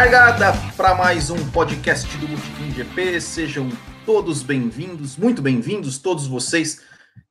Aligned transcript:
Largada 0.00 0.54
para 0.78 0.94
mais 0.94 1.28
um 1.28 1.50
podcast 1.50 2.08
do 2.16 2.26
Botequim 2.26 2.70
GP. 2.70 3.20
Sejam 3.20 3.68
todos 4.06 4.42
bem-vindos, 4.42 5.14
muito 5.14 5.42
bem-vindos, 5.42 5.98
todos 5.98 6.26
vocês 6.26 6.80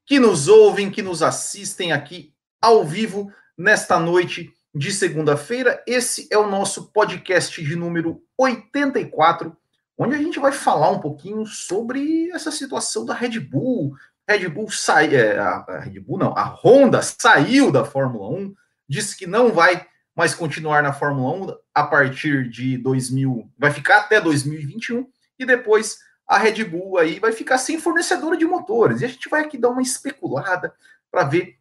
que 0.06 0.20
nos 0.20 0.48
ouvem, 0.48 0.92
que 0.92 1.02
nos 1.02 1.24
assistem 1.24 1.91
aqui 1.91 2.32
ao 2.62 2.86
vivo 2.86 3.34
nesta 3.58 4.00
noite 4.00 4.54
de 4.72 4.91
segunda-feira. 4.91 5.84
Esse 5.88 6.27
é 6.32 6.38
o 6.38 6.48
nosso 6.48 6.91
podcast 6.94 7.60
de 7.60 7.76
número 7.76 8.22
84, 8.38 9.58
onde 9.98 10.13
a 10.13 10.20
gente 10.20 10.38
vai 10.38 10.52
falar 10.52 10.91
um 10.91 10.99
pouquinho 10.99 11.48
sobre 11.48 12.30
essa 12.30 12.52
situação 12.52 13.04
da 13.04 13.16
Red 13.16 13.40
Bull. 13.40 13.96
Red 14.30 14.48
Bull 14.48 14.70
sai, 14.70 15.16
é, 15.16 15.40
a 15.40 15.80
Red 15.80 15.99
Bull 16.02 16.20
não, 16.20 16.38
a 16.38 16.44
Honda 16.44 17.02
saiu 17.02 17.72
da 17.72 17.84
Fórmula 17.84 18.30
1, 18.30 18.54
disse 18.88 19.18
que 19.18 19.26
não 19.26 19.52
vai 19.52 19.88
mais 20.16 20.36
continuar 20.36 20.84
na 20.84 20.94
Fórmula 20.94 21.34
1 21.46 21.58
a 21.80 21.88
partir 21.88 22.50
de 22.50 22.78
2000, 22.78 23.50
vai 23.58 23.72
ficar 23.72 24.00
até 24.00 24.20
2021 24.20 25.08
e 25.38 25.46
depois 25.46 25.98
a 26.28 26.38
Red 26.38 26.64
Bull 26.64 26.98
aí 26.98 27.20
vai 27.20 27.32
ficar 27.32 27.58
sem 27.58 27.80
fornecedora 27.80 28.38
de 28.38 28.46
motores. 28.46 29.02
E 29.02 29.05
a 29.05 29.08
gente 29.08 29.28
vai 29.30 29.42
aqui 29.42 29.58
dar 29.58 29.70
uma 29.70 29.82
especulada 29.82 30.74
para 31.12 31.24
ver 31.24 31.55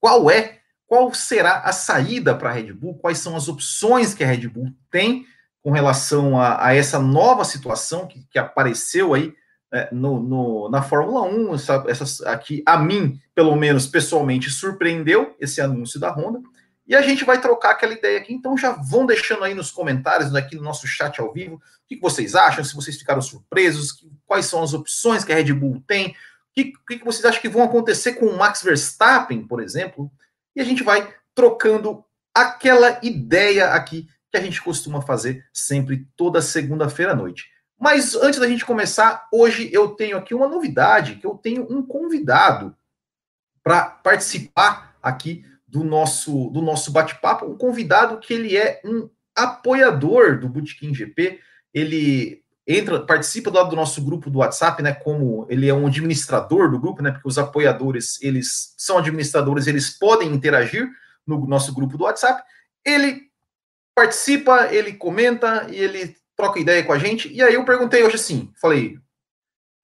qual 0.00 0.30
é, 0.30 0.58
qual 0.86 1.12
será 1.12 1.60
a 1.60 1.72
saída 1.72 2.34
para 2.34 2.50
a 2.50 2.52
Red 2.52 2.72
Bull, 2.72 2.98
quais 2.98 3.18
são 3.18 3.34
as 3.36 3.48
opções 3.48 4.14
que 4.14 4.22
a 4.22 4.26
Red 4.26 4.48
Bull 4.48 4.72
tem 4.90 5.26
com 5.62 5.72
relação 5.72 6.40
a, 6.40 6.66
a 6.66 6.74
essa 6.74 6.98
nova 6.98 7.44
situação 7.44 8.06
que, 8.06 8.24
que 8.30 8.38
apareceu 8.38 9.14
aí 9.14 9.34
é, 9.72 9.88
no, 9.92 10.20
no, 10.20 10.70
na 10.70 10.80
Fórmula 10.82 11.22
1. 11.22 11.54
Essa, 11.54 11.84
essa, 11.88 12.30
aqui, 12.30 12.62
a 12.64 12.78
mim, 12.78 13.20
pelo 13.34 13.54
menos 13.56 13.86
pessoalmente, 13.86 14.50
surpreendeu 14.50 15.34
esse 15.40 15.60
anúncio 15.60 15.98
da 15.98 16.10
Honda. 16.10 16.40
E 16.88 16.96
a 16.96 17.02
gente 17.02 17.22
vai 17.22 17.38
trocar 17.38 17.72
aquela 17.72 17.92
ideia 17.92 18.18
aqui. 18.18 18.32
Então 18.32 18.56
já 18.56 18.72
vão 18.72 19.04
deixando 19.04 19.44
aí 19.44 19.54
nos 19.54 19.70
comentários, 19.70 20.34
aqui 20.34 20.56
no 20.56 20.62
nosso 20.62 20.86
chat 20.86 21.20
ao 21.20 21.30
vivo, 21.30 21.56
o 21.56 21.60
que 21.86 22.00
vocês 22.00 22.34
acham, 22.34 22.64
se 22.64 22.74
vocês 22.74 22.96
ficaram 22.96 23.20
surpresos, 23.20 24.02
quais 24.26 24.46
são 24.46 24.62
as 24.62 24.72
opções 24.72 25.22
que 25.22 25.30
a 25.30 25.34
Red 25.34 25.52
Bull 25.52 25.82
tem, 25.86 26.16
o 26.56 26.86
que, 26.86 27.04
vocês 27.04 27.24
acham 27.24 27.42
que 27.42 27.48
vão 27.48 27.62
acontecer 27.62 28.14
com 28.14 28.26
o 28.26 28.36
Max 28.38 28.62
Verstappen, 28.62 29.46
por 29.46 29.62
exemplo. 29.62 30.10
E 30.56 30.60
a 30.60 30.64
gente 30.64 30.82
vai 30.82 31.14
trocando 31.34 32.02
aquela 32.34 32.98
ideia 33.02 33.68
aqui 33.74 34.08
que 34.30 34.36
a 34.36 34.40
gente 34.40 34.60
costuma 34.62 35.02
fazer 35.02 35.46
sempre 35.52 36.08
toda 36.16 36.42
segunda-feira 36.42 37.12
à 37.12 37.14
noite. 37.14 37.50
Mas 37.78 38.14
antes 38.14 38.40
da 38.40 38.48
gente 38.48 38.64
começar, 38.64 39.28
hoje 39.32 39.70
eu 39.72 39.90
tenho 39.90 40.16
aqui 40.16 40.34
uma 40.34 40.48
novidade, 40.48 41.16
que 41.16 41.26
eu 41.26 41.34
tenho 41.34 41.66
um 41.70 41.80
convidado 41.80 42.76
para 43.62 43.84
participar 43.84 44.96
aqui 45.02 45.44
do 45.68 45.84
nosso, 45.84 46.48
do 46.50 46.62
nosso 46.62 46.90
bate-papo, 46.90 47.46
um 47.46 47.56
convidado 47.56 48.18
que 48.18 48.32
ele 48.32 48.56
é 48.56 48.80
um 48.84 49.08
apoiador 49.36 50.38
do 50.38 50.48
Bootkin 50.48 50.94
GP, 50.94 51.38
ele 51.72 52.42
entra, 52.66 53.00
participa 53.00 53.50
do 53.50 53.56
lado 53.56 53.70
do 53.70 53.76
nosso 53.76 54.02
grupo 54.02 54.30
do 54.30 54.38
WhatsApp, 54.38 54.82
né, 54.82 54.92
como 54.92 55.46
ele 55.48 55.68
é 55.68 55.74
um 55.74 55.86
administrador 55.86 56.70
do 56.70 56.78
grupo, 56.78 57.02
né, 57.02 57.10
porque 57.10 57.28
os 57.28 57.38
apoiadores, 57.38 58.20
eles 58.22 58.74
são 58.76 58.98
administradores, 58.98 59.66
eles 59.66 59.90
podem 59.90 60.32
interagir 60.32 60.88
no 61.26 61.46
nosso 61.46 61.72
grupo 61.74 61.96
do 61.96 62.04
WhatsApp, 62.04 62.42
ele 62.84 63.28
participa, 63.94 64.72
ele 64.72 64.94
comenta 64.94 65.66
e 65.70 65.76
ele 65.76 66.16
troca 66.36 66.58
ideia 66.58 66.82
com 66.82 66.92
a 66.92 66.98
gente, 66.98 67.30
e 67.32 67.42
aí 67.42 67.54
eu 67.54 67.64
perguntei 67.64 68.02
hoje 68.02 68.16
assim, 68.16 68.50
falei, 68.60 68.98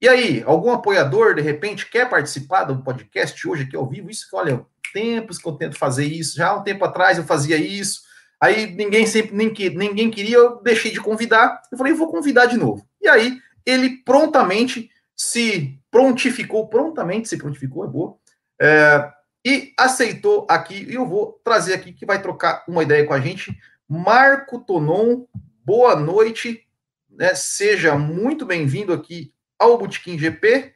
e 0.01 0.09
aí, 0.09 0.43
algum 0.45 0.71
apoiador, 0.71 1.35
de 1.35 1.41
repente, 1.41 1.89
quer 1.89 2.11
participar 2.11 2.65
do 2.65 2.83
podcast 2.83 3.49
hoje 3.49 3.63
aqui 3.63 3.75
ao 3.75 3.89
vivo? 3.89 4.11
Isso 4.11 4.29
que, 4.29 4.37
olha, 4.37 4.67
tempos 4.95 5.39
que 5.39 5.47
eu 5.47 5.53
tento 5.53 5.77
fazer 5.77 6.07
isso. 6.07 6.37
Já 6.37 6.49
há 6.49 6.57
um 6.57 6.63
tempo 6.63 6.85
atrás 6.85 7.19
eu 7.19 7.25
fazia 7.25 7.57
isso. 7.57 8.03
Aí 8.41 8.73
ninguém 8.75 9.07
sempre, 9.07 9.35
nem 9.35 9.53
que, 9.53 9.69
ninguém 9.71 10.11
queria, 10.11 10.37
eu 10.37 10.63
deixei 10.63 10.93
de 10.93 11.01
convidar. 11.01 11.61
Eu 11.71 11.77
falei, 11.77 11.93
vou 11.93 12.11
convidar 12.11 12.47
de 12.47 12.57
novo. 12.57 12.87
E 13.03 13.09
aí 13.09 13.39
ele 13.67 13.99
prontamente 14.05 14.91
se 15.17 15.79
prontificou, 15.91 16.69
prontamente 16.69 17.29
se 17.29 17.37
prontificou, 17.37 17.85
é 17.85 17.89
boa, 17.89 18.17
é, 18.61 19.11
e 19.45 19.73
aceitou 19.79 20.47
aqui, 20.49 20.87
e 20.89 20.95
eu 20.95 21.07
vou 21.07 21.41
trazer 21.45 21.75
aqui 21.75 21.93
que 21.93 22.07
vai 22.07 22.21
trocar 22.21 22.65
uma 22.67 22.83
ideia 22.83 23.07
com 23.07 23.13
a 23.13 23.21
gente. 23.21 23.57
Marco 23.89 24.59
Tonon, 24.59 25.25
boa 25.65 25.95
noite, 25.95 26.67
né? 27.11 27.35
seja 27.35 27.97
muito 27.97 28.47
bem-vindo 28.47 28.93
aqui 28.93 29.33
ao 29.59 29.79
Botequim 29.79 30.19
GP. 30.19 30.73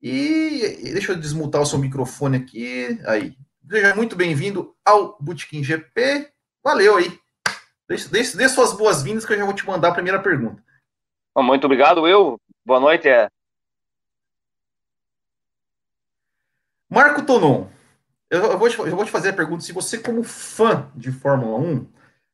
E 0.00 0.92
deixa 0.92 1.12
eu 1.12 1.16
desmutar 1.16 1.60
o 1.60 1.66
seu 1.66 1.78
microfone 1.78 2.36
aqui. 2.36 2.98
Aí. 3.06 3.36
Seja 3.68 3.94
muito 3.94 4.16
bem-vindo 4.16 4.74
ao 4.84 5.16
Bootkin 5.20 5.62
GP. 5.62 6.32
Valeu 6.62 6.96
aí. 6.96 7.18
Dê, 7.88 8.22
dê 8.22 8.48
suas 8.48 8.72
boas-vindas 8.72 9.24
que 9.26 9.32
eu 9.32 9.38
já 9.38 9.44
vou 9.44 9.54
te 9.54 9.66
mandar 9.66 9.88
a 9.88 9.94
primeira 9.94 10.20
pergunta. 10.22 10.62
Muito 11.36 11.64
obrigado, 11.64 12.02
Will. 12.02 12.40
Boa 12.64 12.80
noite. 12.80 13.08
É. 13.08 13.28
Marco 16.88 17.22
Tonon, 17.22 17.66
eu, 18.30 18.58
vou 18.58 18.68
te, 18.68 18.78
eu 18.78 18.96
vou 18.96 19.04
te 19.04 19.10
fazer 19.10 19.30
a 19.30 19.34
pergunta. 19.34 19.62
Se 19.62 19.72
você, 19.72 19.98
como 19.98 20.22
fã 20.22 20.90
de 20.94 21.12
Fórmula 21.12 21.58
1, 21.58 21.86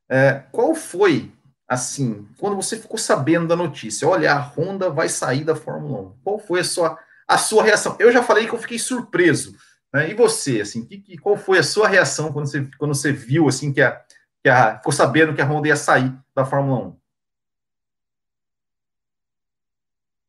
é, 0.09 0.45
qual 0.53 0.75
foi, 0.75 1.33
assim, 1.67 2.29
quando 2.39 2.57
você 2.57 2.77
ficou 2.77 2.99
sabendo 2.99 3.49
da 3.49 3.57
notícia? 3.57 4.09
Olha, 4.09 4.33
a 4.33 4.41
Honda 4.41 4.91
vai 4.91 5.09
sair 5.09 5.45
da 5.45 5.57
Fórmula 5.57 6.11
1. 6.11 6.19
Qual 6.23 6.39
foi 6.39 6.61
a 6.61 6.65
sua 6.65 6.99
a 7.27 7.39
sua 7.39 7.63
reação. 7.63 7.97
Eu 7.99 8.13
já 8.13 8.23
falei 8.23 8.47
que 8.47 8.55
eu 8.55 8.59
fiquei 8.59 8.79
surpreso. 8.79 9.57
Né? 9.93 10.11
E 10.11 10.15
você, 10.15 10.61
assim, 10.61 10.85
que, 10.85 10.99
que, 10.99 11.19
qual 11.19 11.37
foi 11.37 11.59
a 11.59 11.63
sua 11.63 11.89
reação 11.89 12.33
quando 12.33 12.47
você, 12.47 12.69
quando 12.79 12.95
você 12.95 13.13
viu, 13.13 13.49
assim, 13.49 13.73
que 13.73 13.81
a, 13.81 14.05
que 14.43 14.49
a, 14.49 14.77
ficou 14.79 14.93
sabendo 14.93 15.35
que 15.35 15.41
a 15.41 15.47
Honda 15.47 15.69
ia 15.69 15.77
sair 15.77 16.13
da 16.35 16.45
Fórmula 16.45 16.89
1? 16.89 17.01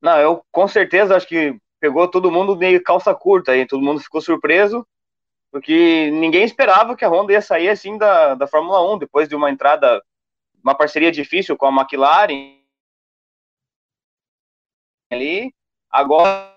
Não, 0.01 0.19
eu 0.19 0.45
com 0.51 0.67
certeza 0.67 1.15
acho 1.15 1.27
que 1.27 1.59
pegou 1.79 2.07
todo 2.07 2.31
mundo 2.31 2.55
meio 2.55 2.81
calça 2.83 3.13
curta 3.13 3.53
aí, 3.53 3.65
todo 3.65 3.81
mundo 3.81 3.99
ficou 3.99 4.21
surpreso, 4.21 4.87
porque 5.51 6.11
ninguém 6.11 6.43
esperava 6.43 6.95
que 6.95 7.03
a 7.03 7.09
Honda 7.09 7.33
ia 7.33 7.41
sair 7.41 7.69
assim 7.69 7.97
da, 7.97 8.35
da 8.35 8.47
Fórmula 8.47 8.81
1, 8.93 8.99
depois 8.99 9.27
de 9.27 9.35
uma 9.35 9.49
entrada, 9.49 9.99
uma 10.63 10.75
parceria 10.75 11.11
difícil 11.11 11.57
com 11.57 11.65
a 11.65 11.71
McLaren 11.71 12.59
ali, 15.11 15.53
agora 15.89 16.54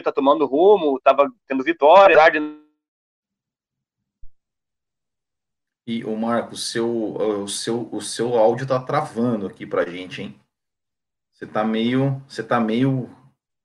tá 0.00 0.12
tomando 0.12 0.46
rumo, 0.46 1.00
tava 1.00 1.32
tendo 1.48 1.64
vitória, 1.64 2.14
E 5.86 6.04
o 6.04 6.14
Marco, 6.16 6.54
o 6.54 6.56
seu, 6.56 6.88
o 6.88 7.48
seu, 7.48 7.88
o 7.90 8.00
seu 8.00 8.38
áudio 8.38 8.66
tá 8.66 8.78
travando 8.78 9.46
aqui 9.46 9.66
pra 9.66 9.84
gente, 9.84 10.22
hein? 10.22 10.40
Você 11.32 11.46
tá 11.46 11.64
meio, 11.64 12.22
você 12.28 12.42
tá 12.42 12.60
meio 12.60 13.10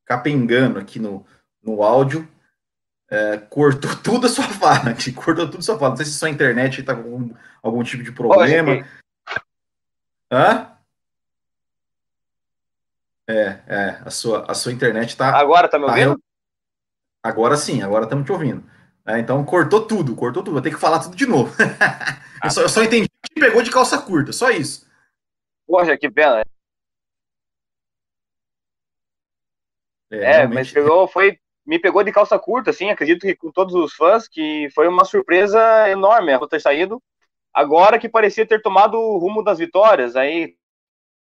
capengando 0.06 0.80
aqui 0.80 0.98
no, 0.98 1.26
no 1.62 1.84
áudio. 1.84 2.28
É, 3.12 3.38
cortou 3.38 3.96
tudo 4.02 4.26
a 4.26 4.30
sua 4.30 4.46
fala, 4.46 4.96
cortou 5.14 5.46
tudo 5.46 5.60
a 5.60 5.62
sua 5.62 5.78
fala. 5.78 5.90
Não 5.90 5.98
sei 5.98 6.06
se 6.06 6.14
sua 6.14 6.30
internet 6.30 6.82
tá 6.84 6.96
com 6.96 7.02
algum, 7.02 7.36
algum 7.62 7.84
tipo 7.84 8.02
de 8.02 8.12
problema. 8.12 8.88
Hã? 10.32 10.75
É, 13.28 13.60
é, 13.68 13.90
a 14.06 14.12
sua, 14.12 14.46
a 14.50 14.54
sua 14.54 14.72
internet 14.72 15.10
está. 15.10 15.36
Agora 15.38 15.68
tá 15.68 15.80
me 15.80 15.86
ouvindo? 15.86 16.22
Agora 17.24 17.58
sim, 17.58 17.82
agora 17.82 18.04
estamos 18.04 18.26
te 18.26 18.32
ouvindo. 18.32 18.64
É, 19.06 19.20
então 19.20 19.44
cortou 19.44 19.86
tudo, 19.86 20.16
cortou 20.16 20.44
tudo. 20.44 20.54
Vou 20.54 20.62
ter 20.62 20.72
que 20.72 20.80
falar 20.80 21.00
tudo 21.00 21.16
de 21.16 21.26
novo. 21.26 21.54
eu, 22.44 22.52
só, 22.52 22.62
eu 22.62 22.70
só 22.70 22.84
entendi 22.84 23.10
que 23.24 23.40
pegou 23.40 23.64
de 23.64 23.72
calça 23.72 23.98
curta, 24.00 24.32
só 24.32 24.52
isso. 24.52 24.88
Poxa, 25.68 25.98
que 25.98 26.10
pena. 26.10 26.44
É, 30.12 30.42
é 30.42 30.48
mas 30.48 30.72
pegou, 30.72 31.08
foi, 31.08 31.40
me 31.66 31.80
pegou 31.80 32.04
de 32.04 32.12
calça 32.12 32.38
curta, 32.38 32.70
assim, 32.70 32.90
acredito 32.90 33.22
que 33.22 33.36
com 33.36 33.52
todos 33.52 33.74
os 33.74 33.94
fãs, 33.94 34.28
que 34.28 34.70
foi 34.74 34.88
uma 34.88 35.04
surpresa 35.04 35.90
enorme 35.90 36.32
a 36.32 36.48
ter 36.48 36.62
saído. 36.62 37.02
Agora 37.54 37.98
que 37.98 38.10
parecia 38.10 38.46
ter 38.46 38.62
tomado 38.62 39.00
o 39.00 39.18
rumo 39.18 39.44
das 39.44 39.58
vitórias, 39.58 40.16
aí 40.16 40.56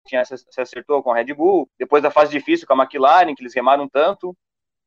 tinha, 0.10 0.26
se 0.26 0.62
acertou 0.62 1.02
com 1.04 1.12
a 1.12 1.16
Red 1.16 1.34
Bull, 1.34 1.70
depois 1.78 2.04
da 2.04 2.12
fase 2.12 2.32
difícil 2.32 2.68
com 2.68 2.74
a 2.74 2.84
McLaren, 2.84 3.34
que 3.36 3.42
eles 3.42 3.54
remaram 3.54 3.88
tanto, 3.88 4.36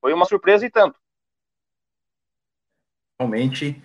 foi 0.00 0.12
uma 0.12 0.26
surpresa 0.26 0.66
e 0.66 0.70
tanto. 0.70 0.98
Realmente, 3.19 3.80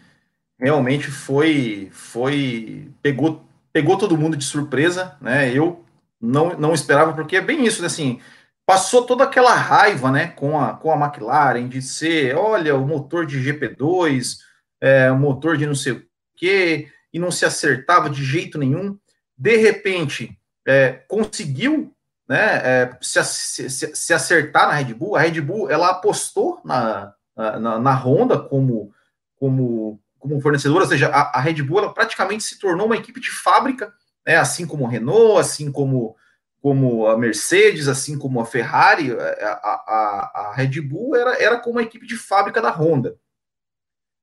realmente 0.60 1.12
foi, 1.12 1.90
foi, 1.92 2.92
pegou, 3.02 3.46
pegou 3.72 3.98
todo 3.98 4.18
mundo 4.18 4.36
de 4.36 4.44
surpresa, 4.44 5.16
né? 5.22 5.56
Eu 5.56 5.86
não, 6.20 6.58
não 6.58 6.74
esperava, 6.74 7.14
porque 7.14 7.36
é 7.36 7.42
bem 7.42 7.66
isso, 7.66 7.82
né? 7.82 7.88
assim, 7.88 8.20
passou 8.66 9.06
toda 9.06 9.24
aquela 9.24 9.54
raiva, 9.54 10.12
né, 10.12 10.28
com 10.28 10.60
a, 10.60 10.74
com 10.74 10.92
a 10.92 11.06
McLaren 11.06 11.68
de 11.68 11.82
ser, 11.82 12.36
olha, 12.36 12.76
o 12.76 12.86
motor 12.86 13.26
de 13.26 13.40
GP2, 13.40 14.38
é, 14.82 15.12
o 15.12 15.18
motor 15.18 15.56
de 15.56 15.66
não 15.66 15.76
sei 15.76 15.94
o 15.94 16.04
quê, 16.36 16.92
e 17.14 17.20
não 17.20 17.32
se 17.32 17.46
acertava 17.46 18.10
de 18.10 18.24
jeito 18.24 18.58
nenhum. 18.58 18.98
De 19.38 19.56
repente, 19.58 20.38
é, 20.68 20.92
conseguiu 21.08 21.94
né, 22.28 22.58
é, 22.58 22.98
se, 23.02 23.24
se, 23.24 23.96
se, 23.96 24.14
acertar 24.14 24.68
na 24.68 24.74
Red 24.74 24.94
Bull. 24.94 25.16
A 25.16 25.22
Red 25.22 25.42
Bull 25.42 25.72
ela 25.72 25.90
apostou 25.90 26.62
na, 26.64 27.14
na, 27.36 27.80
na 27.80 27.94
Honda 27.96 28.38
como, 28.38 28.94
como 29.40 30.00
como 30.20 30.42
fornecedora, 30.42 30.84
ou 30.84 30.90
seja, 30.90 31.08
a, 31.08 31.38
a 31.38 31.42
Red 31.42 31.62
Bull 31.64 31.80
ela 31.80 31.94
praticamente 31.94 32.44
se 32.44 32.60
tornou 32.60 32.88
uma 32.88 32.98
equipe 32.98 33.20
de 33.20 33.30
fábrica, 33.30 33.94
né, 34.26 34.36
assim 34.36 34.66
como 34.66 34.86
a 34.86 34.90
Renault, 34.90 35.40
assim 35.40 35.72
como, 35.72 36.16
como 36.62 37.08
a 37.08 37.18
Mercedes, 37.18 37.88
assim 37.88 38.18
como 38.18 38.42
a 38.42 38.46
Ferrari, 38.46 39.12
a, 39.12 39.52
a, 39.54 40.32
a 40.36 40.54
Red 40.56 40.82
Bull 40.82 41.16
era, 41.16 41.42
era 41.42 41.60
como 41.60 41.78
uma 41.78 41.84
equipe 41.84 42.06
de 42.06 42.18
fábrica 42.18 42.62
da 42.62 42.72
Honda. 42.72 43.16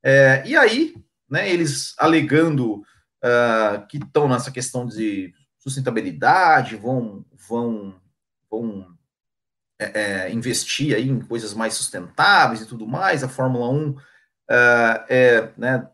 É, 0.03 0.43
e 0.45 0.57
aí, 0.57 0.95
né, 1.29 1.51
eles 1.51 1.95
alegando 1.99 2.83
uh, 3.23 3.87
que 3.89 3.97
estão 3.97 4.29
nessa 4.29 4.51
questão 4.51 4.87
de 4.87 5.33
sustentabilidade, 5.65 6.77
vão, 6.77 7.25
vão, 7.49 7.95
vão 8.51 8.87
é, 9.79 10.27
é, 10.27 10.31
investir 10.31 10.95
aí 10.95 11.09
em 11.09 11.21
coisas 11.21 11.55
mais 11.55 11.73
sustentáveis 11.73 12.61
e 12.61 12.67
tudo 12.67 12.87
mais. 12.87 13.25
A 13.25 13.29
Fórmula 13.29 13.71
1 13.71 13.89
uh, 13.89 13.99
é, 15.09 15.49
né, 15.57 15.89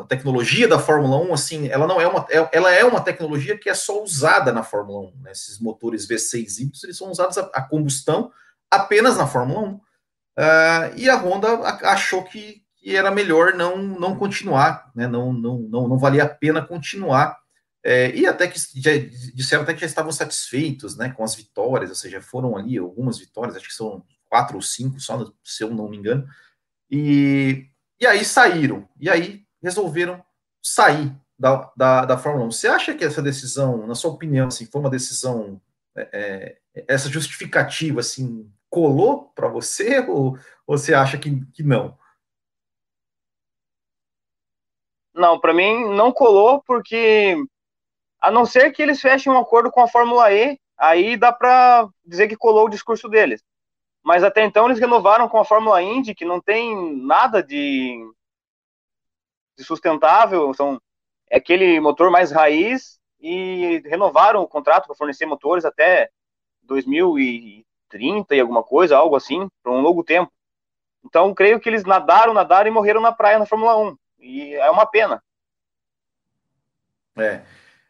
a 0.00 0.04
tecnologia 0.04 0.66
da 0.66 0.78
Fórmula 0.78 1.16
1, 1.28 1.34
assim, 1.34 1.68
ela 1.68 1.86
não 1.86 2.00
é 2.00 2.08
uma, 2.08 2.26
é, 2.28 2.48
ela 2.52 2.72
é 2.72 2.84
uma 2.84 3.00
tecnologia 3.00 3.56
que 3.56 3.70
é 3.70 3.74
só 3.74 4.02
usada 4.02 4.52
na 4.52 4.64
Fórmula 4.64 5.08
1. 5.10 5.22
Né? 5.22 5.30
Esses 5.30 5.60
motores 5.60 6.08
V6 6.08 6.58
híbridos, 6.58 6.82
eles 6.82 6.96
são 6.96 7.10
usados 7.10 7.38
a, 7.38 7.42
a 7.54 7.62
combustão 7.62 8.32
apenas 8.68 9.16
na 9.16 9.26
Fórmula 9.26 9.60
1. 9.60 9.74
Uh, 9.74 9.80
e 10.96 11.08
a 11.08 11.16
Honda 11.16 11.48
achou 11.84 12.24
que, 12.24 12.62
que 12.76 12.96
era 12.96 13.10
melhor 13.10 13.54
não, 13.54 13.76
não 13.76 14.16
continuar, 14.16 14.90
né? 14.96 15.06
não, 15.06 15.32
não, 15.32 15.58
não, 15.58 15.88
não 15.88 15.98
valia 15.98 16.24
a 16.24 16.28
pena 16.28 16.60
continuar. 16.60 17.38
É, 17.84 18.10
e 18.14 18.26
até 18.26 18.48
que 18.48 18.58
já, 18.58 18.90
disseram 19.34 19.62
até 19.62 19.72
que 19.72 19.80
já 19.80 19.86
estavam 19.86 20.10
satisfeitos 20.10 20.96
né, 20.96 21.10
com 21.10 21.22
as 21.22 21.34
vitórias, 21.34 21.90
ou 21.90 21.96
seja, 21.96 22.20
foram 22.20 22.56
ali 22.56 22.76
algumas 22.76 23.18
vitórias, 23.18 23.56
acho 23.56 23.68
que 23.68 23.74
são 23.74 24.04
quatro 24.28 24.56
ou 24.56 24.62
cinco, 24.62 25.00
só 25.00 25.24
se 25.44 25.62
eu 25.62 25.70
não 25.70 25.88
me 25.88 25.96
engano. 25.96 26.26
E, 26.90 27.66
e 28.00 28.06
aí 28.06 28.24
saíram, 28.24 28.88
e 28.98 29.08
aí 29.08 29.44
resolveram 29.62 30.22
sair 30.62 31.14
da, 31.38 31.72
da, 31.76 32.04
da 32.04 32.18
Fórmula 32.18 32.46
1. 32.46 32.50
Você 32.50 32.68
acha 32.68 32.94
que 32.94 33.04
essa 33.04 33.22
decisão, 33.22 33.86
na 33.86 33.94
sua 33.94 34.10
opinião, 34.10 34.48
assim, 34.48 34.66
foi 34.66 34.80
uma 34.80 34.90
decisão, 34.90 35.60
é, 35.96 36.58
é 36.74 36.84
essa 36.88 37.08
justificativa, 37.08 38.00
assim, 38.00 38.50
colou 38.68 39.32
para 39.34 39.48
você, 39.48 40.00
ou, 40.08 40.36
ou 40.66 40.78
você 40.78 40.94
acha 40.94 41.16
que, 41.16 41.44
que 41.52 41.62
não? 41.62 41.96
Não, 45.14 45.38
para 45.40 45.52
mim 45.52 45.94
não 45.94 46.12
colou, 46.12 46.62
porque 46.62 47.36
a 48.20 48.30
não 48.30 48.44
ser 48.44 48.72
que 48.72 48.82
eles 48.82 49.00
fechem 49.00 49.32
um 49.32 49.38
acordo 49.38 49.70
com 49.70 49.80
a 49.80 49.88
Fórmula 49.88 50.32
E, 50.32 50.58
aí 50.76 51.16
dá 51.16 51.32
para 51.32 51.88
dizer 52.04 52.28
que 52.28 52.36
colou 52.36 52.66
o 52.66 52.70
discurso 52.70 53.08
deles. 53.08 53.42
Mas 54.02 54.24
até 54.24 54.44
então 54.44 54.66
eles 54.66 54.78
renovaram 54.78 55.28
com 55.28 55.38
a 55.38 55.44
Fórmula 55.44 55.82
Indy, 55.82 56.14
que 56.14 56.24
não 56.24 56.40
tem 56.40 56.96
nada 56.96 57.42
de, 57.42 57.98
de 59.56 59.64
sustentável, 59.64 60.52
são 60.54 60.80
é 61.30 61.36
aquele 61.36 61.78
motor 61.78 62.10
mais 62.10 62.32
raiz, 62.32 62.98
e 63.20 63.82
renovaram 63.84 64.42
o 64.42 64.48
contrato 64.48 64.86
para 64.86 64.94
fornecer 64.94 65.26
motores 65.26 65.64
até 65.64 66.08
2030 66.62 68.34
e 68.34 68.40
alguma 68.40 68.62
coisa, 68.62 68.96
algo 68.96 69.16
assim, 69.16 69.48
por 69.62 69.72
um 69.72 69.80
longo 69.80 70.04
tempo. 70.04 70.32
Então, 71.04 71.34
creio 71.34 71.60
que 71.60 71.68
eles 71.68 71.84
nadaram, 71.84 72.32
nadaram 72.32 72.68
e 72.68 72.72
morreram 72.72 73.00
na 73.00 73.12
praia 73.12 73.38
na 73.38 73.46
Fórmula 73.46 73.76
1. 73.76 73.96
E 74.20 74.54
é 74.54 74.70
uma 74.70 74.86
pena. 74.86 75.22
É. 77.16 77.42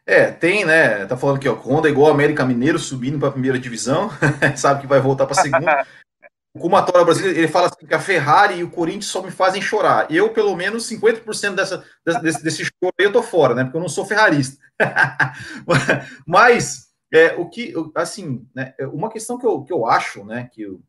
É, 0.09 0.31
tem, 0.31 0.65
né? 0.65 1.05
Tá 1.05 1.15
falando 1.15 1.37
que 1.37 1.47
ó, 1.47 1.53
Honda 1.53 1.87
é 1.87 1.91
igual 1.91 2.09
América 2.09 2.43
Mineiro 2.43 2.79
subindo 2.79 3.19
para 3.19 3.29
a 3.29 3.31
primeira 3.31 3.59
divisão, 3.59 4.09
sabe 4.57 4.81
que 4.81 4.87
vai 4.87 4.99
voltar 4.99 5.27
para 5.27 5.39
a 5.39 5.43
segunda. 5.43 5.85
o 6.51 6.59
Kumatora 6.59 7.05
brasileiro, 7.05 7.37
ele 7.37 7.47
fala 7.47 7.67
assim 7.67 7.85
que 7.85 7.93
a 7.93 7.99
Ferrari 7.99 8.55
e 8.55 8.63
o 8.63 8.71
Corinthians 8.71 9.05
só 9.05 9.21
me 9.21 9.29
fazem 9.29 9.61
chorar. 9.61 10.09
Eu, 10.09 10.33
pelo 10.33 10.55
menos, 10.55 10.89
50% 10.89 11.53
dessa, 11.53 11.85
desse, 12.23 12.43
desse 12.43 12.65
choro 12.65 12.91
aí 12.99 13.05
eu 13.05 13.13
tô 13.13 13.21
fora, 13.21 13.53
né? 13.53 13.63
Porque 13.63 13.77
eu 13.77 13.81
não 13.81 13.87
sou 13.87 14.03
ferrarista. 14.03 14.57
Mas, 16.25 16.87
é, 17.13 17.35
o 17.35 17.47
que, 17.47 17.75
assim, 17.93 18.47
né, 18.55 18.73
uma 18.91 19.11
questão 19.11 19.37
que 19.37 19.45
eu, 19.45 19.61
que 19.61 19.71
eu 19.71 19.85
acho, 19.85 20.25
né, 20.25 20.49
que 20.51 20.63
eu, 20.63 20.81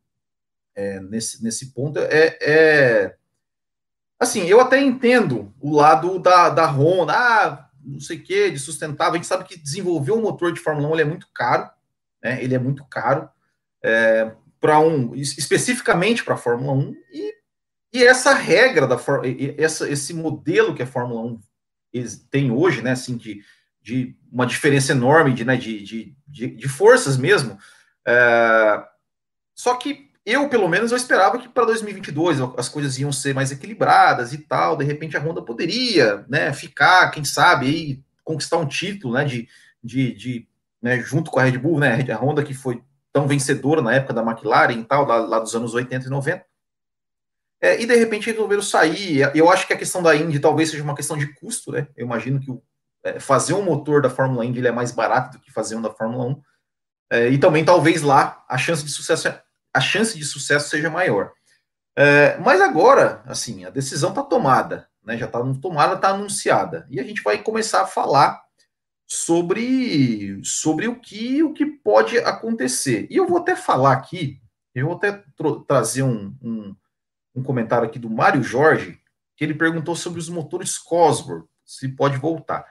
é, 0.75 0.99
nesse, 0.99 1.45
nesse 1.45 1.75
ponto 1.75 1.99
é, 1.99 2.39
é, 2.41 3.17
assim, 4.19 4.47
eu 4.47 4.63
até 4.63 4.81
entendo 4.81 5.53
o 5.61 5.77
lado 5.77 6.19
da, 6.19 6.49
da 6.49 6.67
Honda, 6.67 7.13
ah, 7.15 7.70
não 7.85 8.01
sei 8.01 8.19
o 8.19 8.23
que, 8.23 8.51
de 8.51 8.59
sustentável. 8.59 9.15
A 9.15 9.17
gente 9.17 9.27
sabe 9.27 9.45
que 9.45 9.59
desenvolver 9.59 10.13
um 10.13 10.23
motor 10.23 10.53
de 10.53 10.61
Fórmula 10.61 10.89
1 10.89 10.93
ele 10.93 11.03
é 11.03 11.07
muito 11.07 11.29
caro, 11.35 11.71
né? 12.23 12.43
Ele 12.43 12.55
é 12.55 12.59
muito 12.59 12.85
caro 12.85 13.29
é, 13.83 14.33
para 14.61 14.79
um, 14.79 15.15
especificamente 15.15 16.23
para 16.23 16.35
a 16.35 16.39
Fórmula 16.39 16.73
1 16.73 16.95
e, 17.13 17.35
e 17.93 18.05
essa 18.05 18.35
regra 18.35 18.87
da 18.87 18.99
essa, 19.57 19.89
esse 19.89 20.13
modelo 20.13 20.75
que 20.75 20.83
a 20.83 20.87
Fórmula 20.87 21.23
1 21.23 21.41
tem 22.31 22.51
hoje, 22.51 22.83
né? 22.83 22.93
Assim, 22.93 23.17
de, 23.17 23.43
de 23.83 24.17
uma 24.31 24.47
diferença 24.47 24.93
enorme 24.93 25.33
de, 25.33 25.45
né, 25.45 25.57
de, 25.57 25.83
de, 25.83 26.17
de, 26.27 26.47
de 26.49 26.69
forças 26.69 27.17
mesmo. 27.17 27.59
É, 28.07 28.85
só 29.55 29.75
que 29.77 30.10
eu, 30.25 30.49
pelo 30.49 30.69
menos, 30.69 30.91
eu 30.91 30.97
esperava 30.97 31.39
que 31.39 31.49
para 31.49 31.65
2022 31.67 32.41
as 32.57 32.69
coisas 32.69 32.99
iam 32.99 33.11
ser 33.11 33.35
mais 33.35 33.51
equilibradas 33.51 34.33
e 34.33 34.39
tal. 34.39 34.77
De 34.77 34.85
repente 34.85 35.17
a 35.17 35.21
Honda 35.21 35.43
poderia, 35.43 36.25
né, 36.29 36.53
ficar, 36.53 37.11
quem 37.11 37.25
sabe, 37.25 37.67
aí 37.67 38.01
conquistar 38.23 38.59
um 38.59 38.67
título, 38.67 39.15
né, 39.15 39.25
de, 39.25 39.49
de, 39.83 40.13
de 40.15 40.49
né, 40.81 41.01
junto 41.01 41.31
com 41.31 41.41
a 41.41 41.45
Red 41.45 41.59
Bull, 41.59 41.81
né, 41.81 42.07
a 42.11 42.17
Honda 42.17 42.43
que 42.43 42.55
foi 42.55 42.83
tão 43.13 43.27
vencedora 43.27 43.83
na 43.83 43.95
época 43.95 44.15
da 44.15 44.23
McLaren 44.23 44.79
e 44.79 44.85
tal, 44.85 45.07
lá, 45.07 45.17
lá 45.17 45.39
dos 45.41 45.55
anos 45.55 45.75
80 45.75 46.07
e 46.07 46.11
90. 46.11 46.45
É, 47.63 47.81
e 47.81 47.87
de 47.87 47.95
repente 47.97 48.31
resolveram 48.31 48.63
sair. 48.63 49.31
Eu 49.35 49.51
acho 49.51 49.67
que 49.67 49.73
a 49.73 49.77
questão 49.77 50.03
da 50.03 50.17
Indy 50.17 50.39
talvez 50.39 50.71
seja 50.71 50.83
uma 50.83 50.95
questão 50.95 51.17
de 51.17 51.27
custo, 51.35 51.73
né? 51.73 51.89
Eu 51.95 52.07
imagino 52.07 52.41
que 52.41 52.51
o, 52.51 52.63
é, 53.05 53.21
fazer 53.21 53.53
um 53.53 53.63
motor 53.63 54.01
da 54.01 54.09
Fórmula 54.09 54.47
Indy 54.47 54.67
é 54.67 54.73
mais 54.73 54.93
barato 54.93 55.37
do 55.37 55.43
que 55.43 55.53
fazer 55.53 55.77
um 55.77 55.83
da 55.83 55.91
Fórmula 55.91 56.25
1. 56.25 56.43
É, 57.13 57.29
e 57.29 57.39
também 57.39 57.65
talvez 57.65 58.01
lá 58.03 58.45
a 58.49 58.57
chance 58.57 58.83
de 58.85 58.91
sucesso 58.91 59.29
é 59.29 59.43
a 59.73 59.81
chance 59.81 60.17
de 60.17 60.25
sucesso 60.25 60.69
seja 60.69 60.91
maior. 60.91 61.33
É, 61.97 62.39
mas 62.39 62.61
agora, 62.61 63.23
assim, 63.27 63.65
a 63.65 63.71
decisão 63.71 64.11
está 64.11 64.23
tomada, 64.23 64.89
né? 65.05 65.17
Já 65.17 65.27
está 65.27 65.41
tomada, 65.61 65.95
está 65.95 66.09
anunciada. 66.11 66.87
E 66.91 67.01
a 67.01 67.03
gente 67.03 67.23
vai 67.23 67.43
começar 67.43 67.83
a 67.83 67.87
falar 67.87 68.41
sobre, 69.07 70.41
sobre 70.45 70.87
o, 70.87 70.95
que, 70.95 71.43
o 71.43 71.53
que 71.53 71.67
pode 71.67 72.19
acontecer. 72.19 73.09
E 73.11 73.17
eu 73.17 73.27
vou 73.27 73.39
até 73.39 73.57
falar 73.57 73.93
aqui, 73.93 74.41
eu 74.75 74.87
vou 74.87 74.97
até 74.97 75.25
trazer 75.67 76.05
um, 76.05 76.35
um, 76.41 76.77
um, 77.35 77.43
comentário 77.43 77.89
aqui 77.89 77.99
do 77.99 78.09
Mário 78.09 78.43
Jorge, 78.43 79.01
que 79.37 79.43
ele 79.43 79.55
perguntou 79.55 79.97
sobre 79.97 80.21
os 80.21 80.29
motores 80.29 80.79
Cosworth, 80.79 81.45
se 81.65 81.89
pode 81.89 82.19
voltar. 82.19 82.65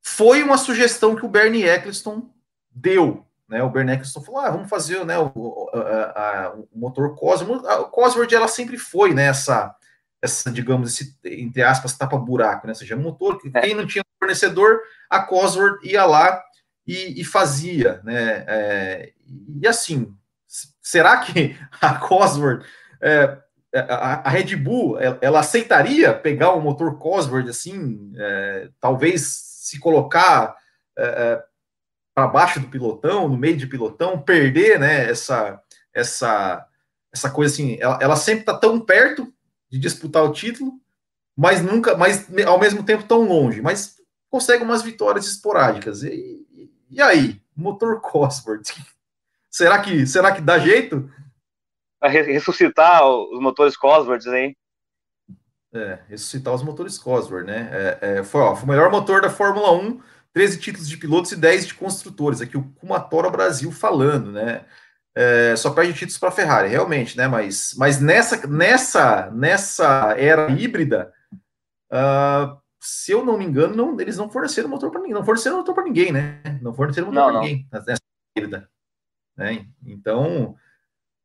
Foi 0.00 0.42
uma 0.42 0.56
sugestão 0.56 1.16
que 1.16 1.24
o 1.24 1.28
Bernie 1.28 1.64
Eccleston 1.64 2.32
deu 2.70 3.26
né, 3.50 3.62
o 3.64 3.68
Bernexton 3.68 4.20
falou, 4.20 4.40
ah, 4.40 4.50
vamos 4.50 4.68
fazer 4.68 5.04
né, 5.04 5.18
o, 5.18 5.68
a, 5.74 6.44
a, 6.46 6.54
o 6.54 6.68
motor 6.72 7.16
Cosworth. 7.16 7.66
A 7.66 7.82
Cosworth, 7.82 8.32
ela 8.32 8.46
sempre 8.46 8.78
foi 8.78 9.12
né, 9.12 9.26
essa, 9.26 9.74
essa 10.22 10.52
digamos, 10.52 10.94
esse, 10.94 11.18
entre 11.24 11.60
aspas, 11.60 11.98
tapa-buraco, 11.98 12.66
né? 12.66 12.70
Ou 12.70 12.76
seja, 12.76 12.94
motor, 12.94 13.40
é. 13.52 13.60
quem 13.60 13.74
não 13.74 13.86
tinha 13.86 14.04
fornecedor, 14.20 14.78
a 15.10 15.18
Cosworth 15.18 15.82
ia 15.82 16.04
lá 16.04 16.40
e, 16.86 17.20
e 17.20 17.24
fazia, 17.24 18.00
né? 18.04 18.44
É, 18.46 19.12
e 19.60 19.66
assim, 19.66 20.14
será 20.80 21.16
que 21.18 21.56
a 21.82 21.94
Cosworth, 21.94 22.64
é, 23.02 23.36
a, 23.74 24.28
a, 24.28 24.30
Red 24.30 24.54
Bull, 24.54 24.96
ela, 25.00 25.18
ela, 25.20 25.40
aceitaria 25.40 26.14
pegar 26.14 26.54
um 26.54 26.60
motor 26.60 26.98
Cosworth 26.98 27.48
assim, 27.48 28.12
é, 28.16 28.68
talvez 28.78 29.22
se 29.26 29.80
colocar 29.80 30.54
é, 30.96 31.04
é, 31.04 31.49
para 32.20 32.26
baixo 32.26 32.60
do 32.60 32.68
pilotão, 32.68 33.26
no 33.28 33.36
meio 33.38 33.56
de 33.56 33.66
pilotão, 33.66 34.20
perder, 34.20 34.78
né, 34.78 35.10
essa 35.10 35.60
essa 35.92 36.66
essa 37.12 37.30
coisa 37.30 37.52
assim, 37.52 37.76
ela, 37.80 37.98
ela 38.00 38.16
sempre 38.16 38.42
está 38.42 38.56
tão 38.56 38.78
perto 38.78 39.32
de 39.68 39.78
disputar 39.78 40.22
o 40.22 40.32
título, 40.32 40.72
mas 41.36 41.62
nunca, 41.62 41.96
mas 41.96 42.28
ao 42.46 42.58
mesmo 42.58 42.84
tempo 42.84 43.04
tão 43.04 43.22
longe, 43.22 43.60
mas 43.62 43.96
consegue 44.28 44.62
umas 44.62 44.82
vitórias 44.82 45.26
esporádicas. 45.26 46.04
E, 46.04 46.46
e, 46.88 47.02
aí, 47.02 47.40
motor 47.56 48.00
Cosworth, 48.00 48.68
será 49.50 49.80
que 49.80 50.06
será 50.06 50.30
que 50.32 50.42
dá 50.42 50.58
jeito? 50.58 51.10
ressuscitar 52.02 53.06
os 53.06 53.40
motores 53.40 53.76
Cosworth 53.76 54.26
aí. 54.28 54.56
É, 55.72 55.98
ressuscitar 56.08 56.54
os 56.54 56.62
motores 56.62 56.98
Cosworth, 56.98 57.44
né? 57.44 57.68
É, 57.72 57.98
é, 58.00 58.24
foi, 58.24 58.40
ó, 58.40 58.54
foi 58.54 58.64
o 58.64 58.68
melhor 58.68 58.90
motor 58.90 59.20
da 59.20 59.30
Fórmula 59.30 59.72
1 59.72 60.00
13 60.32 60.58
títulos 60.58 60.88
de 60.88 60.96
pilotos 60.96 61.32
e 61.32 61.36
10 61.36 61.66
de 61.66 61.74
construtores. 61.74 62.40
Aqui 62.40 62.56
o 62.56 62.70
Kumatora 62.74 63.30
Brasil 63.30 63.70
falando, 63.72 64.32
né? 64.32 64.64
É, 65.14 65.56
só 65.56 65.70
perde 65.70 65.92
títulos 65.92 66.18
para 66.18 66.28
a 66.28 66.32
Ferrari, 66.32 66.68
realmente, 66.68 67.16
né? 67.16 67.26
Mas, 67.26 67.74
mas 67.76 68.00
nessa, 68.00 68.46
nessa, 68.46 69.30
nessa 69.32 70.14
era 70.16 70.50
híbrida, 70.52 71.12
uh, 71.92 72.56
se 72.80 73.12
eu 73.12 73.24
não 73.24 73.36
me 73.36 73.44
engano, 73.44 73.74
não, 73.74 74.00
eles 74.00 74.16
não 74.16 74.30
forneceram 74.30 74.68
motor 74.68 74.90
para 74.90 75.00
ninguém, 75.00 75.14
não 75.14 75.24
forneceram 75.24 75.58
motor 75.58 75.74
para 75.74 75.84
ninguém, 75.84 76.12
né? 76.12 76.40
Não 76.62 76.72
forneceram 76.72 77.08
motor 77.08 77.32
para 77.32 77.40
ninguém 77.40 77.68
nessa 77.72 78.00
híbrida. 78.36 78.70
Né? 79.36 79.66
Então, 79.84 80.54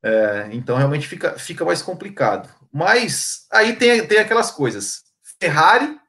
é, 0.03 0.50
então 0.51 0.77
realmente 0.77 1.07
fica, 1.07 1.38
fica 1.38 1.63
mais 1.63 1.81
complicado. 1.81 2.50
Mas 2.71 3.47
aí 3.51 3.75
tem, 3.75 4.05
tem 4.07 4.17
aquelas 4.17 4.51
coisas. 4.51 5.03
Ferrari, 5.39 6.00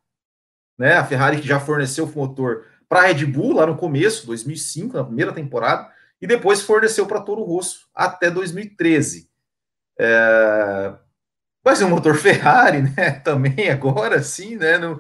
né? 0.78 0.96
A 0.96 1.04
Ferrari 1.04 1.40
que 1.40 1.46
já 1.46 1.60
forneceu 1.60 2.06
o 2.06 2.16
motor 2.16 2.66
para 2.88 3.00
a 3.00 3.06
Red 3.06 3.26
Bull 3.26 3.54
lá 3.54 3.66
no 3.66 3.76
começo, 3.76 4.26
2005, 4.26 4.96
na 4.96 5.04
primeira 5.04 5.32
temporada, 5.32 5.90
e 6.20 6.26
depois 6.26 6.62
forneceu 6.62 7.06
para 7.06 7.20
Toro 7.20 7.42
Rosso 7.42 7.88
até 7.94 8.30
2013. 8.30 9.28
É... 9.98 10.94
Mas 11.64 11.82
o 11.82 11.88
motor 11.88 12.14
Ferrari, 12.16 12.82
né? 12.82 13.12
Também 13.24 13.70
agora 13.70 14.22
sim, 14.22 14.56
né? 14.56 14.78
Não, 14.78 14.98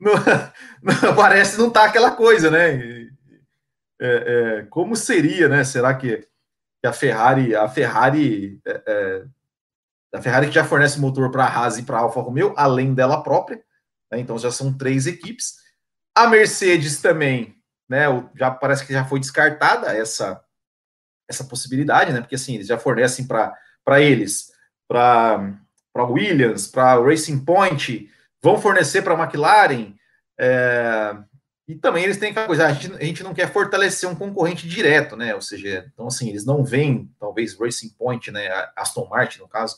parece 1.16 1.58
não 1.58 1.70
tá 1.70 1.84
aquela 1.84 2.10
coisa, 2.10 2.50
né? 2.50 3.08
É, 4.00 4.60
é, 4.60 4.66
como 4.70 4.94
seria, 4.94 5.48
né? 5.48 5.64
Será 5.64 5.94
que, 5.94 6.18
que 6.80 6.86
a 6.86 6.92
Ferrari, 6.92 7.54
a 7.54 7.68
Ferrari, 7.68 8.60
é, 8.64 8.82
é 8.86 9.24
a 10.18 10.22
Ferrari 10.22 10.46
que 10.48 10.54
já 10.54 10.64
fornece 10.64 11.00
motor 11.00 11.30
para 11.30 11.44
a 11.44 11.48
Haas 11.48 11.78
e 11.78 11.82
para 11.82 11.98
Alfa 11.98 12.20
Romeo, 12.20 12.54
além 12.56 12.94
dela 12.94 13.22
própria, 13.22 13.62
né? 14.10 14.18
então 14.18 14.38
já 14.38 14.50
são 14.50 14.76
três 14.76 15.06
equipes. 15.06 15.56
A 16.14 16.26
Mercedes 16.26 17.00
também, 17.00 17.56
né? 17.88 18.04
Já 18.36 18.50
parece 18.50 18.86
que 18.86 18.92
já 18.92 19.04
foi 19.04 19.20
descartada 19.20 19.96
essa 19.96 20.42
essa 21.28 21.44
possibilidade, 21.44 22.12
né? 22.12 22.20
Porque 22.20 22.34
assim 22.34 22.54
eles 22.54 22.66
já 22.66 22.78
fornecem 22.78 23.26
para 23.26 23.54
para 23.84 24.00
eles, 24.00 24.50
para 24.88 25.54
para 25.92 26.04
Williams, 26.04 26.66
para 26.66 27.00
Racing 27.00 27.44
Point, 27.44 28.10
vão 28.42 28.60
fornecer 28.60 29.02
para 29.02 29.14
a 29.14 29.22
McLaren. 29.22 29.94
É, 30.38 31.16
e 31.66 31.74
também 31.74 32.04
eles 32.04 32.16
têm 32.16 32.30
aquela 32.30 32.46
coisa, 32.46 32.66
a 32.66 32.72
gente, 32.72 32.94
a 32.94 33.04
gente 33.04 33.22
não 33.22 33.34
quer 33.34 33.52
fortalecer 33.52 34.08
um 34.08 34.14
concorrente 34.14 34.66
direto, 34.66 35.16
né? 35.16 35.34
Ou 35.34 35.40
seja, 35.42 35.90
então 35.92 36.06
assim, 36.06 36.30
eles 36.30 36.44
não 36.44 36.64
veem, 36.64 37.12
talvez, 37.18 37.58
Racing 37.58 37.90
Point, 37.90 38.30
né? 38.30 38.48
Aston 38.74 39.06
Martin, 39.06 39.40
no 39.40 39.48
caso, 39.48 39.76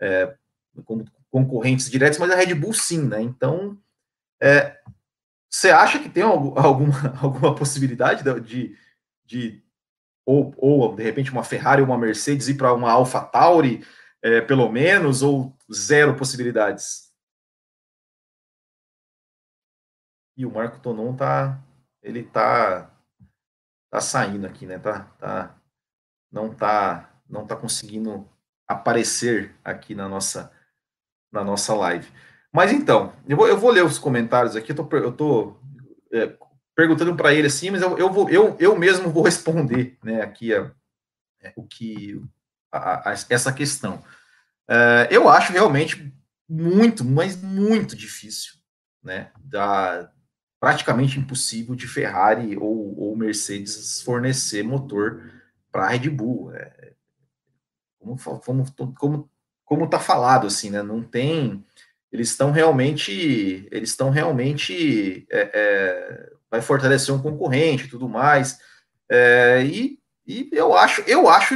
é, 0.00 0.34
como 0.84 1.04
concorrentes 1.30 1.90
diretos, 1.90 2.18
mas 2.18 2.30
a 2.30 2.36
Red 2.36 2.54
Bull 2.54 2.72
sim, 2.72 3.08
né? 3.08 3.20
Então, 3.20 3.76
é, 4.40 4.76
você 5.52 5.70
acha 5.70 5.98
que 5.98 6.08
tem 6.08 6.22
alguma, 6.24 7.18
alguma 7.20 7.54
possibilidade 7.54 8.22
de, 8.40 8.76
de 9.24 9.62
ou, 10.24 10.54
ou, 10.56 10.96
de 10.96 11.02
repente 11.02 11.30
uma 11.30 11.44
Ferrari 11.44 11.82
ou 11.82 11.88
uma 11.88 11.98
Mercedes 11.98 12.48
ir 12.48 12.56
para 12.56 12.72
uma 12.72 12.90
Alpha 12.90 13.20
Tauri, 13.20 13.84
é, 14.22 14.40
pelo 14.40 14.70
menos, 14.70 15.22
ou 15.22 15.56
zero 15.70 16.16
possibilidades? 16.16 17.12
E 20.36 20.46
o 20.46 20.50
Marco 20.50 20.80
Tonon 20.80 21.14
tá, 21.14 21.62
ele 22.02 22.24
tá, 22.24 22.90
tá 23.90 24.00
saindo 24.00 24.46
aqui, 24.46 24.64
né? 24.64 24.78
Tá, 24.78 25.04
tá, 25.18 25.60
não 26.30 26.54
tá, 26.54 27.12
não 27.28 27.46
tá 27.46 27.54
conseguindo 27.56 28.26
aparecer 28.66 29.54
aqui 29.62 29.94
na 29.94 30.08
nossa, 30.08 30.50
na 31.30 31.44
nossa 31.44 31.74
live. 31.74 32.10
Mas 32.52 32.72
então, 32.72 33.12
eu 33.26 33.36
vou, 33.36 33.48
eu 33.48 33.56
vou 33.56 33.70
ler 33.70 33.84
os 33.84 33.98
comentários 33.98 34.54
aqui, 34.54 34.72
eu 34.72 34.76
tô, 34.76 34.96
eu 34.96 35.12
tô 35.12 35.56
é, 36.12 36.36
perguntando 36.74 37.14
para 37.16 37.32
ele 37.32 37.46
assim, 37.46 37.70
mas 37.70 37.80
eu, 37.80 37.96
eu, 37.98 38.12
vou, 38.12 38.28
eu, 38.28 38.56
eu 38.58 38.76
mesmo 38.76 39.10
vou 39.10 39.22
responder 39.24 39.96
né, 40.02 40.22
aqui 40.22 40.54
a, 40.54 40.70
é, 41.40 41.52
o 41.56 41.66
que 41.66 42.20
a, 42.70 43.10
a, 43.10 43.12
essa 43.30 43.52
questão. 43.52 44.02
É, 44.68 45.08
eu 45.10 45.28
acho 45.28 45.52
realmente 45.52 46.12
muito, 46.48 47.04
mas 47.04 47.40
muito 47.40 47.96
difícil, 47.96 48.54
né? 49.02 49.30
Da, 49.40 50.10
praticamente 50.62 51.18
impossível 51.18 51.74
de 51.74 51.88
Ferrari 51.88 52.56
ou, 52.56 52.96
ou 52.96 53.16
Mercedes 53.16 54.00
fornecer 54.02 54.62
motor 54.62 55.20
para 55.72 55.88
Red 55.88 56.08
Bull. 56.08 56.54
É, 56.54 56.92
como, 57.98 58.16
como, 58.40 58.94
como, 58.94 59.30
como 59.64 59.90
tá 59.90 59.98
falado, 59.98 60.46
assim, 60.46 60.70
né? 60.70 60.80
Não 60.80 61.02
tem. 61.02 61.64
Eles 62.12 62.28
estão 62.28 62.50
realmente. 62.50 63.66
Eles 63.70 63.90
estão 63.90 64.10
realmente. 64.10 65.26
É, 65.30 65.50
é, 65.54 66.32
vai 66.50 66.60
fortalecer 66.60 67.14
um 67.14 67.22
concorrente 67.22 67.86
e 67.86 67.88
tudo 67.88 68.08
mais. 68.08 68.58
É, 69.10 69.62
e, 69.64 69.98
e 70.26 70.50
eu 70.52 70.74
acho, 70.74 71.02
eu 71.02 71.28
acho 71.28 71.54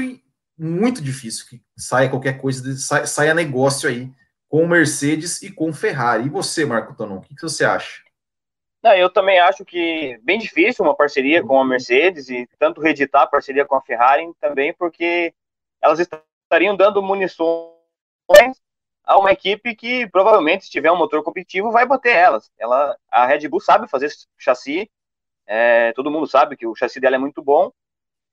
muito 0.59 1.03
difícil 1.03 1.47
que 1.47 1.63
saia 1.77 2.09
qualquer 2.09 2.41
coisa, 2.41 2.75
saia, 3.07 3.35
negócio 3.35 3.89
aí 3.89 4.11
com 4.49 4.67
Mercedes 4.67 5.43
e 5.43 5.53
com 5.53 5.73
Ferrari. 5.73 6.25
E 6.27 6.31
você, 6.31 6.65
Marco 6.65 6.97
Tonon, 6.97 7.19
o 7.19 7.21
que, 7.21 7.35
que 7.35 7.43
você 7.43 7.65
acha? 7.65 8.07
eu 8.97 9.11
também 9.11 9.41
acho 9.41 9.65
que 9.65 10.17
bem 10.23 10.39
difícil 10.39 10.85
uma 10.85 10.95
parceria 10.95 11.43
com 11.43 11.61
a 11.61 11.65
Mercedes 11.65 12.31
e 12.31 12.49
tanto 12.57 12.81
reeditar 12.81 13.23
a 13.23 13.27
parceria 13.27 13.65
com 13.65 13.75
a 13.75 13.83
Ferrari 13.83 14.23
também, 14.41 14.73
porque 14.73 15.35
elas 15.83 15.99
estariam 15.99 16.77
dando 16.77 17.03
munições 17.03 17.67
a 19.07 19.17
uma 19.17 19.31
equipe 19.31 19.75
que 19.77 20.09
provavelmente, 20.09 20.65
se 20.65 20.71
tiver 20.71 20.91
um 20.91 20.97
motor 20.97 21.23
competitivo, 21.23 21.71
vai 21.71 21.87
bater 21.87 22.15
elas. 22.15 22.51
Ela, 22.59 22.99
a 23.09 23.25
Red 23.25 23.49
Bull 23.49 23.61
sabe 23.61 23.89
fazer 23.89 24.11
chassi, 24.37 24.91
é, 25.47 25.93
todo 25.93 26.11
mundo 26.11 26.27
sabe 26.27 26.57
que 26.57 26.67
o 26.67 26.75
chassi 26.75 26.99
dela 26.99 27.15
é 27.15 27.19
muito 27.19 27.41
bom, 27.41 27.73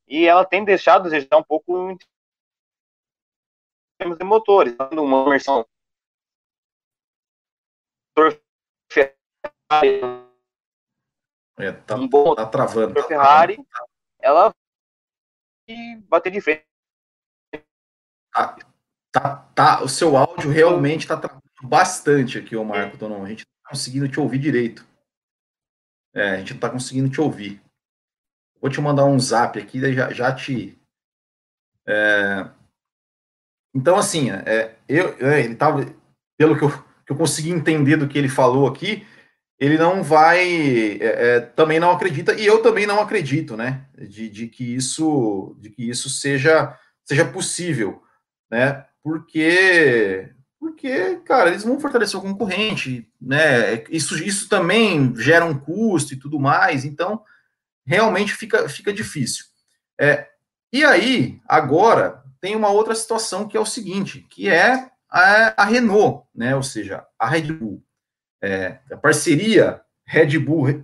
e 0.07 0.25
ela 0.25 0.43
tem 0.43 0.65
deixado 0.65 1.03
desejar 1.03 1.37
um 1.37 1.43
pouco 1.43 1.91
em 1.91 1.97
termos 3.99 4.17
de 4.17 4.23
motores, 4.25 4.75
dando 4.75 5.03
uma 5.03 5.29
versão 5.29 5.63
é, 11.57 11.71
tá, 11.71 11.95
um 11.95 12.07
bom 12.07 12.35
tá 12.35 12.45
travando. 12.45 13.01
Ferrari, 13.03 13.57
ela 14.19 14.53
bater 16.07 16.31
de 16.31 16.41
frente. 16.41 16.65
Tá, 18.31 18.55
tá, 19.13 19.35
tá, 19.53 19.83
o 19.83 19.87
seu 19.87 20.17
áudio 20.17 20.49
realmente 20.49 21.01
está 21.01 21.15
travando 21.15 21.43
bastante 21.61 22.37
aqui, 22.37 22.55
ô 22.55 22.65
Marco 22.65 22.97
Tonon. 22.97 23.23
A 23.23 23.29
gente 23.29 23.45
não 23.45 23.63
tá 23.63 23.69
conseguindo 23.69 24.09
te 24.09 24.19
ouvir 24.19 24.39
direito. 24.39 24.85
É, 26.13 26.31
a 26.31 26.37
gente 26.37 26.49
não 26.49 26.57
está 26.57 26.69
conseguindo 26.69 27.09
te 27.09 27.21
ouvir. 27.21 27.61
Vou 28.59 28.69
te 28.69 28.81
mandar 28.81 29.05
um 29.05 29.19
zap 29.19 29.59
aqui, 29.59 29.79
daí 29.79 29.93
já, 29.93 30.11
já 30.11 30.33
te. 30.33 30.77
É... 31.87 32.49
Então, 33.73 33.95
assim, 33.97 34.31
é, 34.31 34.75
eu, 34.87 35.15
é, 35.19 35.41
ele 35.41 35.55
tava, 35.55 35.85
pelo 36.37 36.57
que 36.57 36.63
eu, 36.63 36.69
que 37.05 37.11
eu 37.11 37.15
consegui 37.15 37.49
entender 37.49 37.97
do 37.97 38.07
que 38.07 38.17
ele 38.17 38.29
falou 38.29 38.67
aqui, 38.67 39.05
ele 39.59 39.77
não 39.77 40.03
vai, 40.03 40.97
é, 40.99 41.35
é, 41.35 41.39
também 41.39 41.79
não 41.79 41.91
acredita, 41.91 42.33
e 42.33 42.45
eu 42.45 42.61
também 42.61 42.85
não 42.85 43.01
acredito, 43.01 43.57
né, 43.57 43.87
de, 43.97 44.29
de, 44.29 44.47
que 44.47 44.75
isso, 44.75 45.57
de 45.59 45.71
que 45.71 45.89
isso 45.89 46.09
seja, 46.09 46.77
seja 47.03 47.25
possível, 47.25 48.03
né, 48.51 48.85
porque, 49.03 50.31
porque, 50.59 51.17
cara, 51.17 51.49
eles 51.49 51.63
vão 51.63 51.79
fortalecer 51.79 52.17
o 52.17 52.23
concorrente, 52.23 53.11
né, 53.21 53.83
isso, 53.89 54.15
isso 54.23 54.47
também 54.47 55.13
gera 55.15 55.45
um 55.45 55.57
custo 55.57 56.13
e 56.13 56.17
tudo 56.17 56.39
mais, 56.39 56.85
então, 56.85 57.23
realmente 57.85 58.33
fica, 58.33 58.69
fica 58.69 58.93
difícil. 58.93 59.45
É, 59.99 60.29
e 60.71 60.83
aí, 60.83 61.41
agora, 61.47 62.23
tem 62.39 62.55
uma 62.55 62.69
outra 62.69 62.95
situação 62.95 63.47
que 63.47 63.57
é 63.57 63.59
o 63.59 63.65
seguinte, 63.65 64.25
que 64.29 64.49
é 64.49 64.89
a, 65.09 65.63
a 65.63 65.65
Renault, 65.65 66.25
né, 66.33 66.55
ou 66.55 66.63
seja, 66.63 67.05
a 67.19 67.27
Red 67.27 67.51
Bull, 67.53 67.83
é, 68.41 68.79
a 68.91 68.97
parceria 68.97 69.81
Red 70.05 70.37
Bull, 70.39 70.83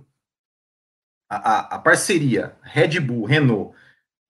a, 1.28 1.76
a, 1.76 1.78
parceria 1.78 2.56
Red 2.62 3.00
Bull 3.00 3.24
Renault, 3.24 3.76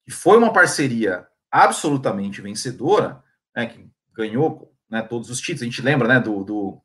que 0.05 0.11
foi 0.11 0.37
uma 0.37 0.53
parceria 0.53 1.27
absolutamente 1.51 2.41
vencedora, 2.41 3.23
né, 3.55 3.67
que 3.67 3.89
ganhou 4.15 4.73
né, 4.89 5.03
todos 5.03 5.31
os 5.31 5.41
títulos. 5.41 5.63
A 5.63 5.65
gente 5.67 5.83
lembra 5.83 6.09
né, 6.09 6.21
do, 6.21 6.45
do, 6.45 6.83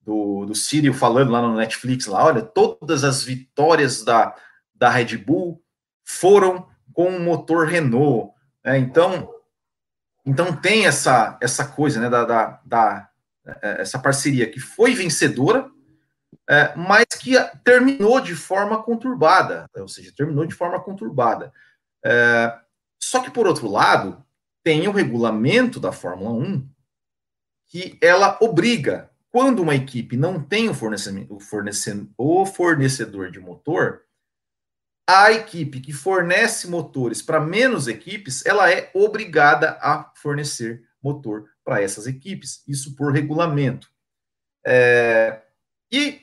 do, 0.00 0.46
do 0.46 0.54
Sírio 0.54 0.92
falando 0.92 1.32
lá 1.32 1.42
no 1.42 1.56
Netflix, 1.56 2.06
lá, 2.06 2.24
olha, 2.24 2.42
todas 2.42 3.04
as 3.04 3.22
vitórias 3.22 4.04
da, 4.04 4.34
da 4.74 4.88
Red 4.88 5.16
Bull 5.16 5.62
foram 6.04 6.68
com 6.92 7.08
o 7.08 7.20
motor 7.20 7.66
Renault. 7.66 8.32
Né, 8.64 8.78
então, 8.78 9.32
então 10.24 10.54
tem 10.54 10.86
essa, 10.86 11.38
essa 11.40 11.66
coisa 11.66 12.00
né, 12.00 12.10
da, 12.10 12.24
da, 12.24 12.60
da 12.64 13.10
é, 13.62 13.82
essa 13.82 13.98
parceria 13.98 14.50
que 14.50 14.58
foi 14.58 14.92
vencedora, 14.94 15.70
é, 16.48 16.74
mas 16.74 17.06
que 17.18 17.32
terminou 17.62 18.20
de 18.20 18.34
forma 18.34 18.82
conturbada, 18.82 19.68
ou 19.76 19.88
seja, 19.88 20.12
terminou 20.16 20.44
de 20.44 20.54
forma 20.54 20.80
conturbada. 20.80 21.52
É, 22.04 22.58
só 23.00 23.20
que, 23.20 23.30
por 23.30 23.46
outro 23.46 23.68
lado, 23.68 24.24
tem 24.66 24.88
o 24.88 24.90
regulamento 24.90 25.78
da 25.78 25.92
Fórmula 25.92 26.32
1 26.32 26.68
que 27.68 27.96
ela 28.02 28.36
obriga, 28.40 29.12
quando 29.30 29.60
uma 29.60 29.76
equipe 29.76 30.16
não 30.16 30.42
tem 30.42 30.68
o, 30.68 30.74
fornecimento, 30.74 31.32
o, 32.18 32.44
fornecedor, 32.44 33.30
de 33.30 33.38
motor, 33.38 34.02
a 35.08 35.30
equipe 35.30 35.78
que 35.80 35.92
fornece 35.92 36.66
motores 36.66 37.22
para 37.22 37.38
menos 37.38 37.86
equipes, 37.86 38.44
ela 38.44 38.68
é 38.68 38.90
obrigada 38.92 39.78
a 39.80 40.12
fornecer 40.16 40.82
motor 41.00 41.48
para 41.64 41.80
essas 41.80 42.08
equipes, 42.08 42.64
isso 42.66 42.96
por 42.96 43.12
regulamento. 43.12 43.88
É, 44.66 45.42
e 45.92 46.22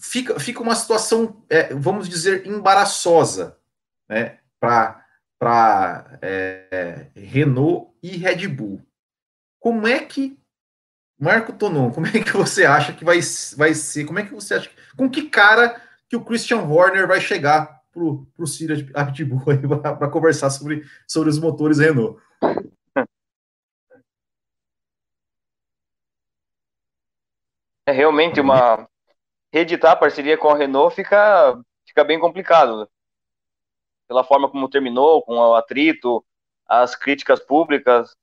fica, 0.00 0.40
fica 0.40 0.60
uma 0.60 0.74
situação, 0.74 1.46
é, 1.48 1.72
vamos 1.72 2.08
dizer, 2.08 2.48
embaraçosa 2.48 3.56
né, 4.08 4.40
para 4.58 5.03
é, 6.22 7.08
Renault 7.14 7.92
e 8.02 8.16
Red 8.16 8.48
Bull. 8.48 8.80
Como 9.60 9.86
é 9.86 10.04
que 10.04 10.38
Marco 11.18 11.52
Tonon, 11.52 11.90
como 11.90 12.06
é 12.06 12.10
que 12.10 12.32
você 12.32 12.64
acha 12.64 12.92
que 12.92 13.04
vai, 13.04 13.18
vai 13.56 13.74
ser? 13.74 14.04
Como 14.04 14.18
é 14.18 14.24
que 14.24 14.34
você 14.34 14.54
acha? 14.54 14.70
Com 14.96 15.08
que 15.08 15.28
cara 15.28 15.80
que 16.08 16.16
o 16.16 16.24
Christian 16.24 16.62
Horner 16.62 17.06
vai 17.06 17.20
chegar 17.20 17.82
pro, 17.92 18.26
pro 18.36 18.46
Ciro 18.46 18.74
Abitbull 18.94 19.40
para 19.80 20.10
conversar 20.10 20.50
sobre, 20.50 20.84
sobre 21.06 21.30
os 21.30 21.38
motores 21.38 21.78
Renault? 21.78 22.20
É 27.86 27.92
realmente 27.92 28.40
uma 28.40 28.88
reeditar 29.52 29.92
a 29.92 29.96
parceria 29.96 30.36
com 30.36 30.48
a 30.48 30.56
Renault 30.56 30.96
fica, 30.96 31.60
fica 31.86 32.02
bem 32.02 32.18
complicado. 32.18 32.90
Pela 34.14 34.22
forma 34.22 34.48
como 34.48 34.68
terminou, 34.68 35.24
com 35.24 35.34
o 35.34 35.56
atrito, 35.56 36.24
as 36.68 36.94
críticas 36.94 37.40
públicas. 37.40 38.16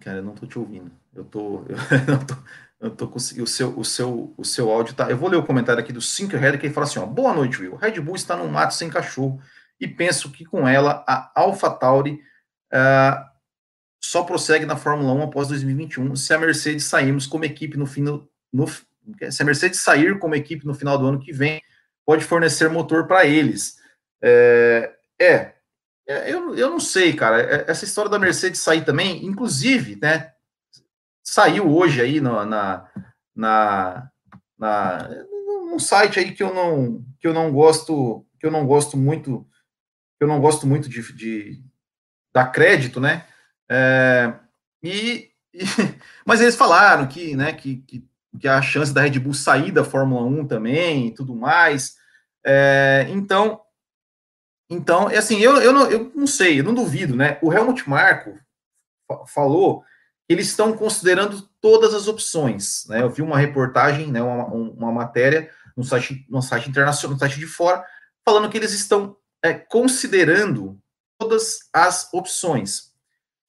Cara, 0.00 0.18
eu 0.18 0.24
não 0.24 0.34
tô 0.34 0.44
te 0.44 0.58
ouvindo. 0.58 0.90
Eu 1.14 1.24
tô. 1.24 1.64
Eu 1.96 2.18
não 2.18 2.26
tô, 2.26 2.34
eu 2.80 2.90
tô 2.90 3.08
conseguindo. 3.08 3.44
O 3.44 3.46
seu, 3.46 3.78
o, 3.78 3.84
seu, 3.84 4.34
o 4.36 4.44
seu 4.44 4.72
áudio 4.72 4.96
tá. 4.96 5.08
Eu 5.08 5.16
vou 5.16 5.28
ler 5.28 5.36
o 5.36 5.46
comentário 5.46 5.80
aqui 5.80 5.92
do 5.92 6.00
Sinkerhead 6.00 6.58
que 6.58 6.66
ele 6.66 6.74
fala 6.74 6.84
assim: 6.84 6.98
ó, 6.98 7.06
Boa 7.06 7.32
noite, 7.32 7.62
Will. 7.62 7.76
Red 7.76 8.00
Bull 8.00 8.16
está 8.16 8.36
no 8.36 8.48
mato 8.48 8.74
sem 8.74 8.90
cachorro 8.90 9.40
e 9.80 9.86
penso 9.86 10.32
que 10.32 10.44
com 10.44 10.66
ela 10.66 11.04
a 11.06 11.30
AlphaTauri 11.36 12.20
uh, 12.72 13.24
só 14.02 14.24
prossegue 14.24 14.66
na 14.66 14.76
Fórmula 14.76 15.12
1 15.12 15.22
após 15.22 15.46
2021 15.46 16.16
se 16.16 16.34
a 16.34 16.38
Mercedes 16.38 16.84
sairmos 16.86 17.26
como 17.26 17.44
equipe 17.44 17.76
no 17.78 17.86
no, 17.98 18.28
no 18.52 18.66
se 19.30 19.42
a 19.42 19.46
Mercedes 19.46 19.80
sair 19.80 20.18
como 20.18 20.34
equipe 20.34 20.66
no 20.66 20.74
final 20.74 20.98
do 20.98 21.06
ano 21.06 21.20
que 21.20 21.32
vem, 21.32 21.60
pode 22.06 22.24
fornecer 22.24 22.68
motor 22.68 23.06
para 23.06 23.26
eles. 23.26 23.78
É, 24.22 24.94
é, 25.20 25.54
é, 26.06 26.32
eu, 26.32 26.54
eu 26.54 26.70
não 26.70 26.80
sei, 26.80 27.14
cara. 27.14 27.40
É, 27.40 27.70
essa 27.70 27.84
história 27.84 28.10
da 28.10 28.18
Mercedes 28.18 28.60
sair 28.60 28.84
também, 28.84 29.24
inclusive, 29.24 29.96
né? 30.00 30.32
Saiu 31.22 31.70
hoje 31.70 32.02
aí 32.02 32.20
no, 32.20 32.44
na, 32.44 32.88
na, 33.34 34.10
na, 34.58 35.08
num 35.30 35.78
site 35.78 36.18
aí 36.18 36.32
que 36.32 36.42
eu 36.42 36.52
não 36.52 37.04
que 37.18 37.26
eu 37.26 37.32
não 37.32 37.50
gosto 37.50 38.26
que 38.38 38.46
eu 38.46 38.50
não 38.50 38.66
gosto 38.66 38.96
muito 38.96 39.46
que 40.18 40.24
eu 40.24 40.28
não 40.28 40.40
gosto 40.40 40.66
muito 40.66 40.88
de, 40.88 41.00
de 41.14 41.62
dar 42.32 42.46
crédito, 42.52 43.00
né? 43.00 43.26
É, 43.70 44.34
e, 44.82 45.30
e, 45.54 45.64
mas 46.26 46.40
eles 46.40 46.56
falaram 46.56 47.06
que, 47.08 47.34
né, 47.34 47.52
que, 47.52 47.78
que, 47.78 48.06
que, 48.38 48.48
a 48.48 48.60
chance 48.62 48.92
da 48.92 49.02
Red 49.02 49.18
Bull 49.18 49.34
sair 49.34 49.70
da 49.70 49.84
Fórmula 49.84 50.22
1 50.22 50.46
também 50.46 51.08
e 51.08 51.14
tudo 51.14 51.34
mais. 51.34 51.96
É, 52.44 53.06
então, 53.10 53.60
então, 54.68 55.10
é 55.10 55.18
assim, 55.18 55.38
eu, 55.38 55.56
eu, 55.58 55.72
não, 55.72 55.90
eu 55.90 56.12
não 56.14 56.26
sei, 56.26 56.60
eu 56.60 56.64
não 56.64 56.74
duvido, 56.74 57.14
né? 57.14 57.38
O 57.42 57.52
Helmut 57.52 57.88
Marko 57.88 58.38
falou 59.26 59.82
que 60.26 60.32
eles 60.32 60.46
estão 60.46 60.72
considerando 60.72 61.42
todas 61.60 61.94
as 61.94 62.08
opções, 62.08 62.84
né? 62.88 63.02
Eu 63.02 63.10
vi 63.10 63.22
uma 63.22 63.38
reportagem, 63.38 64.10
né, 64.10 64.22
uma, 64.22 64.46
uma 64.46 64.92
matéria 64.92 65.50
no 65.76 65.84
site, 65.84 66.26
no 66.28 66.40
site 66.40 66.68
internacional, 66.68 67.14
no 67.14 67.18
site 67.18 67.38
de 67.38 67.46
fora, 67.46 67.84
falando 68.24 68.48
que 68.48 68.56
eles 68.56 68.72
estão 68.72 69.16
é, 69.42 69.52
considerando 69.52 70.80
todas 71.18 71.68
as 71.72 72.12
opções. 72.12 72.93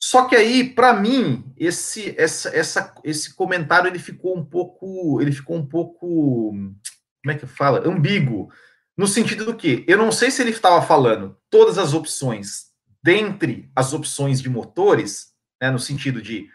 Só 0.08 0.26
que 0.26 0.36
aí, 0.36 0.64
para 0.64 0.94
mim, 0.94 1.52
esse, 1.58 2.14
essa, 2.16 2.56
essa, 2.56 2.94
esse 3.04 3.34
comentário 3.34 3.88
ele 3.88 3.98
ficou 3.98 4.38
um 4.38 4.46
pouco, 4.46 5.20
ele 5.20 5.32
ficou 5.32 5.58
um 5.58 5.66
pouco, 5.66 6.52
como 6.52 7.32
é 7.32 7.34
que 7.34 7.48
fala, 7.48 7.82
ambíguo, 7.90 8.52
no 8.96 9.08
sentido 9.08 9.46
do 9.46 9.56
que 9.56 9.84
eu 9.88 9.98
não 9.98 10.12
sei 10.12 10.30
se 10.30 10.44
ele 10.44 10.52
estava 10.52 10.80
falando 10.86 11.36
todas 11.50 11.80
as 11.80 11.96
opções 11.96 12.66
dentre 13.02 13.72
as 13.76 13.94
opções 13.94 14.40
de 14.40 14.48
motores, 14.48 15.34
né, 15.60 15.72
no 15.72 15.80
sentido 15.80 16.22
de 16.22 16.48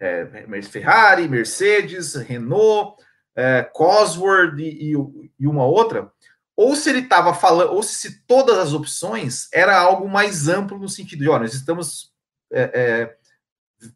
é, 0.00 0.62
Ferrari, 0.62 1.28
Mercedes, 1.28 2.14
Renault, 2.14 2.96
é, 3.36 3.64
Cosworth 3.64 4.58
e, 4.58 4.94
e, 5.38 5.46
uma 5.46 5.66
outra, 5.66 6.10
ou 6.56 6.74
se 6.74 6.88
ele 6.88 7.00
estava 7.00 7.34
falando, 7.34 7.74
ou 7.74 7.82
se 7.82 8.24
todas 8.26 8.56
as 8.56 8.72
opções 8.72 9.46
era 9.52 9.78
algo 9.78 10.08
mais 10.08 10.48
amplo 10.48 10.78
no 10.78 10.88
sentido 10.88 11.20
de, 11.20 11.28
ó, 11.28 11.38
nós 11.38 11.52
estamos 11.52 12.13
é, 12.54 12.70
é, 12.72 13.16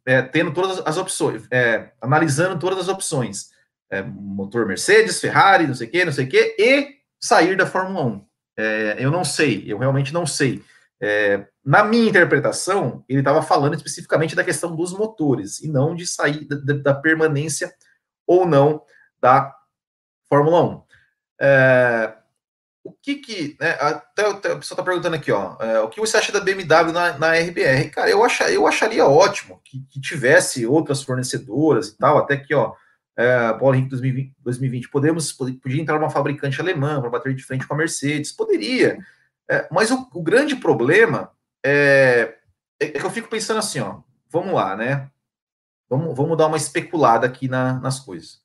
é, 0.04 0.22
tendo 0.22 0.52
todas 0.52 0.82
as 0.84 0.96
opções, 0.96 1.46
é, 1.50 1.92
analisando 2.00 2.58
todas 2.58 2.80
as 2.80 2.88
opções, 2.88 3.50
é, 3.90 4.02
motor 4.02 4.66
Mercedes, 4.66 5.20
Ferrari, 5.20 5.66
não 5.66 5.74
sei 5.74 5.86
o 5.86 5.90
que, 5.90 6.04
não 6.04 6.12
sei 6.12 6.26
o 6.26 6.28
que, 6.28 6.56
e 6.58 6.96
sair 7.20 7.56
da 7.56 7.66
Fórmula 7.66 8.04
1. 8.04 8.26
eu 8.98 9.10
não 9.10 9.24
sei, 9.24 9.64
eu 9.66 9.78
realmente 9.78 10.12
não 10.12 10.26
sei. 10.26 10.62
na 11.64 11.84
minha 11.84 12.08
interpretação, 12.08 13.04
ele 13.08 13.20
estava 13.20 13.42
falando 13.42 13.74
especificamente 13.74 14.34
da 14.34 14.44
questão 14.44 14.74
dos 14.74 14.92
motores 14.92 15.60
e 15.60 15.68
não 15.68 15.94
de 15.94 16.06
sair 16.06 16.46
da, 16.46 16.74
da 16.74 16.94
permanência 16.94 17.72
ou 18.26 18.46
não 18.46 18.82
da 19.20 19.54
Fórmula 20.28 20.64
1. 20.64 20.82
É, 21.40 22.17
o 22.88 22.96
que 23.02 23.16
que. 23.16 23.56
Né, 23.60 23.70
até, 23.80 24.22
até, 24.26 24.52
a 24.52 24.56
pessoa 24.56 24.74
está 24.74 24.82
perguntando 24.82 25.16
aqui, 25.16 25.30
ó. 25.30 25.56
É, 25.60 25.80
o 25.80 25.88
que 25.88 26.00
você 26.00 26.16
acha 26.16 26.32
da 26.32 26.40
BMW 26.40 26.92
na, 26.92 27.18
na 27.18 27.32
RBR? 27.34 27.90
Cara, 27.90 28.10
eu, 28.10 28.24
acha, 28.24 28.50
eu 28.50 28.66
acharia 28.66 29.06
ótimo 29.06 29.60
que, 29.64 29.80
que 29.90 30.00
tivesse 30.00 30.66
outras 30.66 31.02
fornecedoras 31.02 31.88
e 31.88 31.98
tal, 31.98 32.18
até 32.18 32.36
que, 32.36 32.54
ó. 32.54 32.74
É, 33.16 33.52
Paulo 33.54 33.74
Henrique 33.74 33.90
2020, 33.90 34.36
2020 34.44 34.90
podemos, 34.90 35.32
podia 35.32 35.82
entrar 35.82 35.98
uma 35.98 36.08
fabricante 36.08 36.60
alemã 36.60 37.00
para 37.00 37.10
bater 37.10 37.34
de 37.34 37.42
frente 37.42 37.66
com 37.66 37.74
a 37.74 37.76
Mercedes, 37.76 38.30
poderia, 38.30 38.96
é, 39.50 39.66
mas 39.72 39.90
o, 39.90 40.08
o, 40.14 40.22
grande 40.22 40.54
problema 40.54 41.32
é, 41.64 42.36
é, 42.78 42.86
que 42.90 43.04
eu 43.04 43.10
fico 43.10 43.28
pensando 43.28 43.58
assim, 43.58 43.80
ó, 43.80 44.02
vamos 44.30 44.54
lá, 44.54 44.76
né? 44.76 45.10
Vamos, 45.90 46.16
vamos 46.16 46.38
dar 46.38 46.46
uma 46.46 46.56
especulada 46.56 47.26
aqui 47.26 47.48
na, 47.48 47.80
nas 47.80 47.98
coisas. 47.98 48.40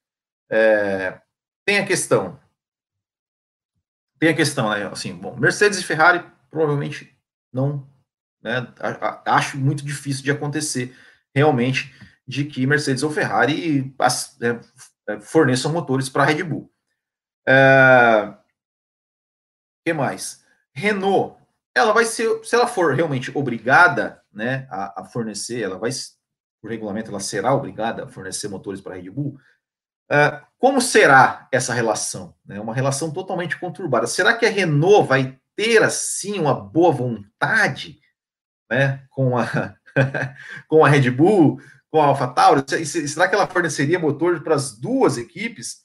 É, 0.50 1.20
tem 1.66 1.78
a 1.78 1.86
questão 1.86 2.40
tem 4.24 4.32
a 4.32 4.36
questão, 4.36 4.70
né? 4.70 4.86
Assim, 4.86 5.14
bom, 5.14 5.36
Mercedes 5.36 5.80
e 5.80 5.84
Ferrari 5.84 6.26
provavelmente 6.50 7.14
não, 7.52 7.86
né? 8.42 8.74
Acho 9.26 9.58
muito 9.58 9.84
difícil 9.84 10.24
de 10.24 10.32
acontecer 10.32 10.96
realmente 11.36 11.94
de 12.26 12.46
que 12.46 12.66
Mercedes 12.66 13.04
ou 13.04 13.12
Ferrari 13.12 13.94
né, 14.40 14.62
é, 15.10 15.20
forneçam 15.20 15.74
motores 15.74 16.08
para 16.08 16.24
a 16.24 16.26
Red 16.26 16.42
Bull. 16.42 16.72
É, 17.46 18.34
que 19.86 19.92
mais? 19.92 20.46
Renault, 20.74 21.38
ela 21.76 21.92
vai 21.92 22.06
ser, 22.06 22.46
se 22.46 22.56
ela 22.56 22.66
for 22.66 22.96
realmente 22.96 23.30
obrigada, 23.38 24.24
né, 24.32 24.66
a, 24.72 25.02
a 25.02 25.06
fornecer, 25.06 25.62
ela 25.62 25.78
vai, 25.78 25.92
por 26.62 26.72
regulamento, 26.72 27.12
ela 27.12 27.20
será 27.20 27.54
obrigada 27.54 28.06
a 28.06 28.08
fornecer 28.08 28.48
motores 28.48 28.80
para 28.80 28.94
a 28.94 28.96
Red 28.96 29.10
Bull. 29.10 29.38
Uh, 30.12 30.46
como 30.64 30.80
será 30.80 31.48
essa 31.52 31.74
relação? 31.74 32.34
É 32.50 32.58
uma 32.58 32.74
relação 32.74 33.12
totalmente 33.12 33.60
conturbada. 33.60 34.08
Será 34.08 34.34
que 34.34 34.46
a 34.46 34.50
Renault 34.50 35.08
vai 35.08 35.38
ter, 35.58 35.84
assim, 35.84 36.40
uma 36.40 36.54
boa 36.54 36.90
vontade 36.90 38.00
né, 38.72 39.04
com, 39.10 39.38
a, 39.38 39.76
com 40.70 40.86
a 40.86 40.88
Red 40.88 41.12
Bull, 41.12 41.60
com 41.92 42.02
a 42.02 42.06
AlphaTauri? 42.06 42.64
Será 42.86 43.28
que 43.28 43.36
ela 43.36 43.46
forneceria 43.46 44.00
motor 44.00 44.42
para 44.42 44.56
as 44.56 44.80
duas 44.80 45.18
equipes? 45.18 45.84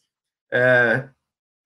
É, 0.53 1.09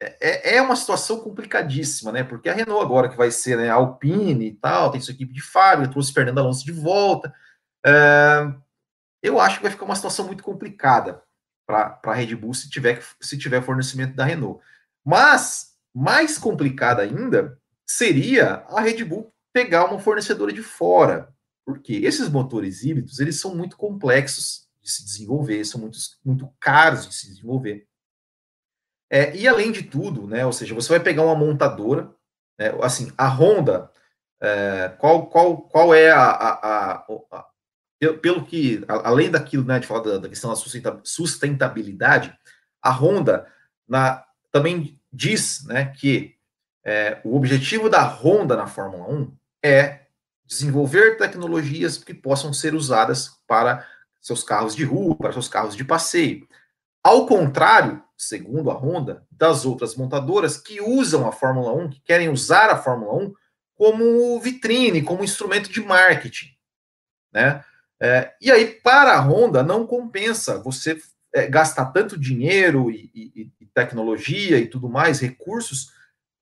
é, 0.00 0.56
é, 0.56 0.62
uma 0.62 0.74
situação 0.74 1.20
complicadíssima, 1.20 2.10
né? 2.12 2.24
Porque 2.24 2.48
a 2.48 2.54
Renault 2.54 2.82
agora 2.82 3.10
que 3.10 3.16
vai 3.16 3.30
ser 3.30 3.58
né, 3.58 3.68
Alpine 3.68 4.46
e 4.46 4.54
tal, 4.54 4.90
tem 4.90 5.02
sua 5.02 5.12
equipe 5.12 5.34
de 5.34 5.42
fábrica, 5.42 5.92
trouxe 5.92 6.14
Fernando 6.14 6.38
Alonso 6.38 6.64
de 6.64 6.72
volta. 6.72 7.32
É, 7.84 8.52
eu 9.22 9.38
acho 9.38 9.58
que 9.58 9.64
vai 9.64 9.70
ficar 9.70 9.84
uma 9.84 9.94
situação 9.94 10.26
muito 10.26 10.42
complicada 10.42 11.22
para 11.66 12.00
a 12.04 12.14
Red 12.14 12.34
Bull 12.34 12.54
se 12.54 12.68
tiver, 12.68 13.02
se 13.20 13.38
tiver 13.38 13.62
fornecimento 13.62 14.14
da 14.14 14.24
Renault. 14.24 14.62
Mas, 15.04 15.74
mais 15.94 16.38
complicada 16.38 17.02
ainda, 17.02 17.58
seria 17.86 18.64
a 18.68 18.80
Red 18.80 19.04
Bull 19.04 19.32
pegar 19.52 19.86
uma 19.86 19.98
fornecedora 19.98 20.52
de 20.52 20.62
fora. 20.62 21.32
Porque 21.64 21.94
esses 21.94 22.28
motores 22.28 22.82
híbridos, 22.82 23.20
eles 23.20 23.40
são 23.40 23.54
muito 23.54 23.76
complexos 23.76 24.68
de 24.82 24.90
se 24.90 25.04
desenvolver, 25.04 25.64
são 25.64 25.80
muito, 25.80 25.98
muito 26.24 26.52
caros 26.58 27.06
de 27.08 27.14
se 27.14 27.28
desenvolver. 27.28 27.86
É, 29.08 29.36
e 29.36 29.46
além 29.46 29.70
de 29.70 29.82
tudo, 29.82 30.26
né, 30.26 30.44
ou 30.44 30.52
seja, 30.52 30.74
você 30.74 30.88
vai 30.88 31.00
pegar 31.00 31.22
uma 31.22 31.36
montadora, 31.36 32.12
né, 32.58 32.72
assim, 32.82 33.12
a 33.16 33.28
Honda, 33.28 33.90
é, 34.40 34.88
qual, 34.98 35.26
qual, 35.26 35.62
qual 35.62 35.94
é 35.94 36.10
a, 36.10 36.24
a, 36.24 37.06
a, 37.30 37.46
pelo 38.20 38.44
que, 38.44 38.84
além 38.88 39.30
daquilo, 39.30 39.64
né, 39.64 39.78
de 39.78 39.86
falar 39.86 40.00
da, 40.00 40.18
da 40.18 40.28
questão 40.28 40.52
da 40.52 41.00
sustentabilidade, 41.04 42.36
a 42.80 42.90
Honda 42.90 43.46
na, 43.88 44.24
também 44.50 44.98
diz 45.12 45.64
né, 45.66 45.86
que 45.96 46.34
é, 46.84 47.20
o 47.24 47.36
objetivo 47.36 47.88
da 47.88 48.02
Honda 48.02 48.56
na 48.56 48.66
Fórmula 48.66 49.08
1 49.08 49.36
é 49.62 50.00
desenvolver 50.44 51.16
tecnologias 51.16 51.96
que 51.96 52.12
possam 52.12 52.52
ser 52.52 52.74
usadas 52.74 53.38
para 53.46 53.86
seus 54.20 54.42
carros 54.42 54.74
de 54.74 54.84
rua, 54.84 55.16
para 55.16 55.32
seus 55.32 55.48
carros 55.48 55.76
de 55.76 55.84
passeio. 55.84 56.46
Ao 57.02 57.26
contrário, 57.26 58.02
segundo 58.16 58.70
a 58.70 58.74
Honda, 58.74 59.26
das 59.30 59.64
outras 59.64 59.96
montadoras 59.96 60.56
que 60.56 60.80
usam 60.80 61.26
a 61.26 61.32
Fórmula 61.32 61.72
1, 61.72 61.90
que 61.90 62.00
querem 62.00 62.28
usar 62.28 62.70
a 62.70 62.76
Fórmula 62.76 63.14
1 63.14 63.34
como 63.74 64.40
vitrine, 64.40 65.02
como 65.02 65.24
instrumento 65.24 65.70
de 65.70 65.80
marketing, 65.80 66.50
né? 67.32 67.64
É, 68.02 68.34
e 68.40 68.50
aí, 68.50 68.66
para 68.66 69.14
a 69.14 69.20
Honda, 69.20 69.62
não 69.62 69.86
compensa 69.86 70.58
você 70.58 71.00
é, 71.32 71.46
gastar 71.46 71.86
tanto 71.92 72.18
dinheiro 72.18 72.90
e, 72.90 73.08
e, 73.14 73.52
e, 73.60 73.66
tecnologia 73.66 74.58
e 74.58 74.66
tudo 74.66 74.88
mais, 74.88 75.20
recursos, 75.20 75.92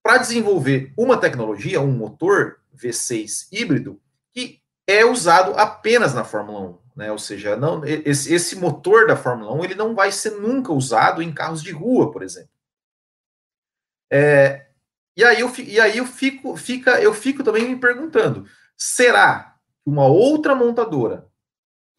para 0.02 0.16
desenvolver 0.16 0.90
uma 0.96 1.18
tecnologia, 1.18 1.82
um 1.82 1.92
motor 1.92 2.60
V6 2.74 3.46
híbrido, 3.52 4.00
que 4.32 4.62
é 4.86 5.04
usado 5.04 5.52
apenas 5.52 6.14
na 6.14 6.24
Fórmula 6.24 6.60
1. 6.60 6.78
Né? 6.96 7.12
Ou 7.12 7.18
seja, 7.18 7.54
não, 7.56 7.84
esse, 7.84 8.32
esse 8.32 8.56
motor 8.56 9.06
da 9.06 9.14
Fórmula 9.14 9.52
1 9.52 9.64
ele 9.64 9.74
não 9.74 9.94
vai 9.94 10.10
ser 10.10 10.30
nunca 10.30 10.72
usado 10.72 11.22
em 11.22 11.30
carros 11.30 11.62
de 11.62 11.72
rua, 11.72 12.10
por 12.10 12.22
exemplo. 12.22 12.48
É, 14.10 14.66
e 15.14 15.22
aí 15.22 15.40
eu, 15.40 15.52
e 15.58 15.78
aí 15.78 15.98
eu 15.98 16.06
fico, 16.06 16.56
fica, 16.56 17.02
eu 17.02 17.12
fico 17.12 17.44
também 17.44 17.68
me 17.68 17.76
perguntando: 17.76 18.46
será 18.76 19.56
que 19.84 19.90
uma 19.90 20.06
outra 20.06 20.54
montadora 20.54 21.29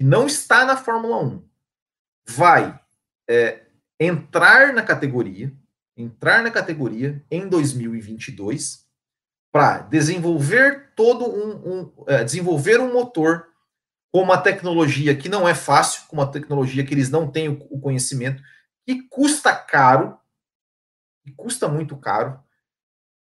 que 0.01 0.03
não 0.03 0.25
está 0.25 0.65
na 0.65 0.75
Fórmula 0.75 1.23
1 1.23 1.47
vai 2.25 2.79
é, 3.29 3.67
entrar 3.99 4.73
na 4.73 4.81
categoria, 4.81 5.53
entrar 5.95 6.41
na 6.41 6.49
categoria 6.49 7.23
em 7.29 7.47
2022 7.47 8.83
para 9.51 9.81
desenvolver 9.81 10.91
todo 10.95 11.29
um, 11.29 11.51
um 11.71 12.05
é, 12.07 12.23
desenvolver 12.23 12.79
um 12.79 12.91
motor 12.91 13.47
com 14.11 14.23
uma 14.23 14.39
tecnologia 14.39 15.15
que 15.15 15.29
não 15.29 15.47
é 15.47 15.53
fácil, 15.53 16.07
com 16.07 16.15
uma 16.15 16.31
tecnologia 16.31 16.83
que 16.83 16.95
eles 16.95 17.11
não 17.11 17.29
têm 17.31 17.47
o, 17.49 17.67
o 17.69 17.79
conhecimento, 17.79 18.41
que 18.83 19.03
custa 19.03 19.55
caro, 19.55 20.17
que 21.23 21.31
custa 21.33 21.67
muito 21.67 21.95
caro, 21.95 22.39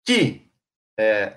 que 0.03 0.51
é, 0.99 1.37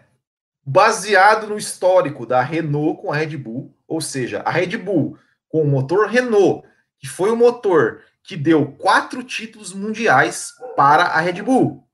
baseado 0.66 1.48
no 1.48 1.58
histórico 1.58 2.26
da 2.26 2.42
Renault 2.42 3.02
com 3.02 3.12
a 3.12 3.18
Red 3.18 3.36
Bull, 3.36 3.78
ou 3.86 4.00
seja, 4.00 4.40
a 4.44 4.50
Red 4.50 4.78
Bull 4.78 5.20
com 5.54 5.62
o 5.62 5.68
motor 5.68 6.08
Renault, 6.08 6.68
que 7.00 7.08
foi 7.08 7.30
o 7.30 7.36
motor 7.36 8.02
que 8.24 8.36
deu 8.36 8.72
quatro 8.72 9.24
títulos 9.24 9.72
mundiais 9.72 10.52
para 10.76 11.04
a 11.04 11.20
Red 11.20 11.44
Bull. 11.44 11.88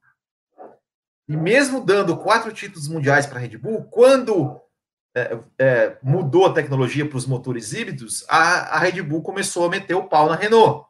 E 1.27 1.35
mesmo 1.35 1.83
dando 1.83 2.15
quatro 2.15 2.53
títulos 2.53 2.87
mundiais 2.87 3.25
para 3.25 3.37
a 3.37 3.41
Red 3.41 3.57
Bull, 3.57 3.83
quando 3.83 4.61
é, 5.13 5.37
é, 5.59 5.97
mudou 6.01 6.45
a 6.45 6.53
tecnologia 6.53 7.05
para 7.05 7.17
os 7.17 7.25
motores 7.25 7.73
híbridos, 7.73 8.23
a, 8.29 8.77
a 8.77 8.79
Red 8.79 9.01
Bull 9.01 9.21
começou 9.21 9.65
a 9.65 9.69
meter 9.69 9.93
o 9.93 10.07
pau 10.07 10.29
na 10.29 10.37
Renault. 10.37 10.87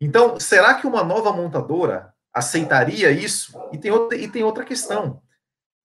Então, 0.00 0.40
será 0.40 0.74
que 0.74 0.86
uma 0.86 1.04
nova 1.04 1.32
montadora 1.32 2.12
aceitaria 2.34 3.12
isso? 3.12 3.56
E 3.70 3.78
tem 3.78 3.92
outra, 3.92 4.18
e 4.18 4.26
tem 4.26 4.42
outra 4.42 4.64
questão. 4.64 5.22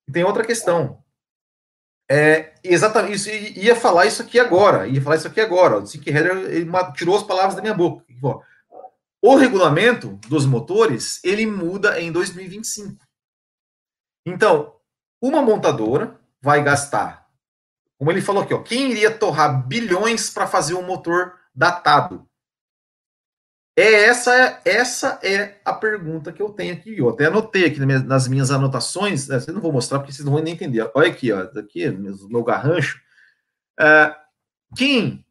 E 0.08 0.12
tem 0.12 0.24
outra 0.24 0.44
questão. 0.44 1.05
É, 2.10 2.54
exatamente, 2.64 3.16
isso, 3.16 3.30
ia 3.30 3.76
falar 3.76 4.06
isso 4.06 4.22
aqui 4.22 4.40
agora, 4.40 4.88
ia 4.88 5.02
falar 5.02 5.16
isso 5.16 5.28
aqui 5.28 5.42
agora. 5.42 5.80
O 5.80 5.88
Sick 5.88 6.08
Header 6.10 6.66
tirou 6.94 7.16
as 7.16 7.24
palavras 7.24 7.56
da 7.56 7.62
minha 7.62 7.74
boca. 7.74 8.06
O 9.22 9.36
regulamento 9.36 10.20
dos 10.28 10.46
motores, 10.46 11.20
ele 11.24 11.48
muda 11.48 12.00
em 12.00 12.12
2025. 12.12 12.96
Então, 14.26 14.76
uma 15.22 15.42
montadora 15.42 16.20
vai 16.42 16.64
gastar, 16.64 17.26
como 17.98 18.12
ele 18.12 18.22
falou 18.22 18.44
aqui, 18.44 18.54
ó, 18.54 18.62
quem 18.62 18.92
iria 18.92 19.10
torrar 19.10 19.66
bilhões 19.68 20.30
para 20.30 20.46
fazer 20.46 20.76
um 20.76 20.86
motor 20.86 21.40
datado? 21.54 22.28
É 23.78 24.06
essa, 24.06 24.62
essa 24.64 25.20
é 25.22 25.60
a 25.66 25.74
pergunta 25.74 26.32
que 26.32 26.42
eu 26.42 26.50
tenho 26.50 26.74
aqui. 26.74 26.98
Eu 26.98 27.10
até 27.10 27.26
anotei 27.26 27.66
aqui 27.66 27.80
nas 27.80 28.28
minhas 28.28 28.50
anotações. 28.50 29.28
Né, 29.28 29.38
não 29.48 29.60
vou 29.60 29.74
mostrar 29.74 30.00
porque 30.00 30.14
vocês 30.14 30.26
não 30.26 30.34
vão 30.34 30.42
nem 30.42 30.54
entender. 30.54 30.90
Olha 30.94 31.10
aqui, 31.10 31.32
ó, 31.32 31.42
aqui 31.42 31.90
meu 31.90 32.44
garrancho. 32.44 33.02
Uh, 33.80 34.16
quem, 34.76 35.26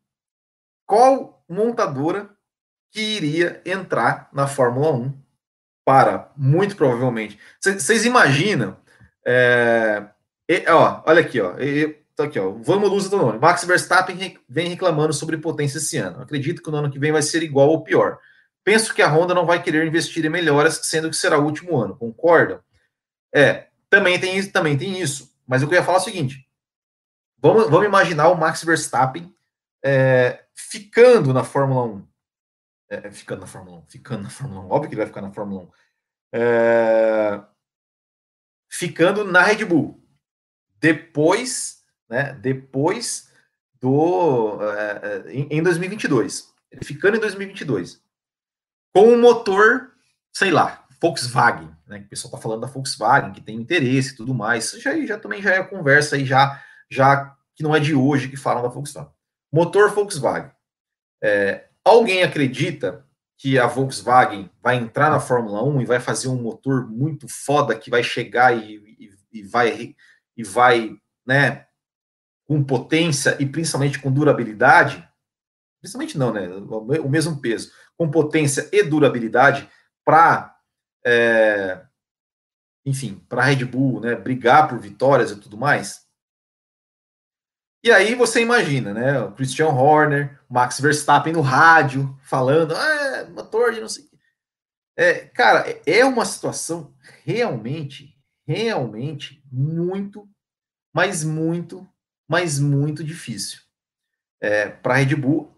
qual 0.86 1.42
montadora 1.48 2.30
que 2.94 3.00
iria 3.00 3.60
entrar 3.64 4.28
na 4.32 4.46
Fórmula 4.46 4.92
1 4.92 5.24
para, 5.84 6.30
muito 6.36 6.76
provavelmente. 6.76 7.38
Vocês 7.60 8.04
imaginam? 8.06 8.76
É, 9.26 10.04
e, 10.48 10.64
ó, 10.70 11.02
olha 11.04 11.20
aqui, 11.20 11.40
ó. 11.40 11.58
E, 11.58 11.88
tá 12.14 12.24
aqui, 12.24 12.38
ó. 12.38 12.52
Vamos 12.52 12.88
luz 12.88 13.08
do 13.08 13.16
nome. 13.16 13.38
Max 13.38 13.64
Verstappen 13.64 14.38
vem 14.48 14.68
reclamando 14.68 15.12
sobre 15.12 15.36
potência 15.36 15.78
esse 15.78 15.96
ano. 15.98 16.22
Acredito 16.22 16.62
que 16.62 16.70
no 16.70 16.76
ano 16.76 16.90
que 16.90 16.98
vem 16.98 17.12
vai 17.12 17.22
ser 17.22 17.42
igual 17.42 17.68
ou 17.68 17.82
pior. 17.82 18.18
Penso 18.64 18.94
que 18.94 19.02
a 19.02 19.08
Honda 19.08 19.34
não 19.34 19.44
vai 19.44 19.62
querer 19.62 19.86
investir 19.86 20.24
em 20.24 20.30
melhoras, 20.30 20.80
sendo 20.84 21.10
que 21.10 21.16
será 21.16 21.38
o 21.38 21.44
último 21.44 21.76
ano. 21.76 21.94
Concordam? 21.96 22.60
É, 23.32 23.68
também 23.90 24.18
tem, 24.18 24.50
também 24.50 24.76
tem 24.76 24.98
isso. 24.98 25.36
Mas 25.46 25.60
eu 25.60 25.68
queria 25.68 25.84
falar 25.84 25.98
é 25.98 26.00
o 26.00 26.04
seguinte: 26.04 26.48
vamos, 27.38 27.68
vamos 27.68 27.86
imaginar 27.86 28.28
o 28.28 28.36
Max 28.36 28.64
Verstappen 28.64 29.32
é, 29.84 30.46
ficando 30.54 31.34
na 31.34 31.44
Fórmula 31.44 31.84
1. 31.84 32.08
É, 32.88 33.10
ficando 33.10 33.40
na 33.40 33.46
Fórmula 33.46 33.78
1, 33.80 33.86
ficando 33.86 34.22
na 34.22 34.30
Fórmula 34.30 34.62
1. 34.62 34.70
Óbvio 34.70 34.88
que 34.88 34.94
ele 34.94 35.02
vai 35.02 35.06
ficar 35.06 35.20
na 35.20 35.32
Fórmula 35.32 35.64
1. 35.64 35.70
É, 36.32 37.40
ficando 38.70 39.24
na 39.24 39.42
Red 39.42 39.66
Bull. 39.66 40.02
Depois, 40.80 41.84
né, 42.08 42.32
depois 42.32 43.30
do. 43.78 44.58
É, 44.72 45.26
é 45.28 45.32
em, 45.32 45.48
em 45.50 45.62
2022. 45.62 46.54
Ele 46.70 46.84
ficando 46.84 47.18
em 47.18 47.20
2022 47.20 48.03
com 48.94 49.08
um 49.08 49.20
motor, 49.20 49.90
sei 50.32 50.50
lá, 50.50 50.84
Volkswagen, 51.00 51.70
né? 51.86 51.98
O 51.98 52.08
pessoal 52.08 52.30
está 52.30 52.40
falando 52.40 52.60
da 52.60 52.66
Volkswagen, 52.66 53.32
que 53.32 53.40
tem 53.40 53.56
interesse 53.56 54.12
e 54.12 54.16
tudo 54.16 54.32
mais. 54.32 54.66
Isso 54.66 54.80
já, 54.80 54.98
já 55.04 55.18
também 55.18 55.42
já 55.42 55.54
é 55.54 55.62
conversa 55.62 56.16
aí, 56.16 56.24
já, 56.24 56.62
já 56.88 57.36
que 57.54 57.62
não 57.62 57.74
é 57.74 57.80
de 57.80 57.94
hoje 57.94 58.28
que 58.28 58.36
falam 58.36 58.62
da 58.62 58.68
Volkswagen. 58.68 59.12
Motor 59.52 59.90
Volkswagen. 59.90 60.50
É, 61.22 61.66
alguém 61.84 62.22
acredita 62.22 63.04
que 63.36 63.58
a 63.58 63.66
Volkswagen 63.66 64.50
vai 64.62 64.76
entrar 64.76 65.10
na 65.10 65.20
Fórmula 65.20 65.62
1 65.62 65.82
e 65.82 65.86
vai 65.86 66.00
fazer 66.00 66.28
um 66.28 66.40
motor 66.40 66.88
muito 66.88 67.26
foda 67.28 67.76
que 67.76 67.90
vai 67.90 68.02
chegar 68.02 68.56
e, 68.56 68.76
e, 68.98 69.40
e 69.40 69.42
vai 69.42 69.94
e 70.36 70.42
vai, 70.42 70.96
né, 71.26 71.66
com 72.46 72.62
potência 72.62 73.36
e 73.40 73.46
principalmente 73.46 73.98
com 73.98 74.12
durabilidade? 74.12 75.06
Principalmente 75.80 76.16
não, 76.16 76.32
né? 76.32 76.48
O 76.48 77.08
mesmo 77.08 77.40
peso 77.40 77.70
com 77.96 78.10
potência 78.10 78.68
e 78.72 78.82
durabilidade 78.82 79.68
para, 80.04 80.56
é, 81.04 81.82
enfim, 82.84 83.24
para 83.28 83.42
a 83.42 83.44
Red 83.44 83.64
Bull, 83.64 84.00
né, 84.00 84.14
brigar 84.14 84.68
por 84.68 84.78
vitórias 84.78 85.30
e 85.30 85.36
tudo 85.36 85.56
mais. 85.56 86.04
E 87.82 87.92
aí 87.92 88.14
você 88.14 88.40
imagina, 88.40 88.94
né, 88.94 89.20
o 89.20 89.32
Christian 89.32 89.68
Horner, 89.68 90.40
Max 90.48 90.80
Verstappen 90.80 91.32
no 91.32 91.42
rádio, 91.42 92.18
falando, 92.22 92.74
ah, 92.74 93.26
motor 93.30 93.72
de 93.72 93.80
não 93.80 93.88
sei 93.88 94.08
é, 94.96 95.26
cara, 95.26 95.64
é 95.84 96.04
uma 96.04 96.24
situação 96.24 96.94
realmente, 97.24 98.16
realmente 98.46 99.42
muito, 99.50 100.28
mas 100.92 101.24
muito, 101.24 101.88
mas 102.28 102.60
muito 102.60 103.02
difícil. 103.02 103.60
É, 104.40 104.68
para 104.68 104.94
a 104.94 104.96
Red 104.98 105.16
Bull 105.16 105.53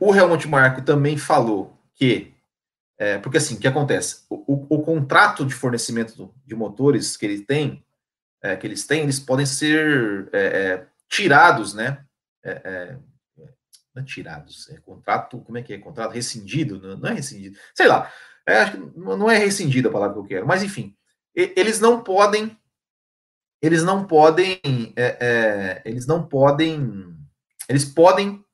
o 0.00 0.14
Helmut 0.14 0.46
Marko 0.48 0.82
também 0.82 1.16
falou 1.18 1.78
que, 1.94 2.34
é, 2.98 3.18
porque 3.18 3.38
assim, 3.38 3.56
o 3.56 3.58
que 3.58 3.68
acontece? 3.68 4.24
O, 4.30 4.54
o, 4.54 4.76
o, 4.76 4.82
contrato 4.82 5.44
de 5.44 5.54
fornecimento 5.54 6.32
de 6.46 6.54
motores 6.54 7.16
que 7.16 7.26
ele 7.26 7.44
tem, 7.44 7.84
é, 8.42 8.56
que 8.56 8.66
eles 8.66 8.86
têm, 8.86 9.02
eles 9.02 9.18
podem 9.18 9.46
ser 9.46 10.28
é, 10.32 10.40
é 10.46 10.86
tirados, 11.08 11.74
né? 11.74 12.04
É, 12.44 12.50
é, 12.64 12.98
não 13.94 14.02
é 14.02 14.04
tirados, 14.04 14.70
é 14.70 14.78
contrato, 14.78 15.40
como 15.40 15.58
é 15.58 15.62
que 15.62 15.74
é? 15.74 15.78
Contrato 15.78 16.12
rescindido? 16.12 16.80
Não, 16.80 16.96
não 16.96 17.08
é 17.08 17.14
rescindido, 17.14 17.58
sei 17.74 17.88
lá, 17.88 18.12
não 18.94 19.30
é 19.30 19.36
rescindido 19.36 19.88
a 19.88 19.92
palavra 19.92 20.14
que 20.14 20.20
eu 20.20 20.24
quero, 20.24 20.46
mas 20.46 20.62
enfim, 20.62 20.96
eles 21.34 21.80
não 21.80 22.02
podem, 22.02 22.56
eles 23.60 23.82
não 23.82 24.06
podem, 24.06 24.60
eles 25.84 26.06
não 26.06 26.26
podem, 26.26 27.16
eles 27.68 27.84
podem 27.84 28.44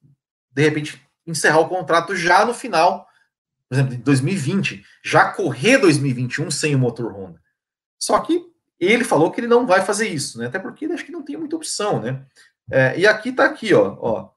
de 0.55 0.63
repente, 0.63 1.05
encerrar 1.27 1.61
o 1.61 1.69
contrato 1.69 2.15
já 2.15 2.45
no 2.45 2.55
final, 2.55 3.07
por 3.69 3.75
exemplo, 3.75 3.97
de 3.97 4.03
2020, 4.03 4.85
já 5.03 5.33
correr 5.33 5.79
2021 5.79 6.51
sem 6.51 6.75
o 6.75 6.79
motor 6.79 7.13
Honda. 7.13 7.41
Só 7.99 8.19
que 8.21 8.45
ele 8.79 9.05
falou 9.05 9.31
que 9.31 9.41
ele 9.41 9.49
não 9.49 9.67
vai 9.67 9.83
fazer 9.83 10.09
isso, 10.09 10.39
né? 10.39 10.47
Até 10.47 10.59
porque 10.59 10.85
ele 10.85 10.93
acho 10.93 11.05
que 11.05 11.13
não 11.13 11.23
tem 11.23 11.37
muita 11.37 11.57
opção, 11.57 12.01
né? 12.01 12.25
É, 12.71 12.99
e 12.99 13.07
aqui 13.07 13.33
tá 13.33 13.45
aqui, 13.45 13.75
ó, 13.75 13.97
ó. 14.01 14.31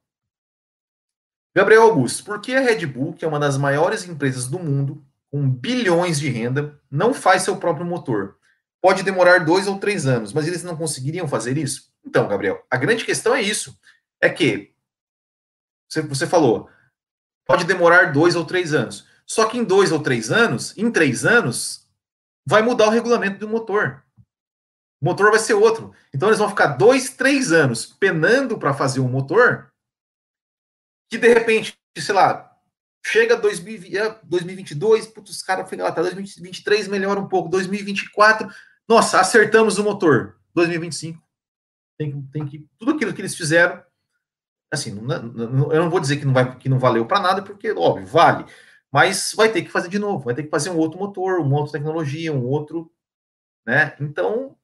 Gabriel 1.56 1.84
Augusto, 1.84 2.24
por 2.24 2.40
que 2.40 2.54
a 2.56 2.60
Red 2.60 2.86
Bull, 2.86 3.14
que 3.14 3.26
é 3.26 3.28
uma 3.28 3.40
das 3.40 3.58
maiores 3.58 4.08
empresas 4.08 4.48
do 4.48 4.60
mundo, 4.60 5.04
com 5.30 5.50
bilhões 5.50 6.20
de 6.20 6.30
renda, 6.30 6.80
não 6.90 7.14
faz 7.14 7.44
seu 7.44 7.58
próprio 7.58 7.86
motor? 7.86 8.38
Pode 8.82 9.04
demorar 9.04 9.44
dois 9.44 9.68
ou 9.68 9.80
três 9.80 10.06
anos, 10.06 10.32
mas 10.32 10.48
eles 10.48 10.64
não 10.64 10.78
conseguiriam 10.78 11.28
fazer 11.28 11.58
isso? 11.58 11.92
Então, 12.06 12.28
Gabriel, 12.28 12.64
a 12.70 12.78
grande 12.78 13.04
questão 13.04 13.36
é 13.36 13.42
isso. 13.42 13.78
É 14.22 14.30
que 14.30 14.72
você, 15.90 16.02
você 16.02 16.28
falou, 16.28 16.70
pode 17.46 17.66
demorar 17.66 18.12
dois 18.12 18.36
ou 18.36 18.46
três 18.46 18.74
anos. 18.74 19.08
Só 19.26 19.46
que 19.48 19.58
em 19.58 19.64
dois 19.64 19.92
ou 19.92 20.02
três 20.02 20.32
anos, 20.32 20.78
em 20.78 20.92
três 20.92 21.26
anos, 21.26 21.88
vai 22.46 22.62
mudar 22.62 22.88
o 22.88 22.92
regulamento 22.92 23.40
do 23.40 23.48
motor. 23.48 24.04
O 25.02 25.06
motor 25.06 25.32
vai 25.32 25.40
ser 25.40 25.54
outro. 25.54 25.94
Então 26.14 26.30
eles 26.30 26.40
vão 26.40 26.50
ficar 26.50 26.68
dois, 26.68 27.12
três 27.12 27.52
anos 27.52 27.86
penando 27.86 28.58
para 28.58 28.74
fazer 28.74 29.00
um 29.00 29.10
motor 29.10 29.72
que 31.10 31.18
de 31.18 31.28
repente, 31.34 31.78
sei 31.98 32.16
lá, 32.16 32.52
chega 33.06 33.38
2022, 33.38 35.08
putz, 35.08 35.32
os 35.32 35.42
caras 35.42 35.70
ficam 35.70 35.86
lá, 35.86 35.92
tá 35.92 36.02
2023 36.02 36.88
melhora 36.88 37.20
um 37.20 37.28
pouco, 37.28 37.50
2024, 37.50 38.50
nossa, 38.88 39.20
acertamos 39.20 39.78
o 39.78 39.84
motor. 39.84 40.38
2025 40.54 41.22
tem 41.98 42.22
tem 42.32 42.46
que 42.46 42.68
tudo 42.78 42.92
aquilo 42.92 43.14
que 43.14 43.22
eles 43.22 43.36
fizeram, 43.36 43.84
assim, 44.72 44.92
não, 44.92 45.22
não, 45.22 45.72
eu 45.72 45.82
não 45.84 45.90
vou 45.90 46.00
dizer 46.00 46.18
que 46.18 46.26
não 46.26 46.34
vai 46.34 46.58
que 46.58 46.70
não 46.70 46.80
valeu 46.80 47.06
para 47.06 47.20
nada, 47.20 47.42
porque 47.42 47.72
óbvio 47.72 48.06
vale, 48.06 48.46
mas 48.92 49.34
vai 49.36 49.50
ter 49.52 49.62
que 49.64 49.72
fazer 49.72 49.90
de 49.90 50.00
novo, 50.00 50.26
vai 50.26 50.36
ter 50.36 50.44
que 50.44 50.50
fazer 50.50 50.70
um 50.70 50.78
outro 50.78 51.00
motor, 51.00 51.40
uma 51.40 51.58
outra 51.58 51.74
tecnologia, 51.74 52.34
um 52.34 52.46
outro, 52.46 52.92
né? 53.66 53.96
Então 54.00 54.56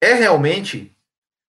é 0.00 0.14
realmente 0.14 0.96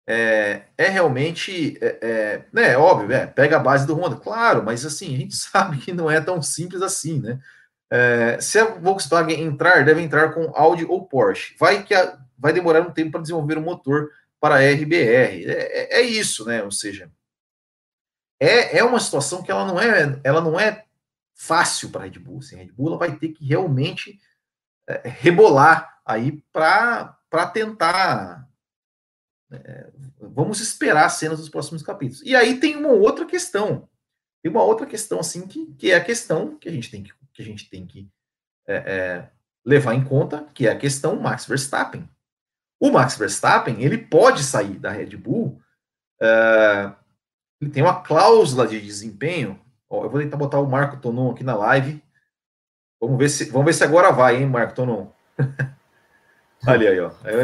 é, 0.09 0.62
é 0.79 0.89
realmente 0.89 1.79
é, 1.81 1.99
é, 2.01 2.45
né, 2.53 2.77
óbvio, 2.77 3.12
é, 3.12 3.27
pega 3.27 3.57
a 3.57 3.61
base 3.61 3.87
do 3.87 3.95
Honda, 3.95 4.17
claro, 4.17 4.62
mas 4.65 4.87
assim 4.87 5.15
a 5.15 5.19
gente 5.19 5.35
sabe 5.37 5.79
que 5.79 5.93
não 5.93 6.11
é 6.11 6.21
tão 6.21 6.41
simples 6.43 6.83
assim, 6.83 7.21
né? 7.21 7.41
É, 7.91 8.41
se 8.41 8.59
a 8.59 8.65
Volkswagen 8.65 9.41
entrar, 9.43 9.85
deve 9.85 10.03
entrar 10.03 10.33
com 10.33 10.51
Audi 10.55 10.85
ou 10.85 11.07
Porsche. 11.07 11.55
Vai 11.59 11.85
que 11.85 11.95
a, 11.95 12.19
vai 12.39 12.53
demorar 12.53 12.81
um 12.81 12.91
tempo 12.91 13.12
para 13.12 13.21
desenvolver 13.21 13.59
um 13.59 13.62
motor 13.62 14.11
para 14.41 14.57
RBR. 14.57 15.47
É, 15.47 15.49
é, 15.49 16.01
é, 16.01 16.03
isso, 16.03 16.45
né? 16.45 16.62
Ou 16.62 16.71
seja, 16.71 17.11
é, 18.40 18.79
é 18.79 18.85
uma 18.85 19.01
situação 19.01 19.42
que 19.42 19.51
ela 19.51 19.64
não 19.64 19.81
é, 19.81 20.20
ela 20.22 20.40
não 20.40 20.59
é 20.59 20.85
fácil 21.35 21.90
para 21.90 22.03
a 22.03 22.05
Red 22.05 22.18
Bull. 22.18 22.38
Assim, 22.38 22.57
a 22.57 22.59
Red 22.59 22.72
Bull 22.72 22.88
ela 22.88 22.99
vai 22.99 23.16
ter 23.16 23.29
que 23.29 23.44
realmente 23.44 24.18
é, 24.88 25.09
rebolar 25.09 26.01
aí 26.05 26.42
para 26.53 27.46
tentar. 27.53 28.46
É, 29.51 29.90
vamos 30.20 30.61
esperar 30.61 31.07
as 31.07 31.14
cenas 31.14 31.38
dos 31.38 31.49
próximos 31.49 31.83
capítulos. 31.83 32.22
E 32.22 32.35
aí 32.35 32.59
tem 32.59 32.77
uma 32.77 32.90
outra 32.90 33.25
questão. 33.25 33.88
Tem 34.42 34.51
uma 34.51 34.62
outra 34.62 34.87
questão, 34.87 35.20
assim, 35.20 35.46
que, 35.46 35.66
que 35.75 35.90
é 35.90 35.96
a 35.96 36.05
questão 36.05 36.57
que 36.57 36.68
a 36.68 36.72
gente 36.72 36.90
tem 36.90 37.03
que, 37.03 37.12
que, 37.33 37.42
a 37.42 37.44
gente 37.44 37.68
tem 37.68 37.87
que 37.87 38.09
é, 38.66 38.75
é 38.77 39.31
levar 39.64 39.94
em 39.94 40.05
conta, 40.05 40.44
que 40.55 40.66
é 40.66 40.70
a 40.70 40.79
questão 40.79 41.16
Max 41.16 41.46
Verstappen. 41.46 42.09
O 42.79 42.90
Max 42.90 43.16
Verstappen, 43.16 43.83
ele 43.83 43.99
pode 43.99 44.44
sair 44.44 44.79
da 44.79 44.90
Red 44.90 45.16
Bull, 45.16 45.61
uh, 46.20 46.94
ele 47.61 47.71
tem 47.71 47.83
uma 47.83 48.01
cláusula 48.03 48.66
de 48.66 48.81
desempenho. 48.81 49.59
Ó, 49.88 50.05
eu 50.05 50.11
vou 50.11 50.21
tentar 50.21 50.37
botar 50.37 50.59
o 50.59 50.69
Marco 50.69 50.99
Tonon 50.99 51.31
aqui 51.31 51.45
na 51.45 51.55
live. 51.55 52.03
Vamos 53.01 53.19
ver 53.19 53.29
se, 53.29 53.51
vamos 53.51 53.66
ver 53.66 53.75
se 53.75 53.85
agora 53.85 54.11
vai, 54.11 54.37
hein, 54.37 54.47
Marco 54.47 54.75
Tonon. 54.75 55.09
Ali 56.66 56.88
aí, 56.88 56.99
ó. 57.01 57.11
É, 57.25 57.37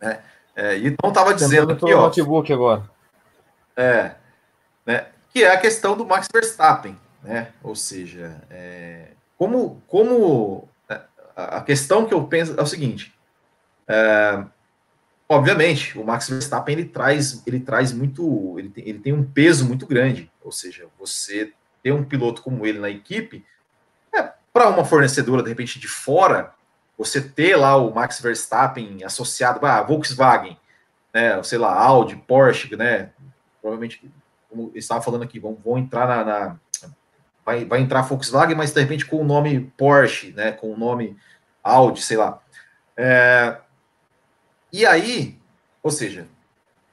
é, 0.00 0.20
é, 0.54 0.78
então 0.78 1.10
estava 1.10 1.34
dizendo 1.34 1.72
aqui, 1.72 1.92
ó. 1.92 2.02
notebook 2.02 2.52
agora. 2.52 2.88
É, 3.76 4.14
né, 4.84 5.06
que 5.30 5.42
é 5.42 5.52
a 5.52 5.60
questão 5.60 5.96
do 5.96 6.06
Max 6.06 6.28
Verstappen, 6.32 6.96
né? 7.22 7.52
Ou 7.62 7.74
seja, 7.74 8.40
é, 8.50 9.12
como, 9.36 9.82
como 9.86 10.68
a 11.34 11.60
questão 11.62 12.06
que 12.06 12.14
eu 12.14 12.26
penso 12.26 12.58
é 12.58 12.62
o 12.62 12.66
seguinte: 12.66 13.14
é, 13.88 14.44
obviamente, 15.30 15.96
o 15.96 16.04
Max 16.04 16.28
Verstappen 16.28 16.74
ele 16.74 16.88
traz, 16.88 17.40
ele 17.46 17.60
traz 17.60 17.92
muito, 17.92 18.58
ele 18.58 18.68
tem, 18.68 18.88
ele 18.88 18.98
tem 18.98 19.12
um 19.12 19.24
peso 19.24 19.64
muito 19.64 19.86
grande. 19.86 20.28
Ou 20.42 20.50
seja, 20.50 20.88
você 20.98 21.52
ter 21.84 21.92
um 21.92 22.02
piloto 22.04 22.42
como 22.42 22.66
ele 22.66 22.80
na 22.80 22.90
equipe, 22.90 23.46
é, 24.12 24.28
para 24.52 24.68
uma 24.68 24.84
fornecedora 24.84 25.40
de 25.40 25.48
repente 25.48 25.78
de 25.78 25.86
fora, 25.86 26.52
você 26.98 27.20
ter 27.20 27.54
lá 27.54 27.76
o 27.76 27.94
Max 27.94 28.20
Verstappen 28.20 29.04
associado 29.04 29.64
a 29.64 29.78
ah, 29.78 29.82
Volkswagen, 29.82 30.58
né, 31.14 31.40
sei 31.44 31.58
lá, 31.58 31.72
Audi, 31.74 32.16
Porsche, 32.16 32.74
né, 32.74 33.10
provavelmente, 33.60 34.02
como 34.48 34.72
estava 34.74 35.00
falando 35.00 35.22
aqui, 35.22 35.38
vão, 35.38 35.56
vão 35.64 35.78
entrar 35.78 36.08
na, 36.08 36.24
na 36.24 36.56
vai, 37.46 37.64
vai 37.64 37.80
entrar 37.80 38.02
Volkswagen, 38.02 38.56
mas 38.56 38.72
de 38.72 38.80
repente 38.80 39.06
com 39.06 39.20
o 39.20 39.24
nome 39.24 39.72
Porsche, 39.78 40.32
né, 40.32 40.50
com 40.50 40.72
o 40.72 40.76
nome 40.76 41.16
Audi, 41.62 42.02
sei 42.02 42.16
lá. 42.16 42.40
É, 42.96 43.56
e 44.72 44.86
aí, 44.86 45.38
ou 45.82 45.90
seja, 45.90 46.26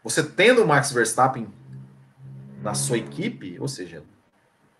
você 0.03 0.23
tendo 0.23 0.63
o 0.63 0.67
Max 0.67 0.91
Verstappen 0.91 1.47
na 2.61 2.73
sua 2.73 2.97
equipe, 2.97 3.59
ou 3.59 3.67
seja, 3.67 4.03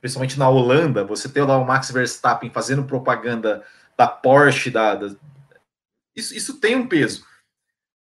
principalmente 0.02 0.40
na 0.40 0.50
Holanda, 0.50 1.04
você 1.04 1.30
ter 1.30 1.44
lá 1.44 1.58
o 1.58 1.66
Max 1.66 1.92
Verstappen 1.92 2.50
fazendo 2.50 2.86
propaganda 2.86 3.66
da 3.98 4.08
Porsche, 4.08 4.70
da, 4.70 4.96
da 4.96 5.16
isso, 6.16 6.34
isso 6.36 6.60
tem 6.60 6.76
um 6.76 6.88
peso. 6.88 7.26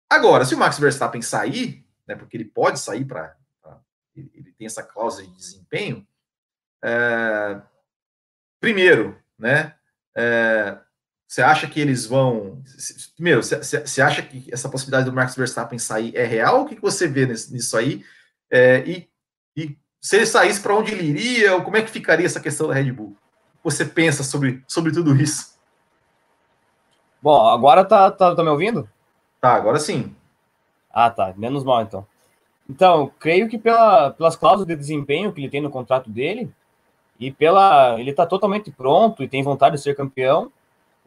Agora, 0.09 0.43
se 0.45 0.55
o 0.55 0.57
Max 0.57 0.79
Verstappen 0.79 1.21
sair, 1.21 1.85
né, 2.07 2.15
porque 2.15 2.35
ele 2.35 2.45
pode 2.45 2.79
sair 2.79 3.05
para. 3.05 3.35
Ele 4.15 4.51
tem 4.57 4.65
essa 4.65 4.81
cláusula 4.81 5.27
de 5.27 5.35
desempenho, 5.35 6.07
é, 6.83 7.61
primeiro, 8.59 9.21
né? 9.37 9.75
É, 10.15 10.79
você 11.27 11.41
acha 11.41 11.67
que 11.67 11.79
eles 11.79 12.05
vão. 12.05 12.61
Primeiro, 13.15 13.43
você 13.43 14.01
acha 14.01 14.21
que 14.21 14.47
essa 14.51 14.69
possibilidade 14.69 15.09
do 15.09 15.15
Max 15.15 15.35
Verstappen 15.35 15.77
sair 15.77 16.15
é 16.15 16.23
real? 16.23 16.61
O 16.61 16.65
que 16.65 16.79
você 16.79 17.07
vê 17.07 17.25
nisso 17.25 17.75
aí? 17.75 18.05
É, 18.49 18.83
e, 18.87 19.09
e, 19.55 19.77
se 19.99 20.15
ele 20.15 20.25
saísse, 20.25 20.61
para 20.61 20.75
onde 20.75 20.93
ele 20.93 21.03
iria? 21.03 21.59
Como 21.61 21.75
é 21.75 21.81
que 21.81 21.91
ficaria 21.91 22.25
essa 22.25 22.39
questão 22.39 22.67
da 22.67 22.73
Red 22.73 22.91
Bull? 22.93 23.15
Você 23.63 23.83
pensa 23.83 24.23
sobre, 24.23 24.63
sobre 24.67 24.93
tudo 24.93 25.13
isso? 25.15 25.57
Bom, 27.21 27.49
agora 27.49 27.83
tá, 27.83 28.09
tá, 28.09 28.33
tá 28.33 28.43
me 28.43 28.49
ouvindo? 28.49 28.89
Tá, 29.41 29.53
agora 29.53 29.79
sim. 29.79 30.15
Ah, 30.89 31.09
tá. 31.09 31.33
Menos 31.35 31.63
mal, 31.63 31.81
então. 31.81 32.07
Então, 32.69 33.11
creio 33.19 33.49
que 33.49 33.57
pela, 33.57 34.11
pelas 34.11 34.35
cláusulas 34.35 34.67
de 34.67 34.75
desempenho 34.75 35.33
que 35.33 35.41
ele 35.41 35.49
tem 35.49 35.61
no 35.61 35.69
contrato 35.69 36.09
dele, 36.09 36.49
e 37.19 37.31
pela. 37.31 37.99
Ele 37.99 38.11
está 38.11 38.25
totalmente 38.25 38.71
pronto 38.71 39.23
e 39.23 39.27
tem 39.27 39.43
vontade 39.43 39.75
de 39.75 39.81
ser 39.81 39.95
campeão. 39.95 40.51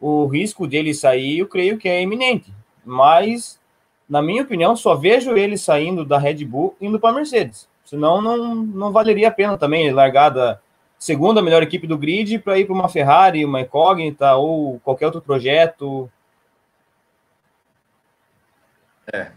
O 0.01 0.25
risco 0.25 0.67
dele 0.67 0.93
sair, 0.93 1.39
eu 1.39 1.47
creio 1.47 1.77
que 1.77 1.87
é 1.87 2.01
iminente. 2.01 2.51
Mas, 2.83 3.59
na 4.09 4.21
minha 4.21 4.41
opinião, 4.41 4.75
só 4.75 4.95
vejo 4.95 5.37
ele 5.37 5.57
saindo 5.57 6.03
da 6.03 6.17
Red 6.17 6.43
Bull 6.43 6.75
indo 6.81 6.99
para 6.99 7.11
a 7.11 7.13
Mercedes. 7.13 7.69
Senão, 7.85 8.21
não, 8.21 8.55
não 8.55 8.91
valeria 8.91 9.27
a 9.27 9.31
pena 9.31 9.57
também 9.57 9.91
largar 9.91 10.29
da 10.29 10.59
segunda 10.97 11.41
melhor 11.41 11.63
equipe 11.63 11.87
do 11.87 11.97
grid 11.97 12.39
para 12.39 12.57
ir 12.57 12.65
para 12.65 12.73
uma 12.73 12.89
Ferrari, 12.89 13.45
uma 13.45 13.61
incógnita 13.61 14.35
ou 14.35 14.79
qualquer 14.79 15.05
outro 15.05 15.21
projeto. 15.21 16.09
É, 19.13 19.31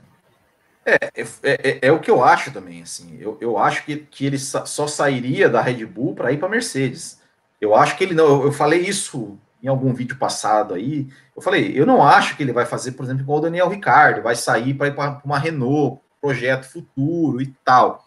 é, 0.85 0.99
é, 1.15 1.23
é, 1.43 1.79
é, 1.83 1.93
o 1.93 1.99
que 1.99 2.11
eu 2.11 2.23
acho 2.23 2.53
também, 2.53 2.83
assim. 2.83 3.17
Eu, 3.19 3.39
eu 3.41 3.59
acho 3.59 3.85
que, 3.85 3.97
que 3.97 4.27
ele 4.27 4.39
só 4.39 4.87
sairia 4.87 5.49
da 5.49 5.61
Red 5.61 5.85
Bull 5.87 6.15
para 6.15 6.33
ir 6.33 6.39
para 6.39 6.49
Mercedes. 6.49 7.21
Eu 7.61 7.75
acho 7.75 7.97
que 7.97 8.05
ele 8.05 8.15
não. 8.15 8.27
Eu, 8.27 8.45
eu, 8.45 8.53
falei 8.53 8.81
isso 8.81 9.39
em 9.65 9.69
algum 9.69 9.95
vídeo 9.95 10.19
passado 10.19 10.75
aí. 10.75 11.09
Eu 11.35 11.41
falei, 11.41 11.73
eu 11.75 11.87
não 11.87 12.07
acho 12.07 12.37
que 12.37 12.43
ele 12.43 12.53
vai 12.53 12.67
fazer, 12.67 12.93
por 12.93 13.05
exemplo, 13.05 13.23
igual 13.23 13.39
o 13.39 13.43
Daniel 13.43 13.71
Ricardo, 13.71 14.23
vai 14.23 14.37
sair 14.37 14.75
para 14.75 14.89
ir 14.89 14.95
para 14.95 15.23
uma 15.25 15.39
Renault, 15.39 16.03
projeto 16.21 16.67
futuro 16.67 17.41
e 17.41 17.47
tal. 17.65 18.05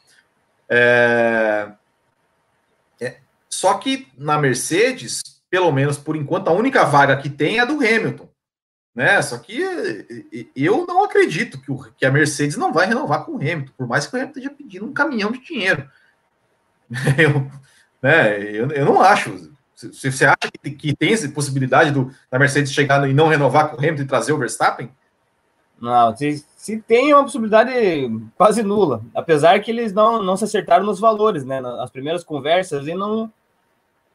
É, 0.69 1.71
é, 3.01 3.17
só 3.49 3.73
que 3.73 4.07
na 4.15 4.37
Mercedes, 4.37 5.21
pelo 5.49 5.71
menos 5.71 5.97
por 5.97 6.15
enquanto, 6.15 6.47
a 6.47 6.53
única 6.53 6.85
vaga 6.85 7.17
que 7.17 7.29
tem 7.29 7.57
é 7.57 7.61
a 7.61 7.65
do 7.65 7.77
Hamilton. 7.77 8.29
Né? 8.93 9.19
Só 9.23 9.39
que 9.39 9.59
eu 10.55 10.85
não 10.85 11.03
acredito 11.03 11.59
que, 11.59 11.71
o, 11.71 11.77
que 11.97 12.05
a 12.05 12.11
Mercedes 12.11 12.55
não 12.55 12.71
vai 12.71 12.85
renovar 12.85 13.25
com 13.25 13.31
o 13.31 13.35
Hamilton, 13.37 13.73
por 13.75 13.87
mais 13.87 14.05
que 14.05 14.15
o 14.15 14.19
Hamilton 14.19 14.39
esteja 14.39 14.55
pedindo 14.55 14.85
um 14.85 14.93
caminhão 14.93 15.31
de 15.31 15.39
dinheiro. 15.39 15.89
Eu, 17.17 17.51
né, 18.01 18.39
eu, 18.55 18.69
eu 18.69 18.85
não 18.85 19.01
acho. 19.01 19.51
Você 19.77 20.25
acha 20.25 20.51
que, 20.63 20.71
que 20.71 20.95
tem 20.95 21.13
essa 21.13 21.29
possibilidade 21.29 21.91
do, 21.91 22.11
da 22.31 22.39
Mercedes 22.39 22.73
chegar 22.73 23.07
e 23.07 23.13
não 23.13 23.27
renovar 23.27 23.69
com 23.69 23.75
o 23.75 23.79
Hamilton 23.79 24.01
e 24.01 24.07
trazer 24.07 24.33
o 24.33 24.37
Verstappen? 24.37 24.89
Não, 25.79 26.15
se, 26.15 26.43
se 26.55 26.79
tem 26.81 27.13
uma 27.13 27.23
possibilidade 27.23 27.71
quase 28.35 28.63
nula, 28.63 29.03
apesar 29.13 29.59
que 29.59 29.69
eles 29.69 29.93
não, 29.93 30.23
não 30.23 30.35
se 30.35 30.43
acertaram 30.43 30.83
nos 30.83 30.99
valores, 30.99 31.45
né? 31.45 31.61
Nas 31.61 31.91
primeiras 31.91 32.23
conversas 32.23 32.87
e 32.87 32.95
não, 32.95 33.31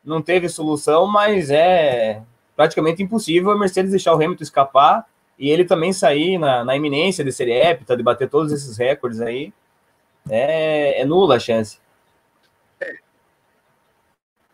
não 0.04 0.20
teve 0.20 0.48
solução, 0.48 1.06
mas 1.06 1.48
é 1.50 2.20
praticamente 2.56 3.00
impossível 3.00 3.52
a 3.52 3.58
Mercedes 3.58 3.92
deixar 3.92 4.12
o 4.12 4.16
Hamilton 4.16 4.42
escapar 4.42 5.06
e 5.38 5.48
ele 5.48 5.64
também 5.64 5.92
sair 5.92 6.38
na, 6.38 6.64
na 6.64 6.74
iminência 6.74 7.24
de 7.24 7.30
ser 7.30 7.48
hepta, 7.48 7.96
de 7.96 8.02
bater 8.02 8.28
todos 8.28 8.52
esses 8.52 8.76
recordes 8.76 9.20
aí. 9.20 9.52
É, 10.28 11.00
é 11.00 11.04
nula 11.04 11.36
a 11.36 11.38
chance. 11.38 11.78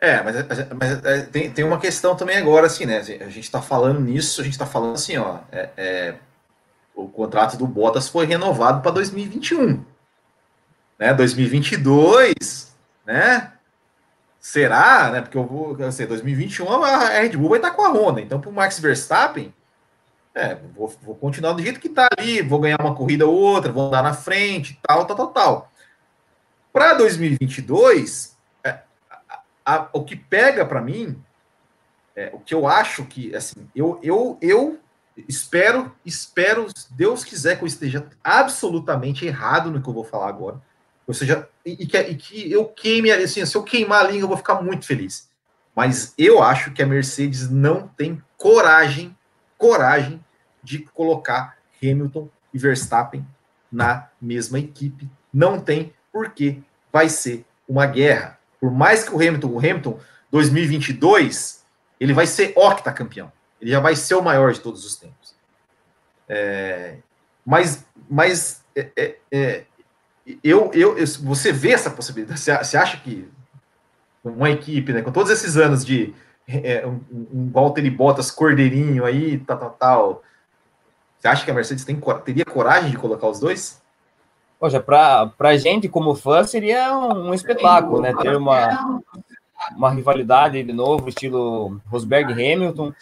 É, 0.00 0.22
mas, 0.22 0.36
mas 0.76 1.04
é, 1.04 1.22
tem, 1.22 1.50
tem 1.50 1.64
uma 1.64 1.78
questão 1.78 2.14
também 2.14 2.36
agora, 2.36 2.66
assim, 2.66 2.86
né? 2.86 2.98
A 2.98 3.02
gente 3.02 3.40
está 3.40 3.60
falando 3.60 4.00
nisso, 4.00 4.40
a 4.40 4.44
gente 4.44 4.52
está 4.52 4.66
falando 4.66 4.94
assim, 4.94 5.16
ó. 5.16 5.40
É, 5.50 5.70
é, 5.76 6.14
o 6.94 7.08
contrato 7.08 7.56
do 7.56 7.66
Bottas 7.66 8.08
foi 8.08 8.26
renovado 8.26 8.80
para 8.80 8.92
2021. 8.92 9.84
Né? 10.98 11.14
2022, 11.14 12.76
né? 13.04 13.52
Será, 14.40 15.10
né? 15.10 15.20
Porque 15.20 15.36
eu 15.36 15.44
vou, 15.44 15.76
eu 15.78 15.92
sei, 15.92 16.06
2021 16.06 16.68
a 16.84 17.08
Red 17.20 17.36
Bull 17.36 17.50
vai 17.50 17.58
estar 17.58 17.72
com 17.72 17.82
a 17.82 17.90
Honda. 17.90 18.20
Então, 18.20 18.40
para 18.40 18.50
o 18.50 18.52
Max 18.52 18.78
Verstappen, 18.78 19.52
é, 20.34 20.56
vou, 20.76 20.88
vou, 21.02 21.16
continuar 21.16 21.52
do 21.52 21.62
jeito 21.62 21.80
que 21.80 21.88
está 21.88 22.08
ali, 22.16 22.40
vou 22.42 22.60
ganhar 22.60 22.80
uma 22.80 22.94
corrida 22.94 23.26
ou 23.26 23.34
outra, 23.34 23.72
vou 23.72 23.88
andar 23.88 24.02
na 24.02 24.14
frente, 24.14 24.78
tal, 24.86 25.04
tal, 25.04 25.16
tal, 25.16 25.26
tal. 25.28 25.72
para 26.72 26.94
2022, 26.94 28.36
é, 28.36 28.37
a, 29.68 29.88
o 29.92 30.02
que 30.02 30.16
pega 30.16 30.64
para 30.64 30.80
mim, 30.80 31.22
é, 32.16 32.30
o 32.32 32.40
que 32.40 32.54
eu 32.54 32.66
acho 32.66 33.04
que, 33.04 33.34
assim, 33.34 33.68
eu, 33.76 34.00
eu, 34.02 34.38
eu 34.40 34.78
espero, 35.28 35.94
espero, 36.06 36.66
Deus 36.90 37.22
quiser 37.22 37.58
que 37.58 37.64
eu 37.64 37.68
esteja 37.68 38.08
absolutamente 38.24 39.26
errado 39.26 39.70
no 39.70 39.82
que 39.82 39.88
eu 39.88 39.92
vou 39.92 40.04
falar 40.04 40.28
agora, 40.28 40.62
ou 41.06 41.12
seja, 41.12 41.46
e, 41.64 41.86
que, 41.86 41.98
e 41.98 42.14
que 42.14 42.50
eu 42.50 42.64
queime, 42.64 43.10
assim, 43.10 43.44
se 43.44 43.56
eu 43.56 43.62
queimar 43.62 44.06
a 44.06 44.08
língua, 44.08 44.24
eu 44.24 44.28
vou 44.28 44.36
ficar 44.38 44.62
muito 44.62 44.86
feliz. 44.86 45.28
Mas 45.76 46.14
eu 46.16 46.42
acho 46.42 46.72
que 46.72 46.82
a 46.82 46.86
Mercedes 46.86 47.50
não 47.50 47.88
tem 47.88 48.22
coragem, 48.36 49.16
coragem 49.56 50.24
de 50.62 50.80
colocar 50.80 51.58
Hamilton 51.82 52.28
e 52.52 52.58
Verstappen 52.58 53.26
na 53.70 54.08
mesma 54.20 54.58
equipe. 54.58 55.08
Não 55.32 55.60
tem, 55.60 55.92
porque 56.12 56.60
vai 56.92 57.08
ser 57.08 57.44
uma 57.68 57.86
guerra. 57.86 58.37
Por 58.60 58.70
mais 58.70 59.04
que 59.04 59.14
o 59.14 59.16
Hamilton, 59.16 59.48
o 59.48 59.58
Hamilton 59.58 59.98
2022, 60.30 61.64
ele 62.00 62.12
vai 62.12 62.26
ser 62.26 62.52
octacampeão. 62.56 63.32
Ele 63.60 63.70
já 63.70 63.80
vai 63.80 63.96
ser 63.96 64.14
o 64.14 64.22
maior 64.22 64.52
de 64.52 64.60
todos 64.60 64.84
os 64.84 64.96
tempos. 64.96 65.34
É, 66.28 66.96
mas 67.44 67.84
mas 68.08 68.62
é, 68.76 68.90
é, 68.96 69.16
é 69.30 69.64
eu, 70.44 70.70
eu, 70.74 70.96
você 71.22 71.52
vê 71.52 71.72
essa 71.72 71.90
possibilidade? 71.90 72.38
Você 72.38 72.76
acha 72.76 72.98
que 72.98 73.28
uma 74.22 74.50
equipe, 74.50 74.92
né, 74.92 75.00
com 75.00 75.10
todos 75.10 75.32
esses 75.32 75.56
anos 75.56 75.84
de 75.84 76.14
é, 76.46 76.86
um, 76.86 77.00
um 77.10 77.50
Valtteri 77.50 77.88
Bottas 77.88 78.30
cordeirinho 78.30 79.04
aí, 79.04 79.38
tal, 79.38 79.58
tal, 79.58 79.70
tal, 79.70 80.22
você 81.18 81.28
acha 81.28 81.44
que 81.44 81.50
a 81.50 81.54
Mercedes 81.54 81.84
tem, 81.84 82.00
teria 82.24 82.44
coragem 82.44 82.90
de 82.90 82.96
colocar 82.96 83.28
os 83.28 83.40
dois? 83.40 83.82
Poxa, 84.58 84.80
para 84.80 85.30
a 85.38 85.56
gente 85.56 85.88
como 85.88 86.16
fã 86.16 86.42
seria 86.44 86.96
um, 86.96 87.32
espetáculo, 87.32 88.00
né? 88.00 88.12
Ter 88.20 88.36
uma, 88.36 89.00
uma 89.76 89.90
rivalidade 89.90 90.62
de 90.62 90.72
novo, 90.72 91.08
estilo 91.08 91.80
Rosberg 91.86 92.32
Hamilton. 92.32 92.92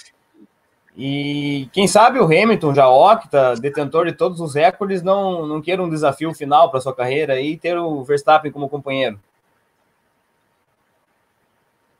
E 0.94 1.68
quem 1.72 1.86
sabe 1.86 2.18
o 2.18 2.24
Hamilton 2.24 2.74
já 2.74 2.88
octa, 2.88 3.54
detentor 3.54 4.06
de 4.06 4.12
todos 4.12 4.40
os 4.40 4.54
recordes, 4.54 5.02
não, 5.02 5.46
não 5.46 5.62
queira 5.62 5.82
um 5.82 5.90
desafio 5.90 6.34
final 6.34 6.70
para 6.70 6.80
sua 6.80 6.94
carreira 6.94 7.40
e 7.40 7.56
ter 7.56 7.76
o 7.78 8.02
Verstappen 8.02 8.52
como 8.52 8.68
companheiro. 8.68 9.18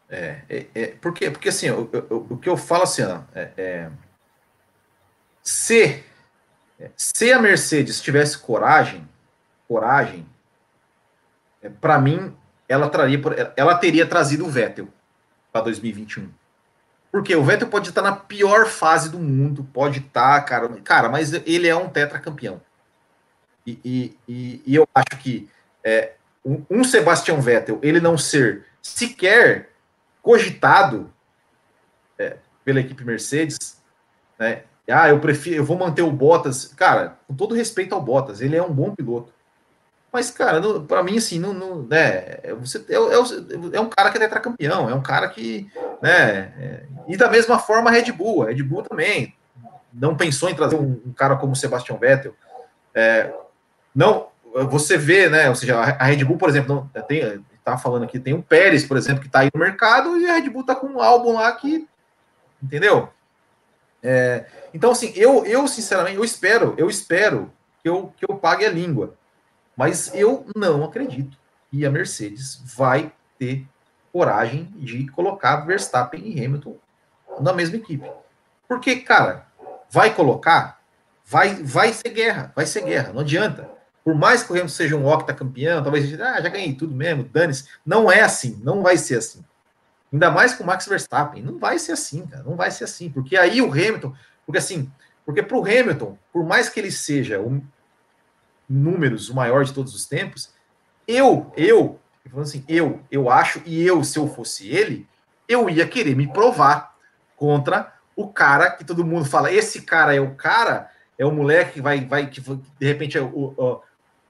É, 0.09 0.43
é, 0.49 0.67
é 0.75 0.87
porque, 1.01 1.31
porque 1.31 1.49
assim, 1.49 1.69
o, 1.71 1.91
o, 2.11 2.35
o, 2.35 2.37
que 2.39 2.49
eu 2.49 2.57
falo 2.57 2.85
assim, 2.85 3.03
ó, 3.03 3.21
é, 3.35 3.51
é 3.57 3.91
se, 5.43 6.03
se 6.97 7.33
a 7.33 7.39
Mercedes 7.39 8.01
tivesse 8.01 8.39
coragem, 8.39 9.07
coragem, 9.69 10.27
é, 11.63 11.69
para 11.69 11.99
mim, 11.99 12.35
ela 12.69 12.89
traria, 12.89 13.21
ela 13.57 13.77
teria 13.77 14.07
trazido 14.07 14.45
o 14.47 14.51
Vettel 14.51 14.89
para 15.53 15.63
2021 15.63 16.31
porque 17.17 17.35
o 17.35 17.43
Vettel 17.43 17.69
pode 17.69 17.89
estar 17.89 18.03
na 18.03 18.15
pior 18.15 18.67
fase 18.67 19.09
do 19.09 19.19
mundo, 19.19 19.67
pode 19.73 20.01
estar, 20.01 20.39
cara, 20.43 20.69
cara, 20.85 21.09
mas 21.09 21.33
ele 21.33 21.67
é 21.67 21.75
um 21.75 21.89
tetracampeão. 21.89 22.61
E, 23.67 23.81
e, 23.83 24.19
e, 24.29 24.63
e 24.67 24.75
eu 24.75 24.87
acho 24.95 25.23
que 25.23 25.49
é, 25.83 26.13
um, 26.45 26.85
Sebastian 26.85 27.41
Vettel, 27.41 27.79
ele 27.83 28.01
não 28.01 28.19
ser 28.19 28.67
sequer 28.83 29.71
cogitado 30.21 31.11
é, 32.19 32.37
pela 32.63 32.81
equipe 32.81 33.03
Mercedes, 33.03 33.81
né? 34.39 34.65
Ah, 34.87 35.09
eu 35.09 35.19
prefiro, 35.19 35.57
eu 35.57 35.65
vou 35.65 35.79
manter 35.79 36.03
o 36.03 36.13
Bottas. 36.13 36.67
Cara, 36.67 37.19
com 37.27 37.35
todo 37.35 37.55
respeito 37.55 37.95
ao 37.95 38.03
Bottas, 38.03 38.43
ele 38.43 38.57
é 38.57 38.63
um 38.63 38.73
bom 38.73 38.95
piloto. 38.95 39.33
Mas, 40.17 40.31
cara, 40.31 40.63
para 40.89 41.03
mim, 41.03 41.19
assim, 41.19 41.39
não, 41.39 41.83
né, 41.83 42.39
você 42.59 42.79
é, 42.89 42.95
é, 42.95 43.77
é, 43.77 43.81
um 43.83 43.91
cara 43.91 44.11
que 44.11 44.17
é 44.17 44.21
tetracampeão, 44.21 44.89
é 44.89 44.95
um 44.95 45.03
cara 45.03 45.29
que, 45.29 45.71
né, 46.01 46.55
é, 46.59 46.83
e 47.07 47.19
da 47.19 47.29
mesma 47.29 47.59
forma 47.59 47.91
a 47.91 47.93
Red 47.93 48.13
Bull, 48.13 48.43
a 48.43 48.47
Red 48.47 48.63
Bull 48.63 48.83
também 48.83 49.37
não 49.93 50.17
pensou 50.17 50.49
em 50.49 50.55
trazer 50.55 50.77
um, 50.77 51.03
um 51.05 51.13
cara 51.13 51.37
como 51.37 51.53
o 51.53 51.55
Sebastian 51.57 51.99
Vettel. 51.99 52.35
É, 52.95 53.31
não, 53.95 54.29
você 54.71 54.97
vê, 54.97 55.29
né, 55.29 55.51
ou 55.51 55.55
seja, 55.55 55.79
a 55.79 56.05
Red 56.05 56.25
Bull, 56.25 56.39
por 56.39 56.49
exemplo, 56.49 56.89
não, 56.95 57.03
tem, 57.03 57.45
tá 57.63 57.77
falando 57.77 58.05
aqui, 58.05 58.19
tem 58.19 58.33
o 58.33 58.43
Pérez, 58.43 58.87
por 58.87 58.97
exemplo, 58.97 59.23
que 59.23 59.29
tá 59.29 59.41
aí 59.41 59.51
no 59.53 59.61
mercado 59.61 60.19
e 60.19 60.31
a 60.31 60.37
Red 60.37 60.49
Bull 60.49 60.65
tá 60.65 60.75
com 60.75 60.87
um 60.87 61.03
álbum 61.03 61.35
lá 61.35 61.53
que, 61.53 61.87
entendeu? 62.63 63.11
É, 64.03 64.47
então, 64.73 64.93
assim, 64.93 65.13
eu, 65.15 65.45
eu 65.45 65.69
sinceramente, 65.69 66.17
eu 66.17 66.25
espero, 66.25 66.75
eu 66.79 66.89
espero 66.89 67.53
que 67.83 67.89
eu, 67.91 68.15
que 68.17 68.25
eu 68.27 68.39
pague 68.39 68.65
a 68.65 68.71
língua. 68.71 69.15
Mas 69.77 70.13
eu 70.15 70.47
não 70.57 70.85
acredito 70.85 71.37
que 71.71 71.85
a 71.85 71.91
Mercedes 71.91 72.61
vai 72.77 73.13
ter 73.39 73.67
coragem 74.13 74.73
de 74.77 75.07
colocar 75.09 75.57
Verstappen 75.57 76.27
e 76.27 76.45
Hamilton 76.45 76.77
na 77.41 77.53
mesma 77.53 77.77
equipe. 77.77 78.11
Porque, 78.67 78.97
cara, 78.97 79.47
vai 79.91 80.15
colocar, 80.15 80.81
vai, 81.25 81.55
vai 81.63 81.93
ser 81.93 82.09
guerra, 82.09 82.53
vai 82.57 82.65
ser 82.65 82.83
guerra, 82.83 83.13
não 83.13 83.21
adianta. 83.21 83.69
Por 84.03 84.15
mais 84.15 84.43
que 84.43 84.51
o 84.51 84.55
Hamilton 84.55 84.69
seja 84.69 84.97
um 84.97 85.07
octacampeão, 85.07 85.83
talvez 85.83 86.19
ah, 86.21 86.41
já 86.41 86.49
ganhei 86.49 86.73
tudo 86.73 86.95
mesmo, 86.95 87.25
dane-se. 87.25 87.69
Não 87.85 88.11
é 88.11 88.23
assim, 88.23 88.59
não 88.63 88.83
vai 88.83 88.97
ser 88.97 89.19
assim. 89.19 89.45
Ainda 90.13 90.31
mais 90.31 90.55
com 90.55 90.65
o 90.65 90.67
Max 90.67 90.87
Verstappen, 90.87 91.43
não 91.43 91.59
vai 91.59 91.79
ser 91.79 91.93
assim, 91.93 92.27
cara, 92.27 92.43
não 92.45 92.57
vai 92.57 92.71
ser 92.71 92.85
assim. 92.85 93.11
Porque 93.11 93.37
aí 93.37 93.61
o 93.61 93.71
Hamilton, 93.71 94.15
porque 94.47 94.59
assim, 94.59 94.91
porque 95.25 95.43
para 95.43 95.59
o 95.59 95.63
Hamilton, 95.63 96.17
por 96.33 96.45
mais 96.45 96.69
que 96.69 96.79
ele 96.81 96.91
seja 96.91 97.41
números 98.69 99.29
o 99.29 99.35
maior 99.35 99.65
de 99.65 99.73
todos 99.73 99.95
os 99.95 100.07
tempos, 100.07 100.51
eu, 101.07 101.53
eu, 101.57 102.01
assim, 102.39 102.65
eu, 102.69 103.01
eu 103.11 103.31
acho, 103.31 103.63
e 103.65 103.83
eu, 103.83 104.03
se 104.03 104.19
eu 104.19 104.29
fosse 104.29 104.69
ele, 104.69 105.07
eu 105.49 105.71
ia 105.71 105.87
querer 105.87 106.17
me 106.17 106.27
provar 106.27 106.97
contra 107.37 107.93
o 108.15 108.29
cara 108.29 108.71
que 108.71 108.85
todo 108.85 109.05
mundo 109.05 109.25
fala, 109.25 109.53
esse 109.53 109.83
cara 109.83 110.15
é 110.15 110.21
o 110.21 110.35
cara, 110.35 110.91
é 111.19 111.25
o 111.25 111.31
moleque 111.31 111.75
que 111.75 111.81
vai, 111.81 112.05
vai 112.05 112.29
que 112.29 112.41
de 112.41 112.87
repente 112.87 113.17
é 113.17 113.21
o, 113.21 113.55
o 113.57 113.81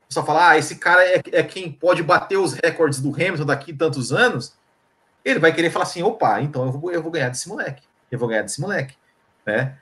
só 0.09 0.25
falar, 0.25 0.51
ah, 0.51 0.59
esse 0.59 0.77
cara 0.77 1.05
é, 1.05 1.21
é 1.33 1.43
quem 1.43 1.71
pode 1.71 2.03
bater 2.03 2.37
os 2.37 2.53
recordes 2.53 3.01
do 3.01 3.13
Hamilton 3.13 3.47
daqui 3.47 3.73
tantos 3.73 4.13
anos, 4.13 4.57
ele 5.25 5.41
vai 5.41 5.53
querer 5.53 5.71
falar 5.71 5.85
assim, 5.85 6.03
opa, 6.03 6.41
então 6.41 6.65
eu 6.67 6.73
vou, 6.73 6.93
eu 6.93 7.03
vou 7.03 7.11
ganhar 7.11 7.29
desse 7.29 7.49
moleque, 7.49 7.83
eu 8.11 8.19
vou 8.19 8.29
ganhar 8.29 8.43
desse 8.43 8.61
moleque, 8.61 8.97
né? 9.45 9.77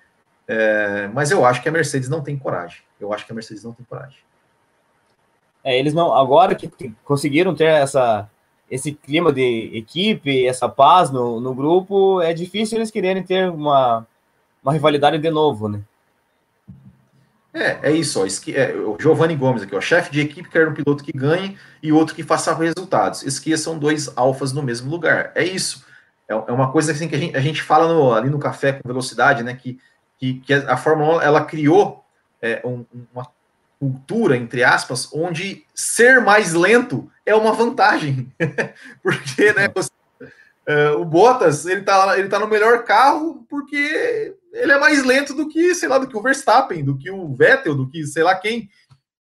É, 0.47 1.09
mas 1.09 1.31
eu 1.31 1.45
acho 1.45 1.63
que 1.63 1.69
a 1.69 1.73
Mercedes 1.73 2.09
não 2.09 2.23
tem 2.23 2.37
coragem. 2.39 2.83
Eu 3.01 3.13
acho 3.13 3.25
que 3.25 3.33
a 3.33 3.35
Mercedes 3.35 3.65
não 3.65 3.73
tem 3.73 3.85
coragem. 3.85 4.19
É, 5.65 5.79
eles 5.79 5.95
não, 5.95 6.15
agora 6.15 6.55
que 6.55 6.71
conseguiram 7.03 7.55
ter 7.55 7.65
essa, 7.65 8.29
esse 8.71 8.93
clima 8.93 9.33
de 9.33 9.71
equipe, 9.73 10.47
essa 10.47 10.69
paz 10.69 11.11
no, 11.11 11.41
no 11.41 11.55
grupo, 11.55 12.21
é 12.21 12.35
difícil 12.35 12.77
eles 12.79 12.91
quererem 12.91 13.23
ter 13.23 13.51
uma, 13.51 14.07
uma 14.63 14.73
rivalidade 14.73 15.19
de 15.19 15.31
novo, 15.31 15.69
né? 15.69 15.81
É, 17.55 17.91
é 17.91 17.93
isso, 17.93 18.21
ó, 18.21 18.27
esqui, 18.27 18.55
é, 18.55 18.75
o 18.75 18.97
Giovanni 19.01 19.37
Gomes 19.37 19.63
aqui, 19.63 19.77
ó, 19.77 19.81
chefe 19.81 20.11
de 20.11 20.21
equipe 20.21 20.51
quer 20.51 20.69
um 20.69 20.75
piloto 20.75 21.05
que 21.05 21.13
ganhe 21.13 21.57
e 21.81 21.93
outro 21.93 22.15
que 22.15 22.25
faça 22.25 22.53
resultados. 22.53 23.23
Esqueçam 23.23 23.79
dois 23.79 24.11
alfas 24.17 24.53
no 24.53 24.63
mesmo 24.63 24.91
lugar. 24.91 25.31
É 25.37 25.45
isso. 25.45 25.87
É, 26.29 26.35
é 26.35 26.53
uma 26.53 26.73
coisa 26.73 26.91
assim 26.91 27.07
que 27.07 27.15
a 27.15 27.19
gente, 27.19 27.37
a 27.37 27.41
gente 27.41 27.63
fala 27.63 27.87
no, 27.87 28.13
ali 28.13 28.29
no 28.29 28.41
café 28.41 28.73
com 28.73 28.89
velocidade, 28.89 29.45
né? 29.45 29.55
Que, 29.55 29.79
que, 30.19 30.41
que 30.41 30.53
a 30.53 30.77
Fórmula 30.77 31.19
1 31.19 31.21
ela 31.23 31.45
criou 31.45 32.05
é, 32.43 32.61
um, 32.65 32.85
uma 33.13 33.29
cultura, 33.85 34.35
entre 34.37 34.65
aspas, 34.65 35.13
onde 35.13 35.67
ser 35.75 36.21
mais 36.23 36.55
lento 36.55 37.11
é 37.27 37.35
uma 37.35 37.53
vantagem. 37.53 38.33
porque, 39.03 39.53
né, 39.53 39.69
você, 39.75 39.91
uh, 40.69 41.01
o 41.01 41.05
Bottas, 41.05 41.67
ele 41.67 41.83
tá, 41.83 42.19
ele 42.19 42.29
tá 42.29 42.39
no 42.39 42.49
melhor 42.49 42.85
carro 42.85 43.45
porque 43.49 44.35
ele 44.53 44.73
é 44.73 44.79
mais 44.79 45.05
lento 45.05 45.35
do 45.35 45.49
que, 45.49 45.75
sei 45.75 45.89
lá, 45.89 45.99
do 45.99 46.09
que 46.09 46.17
o 46.17 46.23
Verstappen, 46.23 46.83
do 46.83 46.97
que 46.97 47.11
o 47.11 47.35
Vettel, 47.35 47.75
do 47.75 47.89
que 47.89 48.07
sei 48.07 48.23
lá 48.23 48.35
quem, 48.35 48.71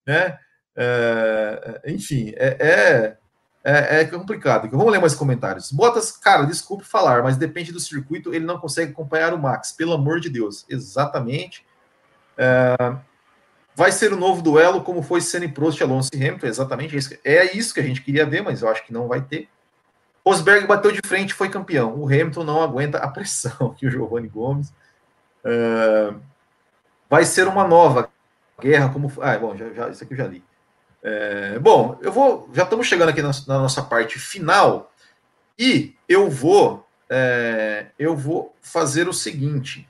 né? 0.06 0.38
Uh, 0.76 1.90
enfim, 1.90 2.32
é, 2.36 2.56
é, 2.60 3.16
é, 3.64 4.00
é, 4.00 4.04
complicado. 4.04 4.70
Vamos 4.70 4.92
ler 4.92 5.00
mais 5.00 5.14
comentários. 5.14 5.72
Bottas, 5.72 6.12
cara, 6.12 6.44
desculpe 6.44 6.84
falar, 6.84 7.22
mas 7.22 7.36
depende 7.36 7.72
do 7.72 7.80
circuito, 7.80 8.32
ele 8.32 8.44
não 8.44 8.58
consegue 8.58 8.92
acompanhar 8.92 9.34
o 9.34 9.38
Max, 9.38 9.72
pelo 9.72 9.92
amor 9.92 10.20
de 10.20 10.30
Deus. 10.30 10.64
Exatamente. 10.68 11.66
Uh, 12.38 13.11
Vai 13.74 13.90
ser 13.90 14.12
o 14.12 14.16
um 14.16 14.18
novo 14.18 14.42
duelo, 14.42 14.82
como 14.82 15.02
foi 15.02 15.20
Senna 15.20 15.48
Prost, 15.48 15.80
Alonso 15.80 16.10
e 16.12 16.16
Hamilton, 16.16 16.46
exatamente 16.46 16.96
isso. 16.96 17.16
É 17.24 17.56
isso 17.56 17.72
que 17.72 17.80
a 17.80 17.82
gente 17.82 18.02
queria 18.02 18.26
ver, 18.26 18.42
mas 18.42 18.62
eu 18.62 18.68
acho 18.68 18.84
que 18.84 18.92
não 18.92 19.08
vai 19.08 19.22
ter. 19.22 19.48
Rosberg 20.24 20.66
bateu 20.66 20.92
de 20.92 21.00
frente 21.04 21.34
foi 21.34 21.48
campeão. 21.48 21.94
O 21.96 22.06
Hamilton 22.06 22.44
não 22.44 22.62
aguenta 22.62 22.98
a 22.98 23.08
pressão, 23.08 23.68
aqui 23.72 23.86
o 23.86 23.90
Giovanni 23.90 24.28
Gomes. 24.28 24.72
Uh, 25.44 26.20
vai 27.08 27.24
ser 27.24 27.48
uma 27.48 27.66
nova 27.66 28.08
guerra, 28.60 28.90
como. 28.90 29.12
Ah, 29.20 29.36
bom, 29.38 29.56
já, 29.56 29.72
já, 29.72 29.88
isso 29.88 30.04
aqui 30.04 30.12
eu 30.14 30.18
já 30.18 30.26
li. 30.26 30.44
É, 31.02 31.58
bom, 31.58 31.98
eu 32.00 32.12
vou. 32.12 32.48
Já 32.54 32.62
estamos 32.62 32.86
chegando 32.86 33.08
aqui 33.08 33.20
na, 33.20 33.32
na, 33.48 33.58
nossa 33.58 33.82
parte 33.82 34.18
final 34.18 34.92
e 35.58 35.96
eu 36.08 36.30
vou. 36.30 36.86
É, 37.10 37.86
eu 37.98 38.16
vou 38.16 38.54
fazer 38.62 39.08
o 39.08 39.12
seguinte. 39.12 39.88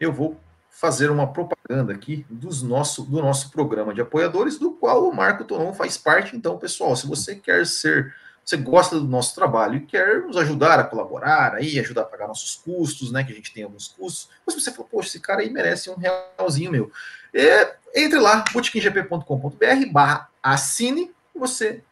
Eu 0.00 0.12
vou 0.12 0.40
fazer 0.76 1.10
uma 1.10 1.32
propaganda 1.32 1.94
aqui 1.94 2.26
dos 2.28 2.62
nosso, 2.62 3.02
do 3.02 3.22
nosso 3.22 3.50
programa 3.50 3.94
de 3.94 4.02
apoiadores, 4.02 4.58
do 4.58 4.72
qual 4.72 5.08
o 5.08 5.14
Marco 5.14 5.42
Tonon 5.42 5.72
faz 5.72 5.96
parte. 5.96 6.36
Então, 6.36 6.58
pessoal, 6.58 6.94
se 6.94 7.06
você 7.06 7.34
quer 7.34 7.66
ser, 7.66 8.14
você 8.44 8.58
gosta 8.58 9.00
do 9.00 9.08
nosso 9.08 9.34
trabalho 9.34 9.76
e 9.76 9.86
quer 9.86 10.20
nos 10.20 10.36
ajudar 10.36 10.78
a 10.78 10.84
colaborar, 10.84 11.54
aí, 11.54 11.80
ajudar 11.80 12.02
a 12.02 12.04
pagar 12.04 12.28
nossos 12.28 12.56
custos, 12.56 13.10
né? 13.10 13.24
Que 13.24 13.32
a 13.32 13.34
gente 13.34 13.54
tem 13.54 13.64
alguns 13.64 13.88
custos, 13.88 14.28
mas 14.46 14.54
você 14.54 14.70
fala, 14.70 14.86
poxa, 14.86 15.08
esse 15.08 15.20
cara 15.20 15.40
aí 15.40 15.48
merece 15.48 15.88
um 15.88 15.96
realzinho 15.96 16.70
meu. 16.70 16.92
É, 17.32 17.74
entre 17.94 18.18
lá, 18.18 18.44
bootkinggp.com.br 18.52 19.90
barra 19.90 20.28
assine, 20.42 21.10
você, 21.34 21.82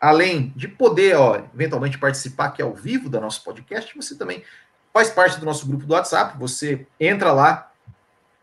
além 0.00 0.52
de 0.56 0.66
poder, 0.66 1.14
ó, 1.14 1.36
eventualmente 1.54 1.96
participar 1.96 2.46
aqui 2.46 2.60
ao 2.60 2.74
vivo 2.74 3.08
da 3.08 3.20
nosso 3.20 3.44
podcast, 3.44 3.96
você 3.96 4.16
também 4.16 4.42
faz 4.92 5.10
parte 5.10 5.38
do 5.38 5.46
nosso 5.46 5.64
grupo 5.64 5.86
do 5.86 5.94
WhatsApp, 5.94 6.36
você 6.36 6.86
entra 6.98 7.30
lá, 7.30 7.70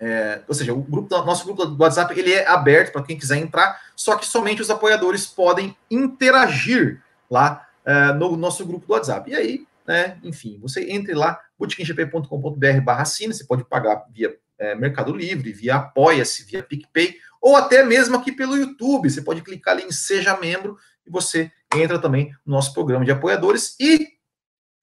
é, 0.06 0.44
ou 0.46 0.54
seja, 0.54 0.74
o 0.74 0.82
grupo 0.82 1.16
nosso 1.24 1.46
grupo 1.46 1.66
do 1.66 1.82
WhatsApp 1.82 2.20
ele 2.20 2.34
é 2.34 2.46
aberto 2.46 2.92
para 2.92 3.04
quem 3.04 3.18
quiser 3.18 3.38
entrar, 3.38 3.80
só 3.96 4.18
que 4.18 4.26
somente 4.26 4.62
os 4.62 4.70
apoiadores 4.70 5.26
podem 5.26 5.78
interagir 5.90 7.02
lá 7.32 7.66
é, 7.86 8.12
no 8.12 8.36
nosso 8.36 8.66
grupo 8.66 8.86
do 8.86 8.92
WhatsApp. 8.92 9.32
E 9.32 9.36
aí, 9.36 9.68
né, 9.88 10.20
enfim, 10.22 10.60
você 10.62 10.92
entre 10.92 11.14
lá, 11.14 11.40
bootkinggp.com.br 11.58 12.82
barra 12.84 13.04
assine, 13.04 13.34
você 13.34 13.46
pode 13.46 13.64
pagar 13.64 14.06
via 14.12 14.36
é, 14.60 14.76
Mercado 14.76 15.16
Livre, 15.16 15.54
via 15.54 15.76
Apoia-se, 15.76 16.44
via 16.44 16.62
PicPay, 16.62 17.16
ou 17.42 17.56
até 17.56 17.82
mesmo 17.82 18.18
aqui 18.18 18.34
pelo 18.34 18.58
YouTube. 18.58 19.10
Você 19.10 19.22
pode 19.22 19.42
clicar 19.42 19.74
ali 19.74 19.84
em 19.86 19.92
Seja 19.92 20.38
Membro 20.38 20.78
e 21.08 21.10
você 21.10 21.50
entra 21.74 21.98
também 21.98 22.36
no 22.46 22.56
nosso 22.56 22.74
programa 22.74 23.06
de 23.06 23.12
apoiadores. 23.12 23.78
E 23.80 24.10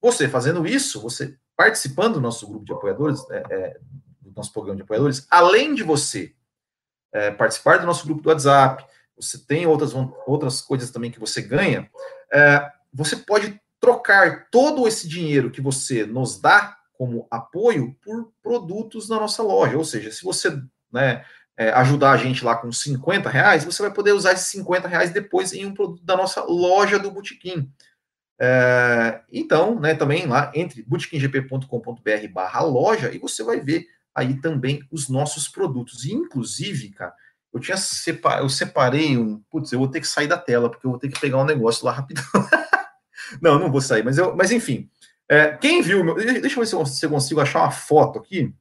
você 0.01 0.27
fazendo 0.31 0.67
isso, 0.67 0.99
você 0.99 1.37
participando 1.55 2.15
do 2.15 2.21
nosso 2.23 2.47
grupo 2.49 2.65
de 2.65 2.73
apoiadores, 2.73 3.21
é, 3.31 3.43
é, 3.51 3.77
nosso 4.41 4.53
programa 4.53 4.77
de 4.77 4.83
apoiadores, 4.83 5.27
além 5.31 5.75
de 5.75 5.83
você 5.83 6.35
é, 7.13 7.31
participar 7.31 7.79
do 7.79 7.87
nosso 7.87 8.05
grupo 8.05 8.23
do 8.23 8.29
WhatsApp, 8.29 8.85
você 9.17 9.39
tem 9.39 9.67
outras, 9.67 9.93
outras 10.27 10.61
coisas 10.61 10.91
também 10.91 11.11
que 11.11 11.21
você 11.21 11.43
ganha, 11.43 11.91
é, 12.33 12.71
você 12.93 13.17
pode 13.17 13.61
trocar 13.81 14.49
todo 14.51 14.87
esse 14.87 15.09
dinheiro 15.09 15.51
que 15.51 15.61
você 15.61 16.05
nos 16.05 16.41
dá 16.41 16.77
como 16.93 17.27
apoio 17.31 17.97
por 18.03 18.33
produtos 18.43 19.09
na 19.09 19.17
nossa 19.17 19.43
loja. 19.43 19.77
Ou 19.77 19.85
seja, 19.85 20.11
se 20.11 20.23
você 20.23 20.61
né, 20.93 21.25
é, 21.57 21.71
ajudar 21.71 22.13
a 22.13 22.17
gente 22.17 22.45
lá 22.45 22.57
com 22.57 22.71
50 22.71 23.29
reais, 23.29 23.65
você 23.65 23.83
vai 23.83 23.93
poder 23.93 24.13
usar 24.13 24.33
esses 24.33 24.49
50 24.49 24.87
reais 24.87 25.11
depois 25.11 25.53
em 25.53 25.67
um 25.67 25.75
produto 25.75 26.05
da 26.05 26.17
nossa 26.17 26.43
loja 26.45 26.99
do 26.99 27.11
Botequim. 27.11 27.73
É, 28.39 29.21
então, 29.31 29.79
né, 29.79 29.95
também 29.95 30.27
lá 30.27 30.51
entre 30.55 30.83
botequimgp.com.br 30.83 32.29
barra 32.33 32.61
loja 32.63 33.15
e 33.15 33.19
você 33.19 33.43
vai 33.43 33.61
ver 33.61 33.87
aí 34.15 34.41
também 34.41 34.87
os 34.91 35.09
nossos 35.09 35.49
produtos. 35.49 36.05
E, 36.05 36.13
inclusive, 36.13 36.91
cara, 36.91 37.15
eu 37.53 37.61
tinha 37.61 37.77
eu 38.39 38.49
separei 38.49 39.17
um. 39.19 39.41
Putz, 39.51 39.73
eu 39.73 39.79
vou 39.79 39.89
ter 39.89 40.01
que 40.01 40.07
sair 40.07 40.27
da 40.27 40.39
tela, 40.39 40.71
porque 40.71 40.87
eu 40.87 40.91
vou 40.91 41.01
ter 41.01 41.09
que 41.09 41.21
pegar 41.21 41.39
um 41.39 41.45
negócio 41.45 41.85
lá 41.85 41.93
rapidão. 41.93 42.25
não, 43.43 43.59
não 43.59 43.71
vou 43.71 43.81
sair, 43.81 44.05
mas, 44.05 44.19
eu, 44.19 44.37
mas 44.37 44.51
enfim. 44.51 44.89
É, 45.29 45.57
quem 45.57 45.81
viu, 45.83 46.03
meu, 46.05 46.15
deixa 46.15 46.57
eu 46.57 46.61
ver 46.61 46.67
se 46.67 46.75
eu, 46.75 46.87
se 46.87 47.07
eu, 47.07 47.11
consigo 47.11 47.41
achar 47.41 47.61
uma 47.61 47.71
foto 47.71 48.19
aqui. 48.19 48.55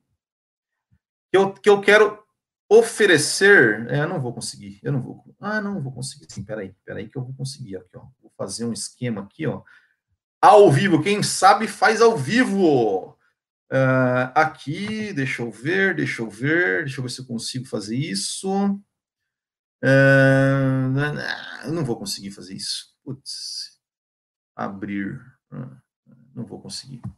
Que 1.32 1.38
eu, 1.38 1.54
que 1.54 1.70
eu 1.70 1.82
quero 1.82 2.24
oferecer. 2.68 3.88
É, 3.90 4.02
eu 4.02 4.08
não 4.08 4.22
vou 4.22 4.34
conseguir, 4.34 4.80
eu 4.84 4.92
não 4.92 5.02
vou. 5.02 5.24
Ah, 5.40 5.62
não 5.62 5.82
vou 5.82 5.92
conseguir. 5.92 6.28
Sim, 6.30 6.44
peraí, 6.44 6.74
peraí, 6.86 7.08
que 7.08 7.18
eu 7.18 7.24
vou 7.24 7.34
conseguir 7.34 7.78
aqui, 7.78 7.98
ó. 7.98 8.06
Vou 8.22 8.32
fazer 8.38 8.66
um 8.66 8.74
esquema 8.74 9.22
aqui, 9.22 9.48
ó. 9.48 9.62
Ao 10.42 10.72
vivo, 10.72 11.02
quem 11.02 11.22
sabe 11.22 11.68
faz 11.68 12.02
ao 12.02 12.16
vivo. 12.16 13.18
Uh, 13.72 14.34
aqui, 14.34 15.14
deixa 15.14 15.44
eu 15.44 15.52
ver, 15.52 15.96
deixa 15.96 16.24
eu 16.24 16.30
ver, 16.30 16.86
deixa 16.86 17.00
eu 17.00 17.04
ver 17.04 17.10
se 17.10 17.22
eu 17.22 17.26
consigo 17.26 17.66
fazer 17.66 17.96
isso. 17.96 18.50
Uh, 19.84 21.70
não 21.72 21.86
vou 21.86 21.98
conseguir 21.98 22.32
fazer 22.32 22.56
isso. 22.56 22.96
Putz, 23.04 23.80
abrir. 24.56 25.20
Uh, 25.52 25.78
não 26.34 26.46
vou 26.46 26.60
conseguir. 26.60 27.02
O 27.06 27.12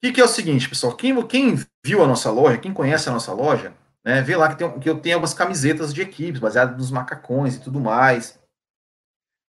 que, 0.00 0.12
que, 0.12 0.20
é 0.20 0.24
o 0.24 0.28
seguinte, 0.28 0.68
pessoal? 0.68 0.96
Quem, 0.96 1.26
quem, 1.26 1.56
viu 1.84 2.02
a 2.02 2.06
nossa 2.06 2.30
loja, 2.30 2.58
quem 2.58 2.72
conhece 2.72 3.08
a 3.08 3.12
nossa 3.12 3.32
loja, 3.32 3.76
né, 4.04 4.22
vê 4.22 4.36
lá 4.36 4.48
que, 4.48 4.56
tem, 4.56 4.80
que 4.80 4.88
eu 4.88 5.00
tenho 5.00 5.16
algumas 5.16 5.34
camisetas 5.34 5.92
de 5.92 6.00
equipes, 6.00 6.40
baseadas 6.40 6.76
nos 6.76 6.90
macacões 6.90 7.56
e 7.56 7.60
tudo 7.60 7.80
mais. 7.80 8.40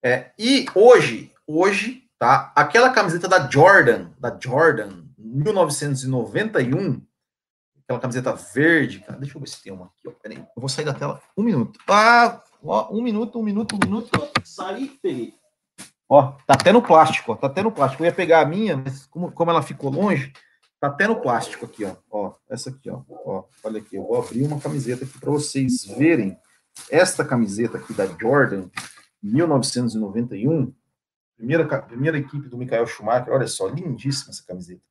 É, 0.04 0.32
e 0.40 0.66
hoje, 0.74 1.34
hoje, 1.46 2.07
tá? 2.20 2.52
Aquela 2.56 2.90
camiseta 2.90 3.28
da 3.28 3.50
Jordan, 3.50 4.10
da 4.20 4.38
Jordan, 4.40 5.04
1991, 5.18 7.02
aquela 7.84 8.00
camiseta 8.00 8.34
verde, 8.34 9.00
cara, 9.00 9.20
deixa 9.20 9.38
eu 9.38 9.42
ver 9.42 9.48
se 9.48 9.62
tem 9.62 9.72
uma 9.72 9.86
aqui, 9.86 10.08
ó, 10.08 10.12
peraí, 10.12 10.38
eu 10.38 10.60
vou 10.60 10.70
sair 10.70 10.86
da 10.86 10.94
tela, 10.94 11.22
um 11.38 11.44
minuto. 11.44 11.80
Ah, 11.88 12.42
ó, 12.64 12.94
um 12.94 13.02
minuto, 13.02 13.40
um 13.40 13.44
minuto, 13.44 13.76
um 13.76 13.80
minuto, 13.86 14.10
saí, 14.44 14.98
peguei. 15.02 15.34
Ó, 16.10 16.32
tá 16.46 16.54
até 16.54 16.72
no 16.72 16.82
plástico, 16.82 17.34
ó, 17.34 17.36
tá 17.36 17.48
até 17.48 17.62
no 17.62 17.72
plástico. 17.72 18.02
Eu 18.02 18.08
ia 18.08 18.14
pegar 18.14 18.42
a 18.42 18.46
minha, 18.46 18.78
mas 18.78 19.06
como, 19.08 19.32
como 19.32 19.52
ela 19.52 19.62
ficou 19.62 19.92
longe, 19.92 20.32
tá 20.80 20.88
até 20.88 21.06
no 21.06 21.20
plástico 21.20 21.66
aqui, 21.66 21.84
ó. 21.84 21.96
Ó, 22.10 22.34
essa 22.50 22.70
aqui, 22.70 22.90
ó. 22.90 23.02
Ó, 23.10 23.44
olha 23.64 23.80
aqui, 23.80 23.98
eu 23.98 24.04
vou 24.04 24.18
abrir 24.22 24.44
uma 24.46 24.60
camiseta 24.60 25.04
aqui 25.04 25.20
para 25.20 25.32
vocês 25.32 25.86
verem. 25.86 26.38
Esta 26.90 27.26
camiseta 27.26 27.78
aqui 27.78 27.94
da 27.94 28.06
Jordan, 28.06 28.70
1991, 29.22 30.74
Primeira, 31.38 31.82
primeira 31.84 32.18
equipe 32.18 32.50
do 32.50 32.58
Michael 32.58 32.88
Schumacher, 32.88 33.32
olha 33.32 33.48
só, 33.48 33.68
lindíssima 33.68 34.32
essa 34.32 34.44
camiseta. 34.44 34.82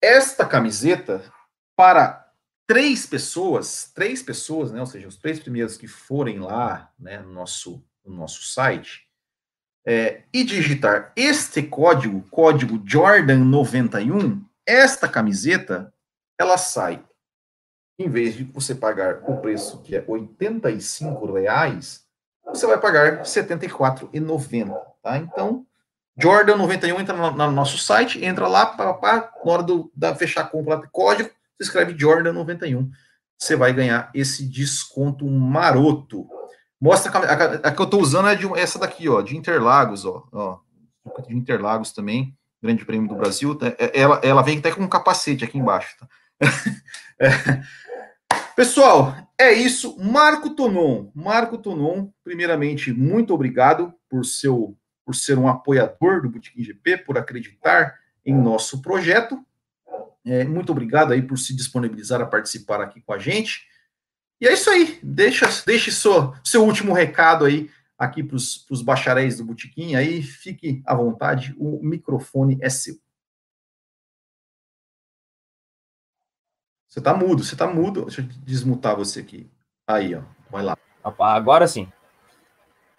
Esta 0.00 0.46
camiseta, 0.46 1.30
para 1.76 2.32
três 2.68 3.04
pessoas, 3.04 3.90
três 3.92 4.22
pessoas, 4.22 4.70
né, 4.70 4.78
ou 4.78 4.86
seja, 4.86 5.08
os 5.08 5.16
três 5.16 5.40
primeiros 5.40 5.76
que 5.76 5.88
forem 5.88 6.38
lá, 6.38 6.92
né, 6.96 7.18
no 7.18 7.32
nosso, 7.32 7.84
no 8.04 8.14
nosso 8.14 8.44
site, 8.44 9.08
é, 9.84 10.22
e 10.32 10.44
digitar 10.44 11.12
este 11.16 11.64
código, 11.64 12.22
código 12.30 12.78
Jordan91, 12.84 14.44
esta 14.64 15.08
camiseta, 15.08 15.92
ela 16.38 16.56
sai, 16.56 17.04
em 17.98 18.08
vez 18.08 18.36
de 18.36 18.44
você 18.44 18.72
pagar 18.72 19.28
o 19.28 19.40
preço 19.40 19.82
que 19.82 19.96
é 19.96 19.98
R$ 19.98 21.40
reais, 21.40 22.06
você 22.46 22.66
vai 22.66 22.80
pagar 22.80 23.18
R$ 23.18 23.22
74,90. 23.22 24.89
Tá? 25.02 25.18
Então, 25.18 25.66
Jordan 26.20 26.56
91 26.56 27.00
entra 27.00 27.16
no, 27.16 27.30
no 27.30 27.50
nosso 27.50 27.78
site, 27.78 28.24
entra 28.24 28.46
lá, 28.46 28.66
pá, 28.66 28.92
pá, 28.94 29.30
na 29.44 29.52
hora 29.52 29.62
do, 29.62 29.90
da 29.94 30.14
fechar 30.14 30.42
a 30.42 30.46
compra 30.46 30.82
código, 30.92 31.30
você 31.56 31.64
escreve 31.64 31.98
Jordan 31.98 32.32
91. 32.32 32.90
Você 33.38 33.56
vai 33.56 33.72
ganhar 33.72 34.10
esse 34.14 34.46
desconto 34.46 35.26
maroto. 35.26 36.28
Mostra 36.80 37.10
a, 37.18 37.32
a, 37.32 37.54
a 37.68 37.72
que 37.72 37.80
eu 37.80 37.84
estou 37.84 38.00
usando 38.00 38.28
é 38.28 38.34
de, 38.34 38.46
essa 38.58 38.78
daqui, 38.78 39.08
ó, 39.08 39.20
de 39.22 39.36
Interlagos, 39.36 40.04
ó, 40.04 40.26
ó, 40.32 40.58
de 41.26 41.34
Interlagos 41.34 41.92
também, 41.92 42.36
Grande 42.62 42.84
Prêmio 42.84 43.08
do 43.08 43.14
Brasil. 43.14 43.58
É, 43.62 43.86
é, 43.86 44.00
ela, 44.00 44.20
ela 44.22 44.42
vem 44.42 44.58
até 44.58 44.70
com 44.70 44.82
um 44.82 44.88
capacete 44.88 45.44
aqui 45.44 45.58
embaixo. 45.58 45.96
Tá? 45.98 46.08
é. 47.20 47.62
Pessoal, 48.54 49.16
é 49.38 49.52
isso. 49.52 49.98
Marco 49.98 50.50
Tonon. 50.50 51.10
Marco 51.14 51.56
Tonon, 51.56 52.08
primeiramente, 52.22 52.92
muito 52.92 53.32
obrigado 53.32 53.94
por 54.08 54.24
seu 54.24 54.76
por 55.10 55.16
ser 55.16 55.36
um 55.36 55.48
apoiador 55.48 56.22
do 56.22 56.30
Botequim 56.30 56.62
GP, 56.62 56.98
por 56.98 57.18
acreditar 57.18 57.98
em 58.24 58.32
nosso 58.32 58.80
projeto. 58.80 59.44
É, 60.24 60.44
muito 60.44 60.70
obrigado 60.70 61.12
aí 61.12 61.20
por 61.20 61.36
se 61.36 61.52
disponibilizar 61.52 62.20
a 62.20 62.26
participar 62.26 62.80
aqui 62.80 63.00
com 63.00 63.12
a 63.12 63.18
gente. 63.18 63.66
E 64.40 64.46
é 64.46 64.52
isso 64.52 64.70
aí. 64.70 65.00
Deixa, 65.02 65.46
deixe 65.66 65.90
seu, 65.90 66.32
seu 66.44 66.64
último 66.64 66.92
recado 66.92 67.44
aí 67.44 67.68
aqui 67.98 68.22
para 68.22 68.36
os 68.36 68.82
bacharéis 68.84 69.38
do 69.38 69.44
Botequim. 69.44 69.96
Aí 69.96 70.22
fique 70.22 70.80
à 70.86 70.94
vontade, 70.94 71.56
o 71.58 71.80
microfone 71.82 72.56
é 72.62 72.70
seu. 72.70 72.94
Você 76.88 77.00
está 77.00 77.14
mudo, 77.14 77.42
você 77.42 77.54
está 77.56 77.66
mudo. 77.66 78.04
Deixa 78.04 78.20
eu 78.20 78.26
desmutar 78.44 78.94
você 78.94 79.18
aqui. 79.18 79.50
Aí, 79.88 80.14
ó. 80.14 80.22
Vai 80.48 80.62
lá. 80.62 80.78
Agora 81.02 81.66
sim. 81.66 81.90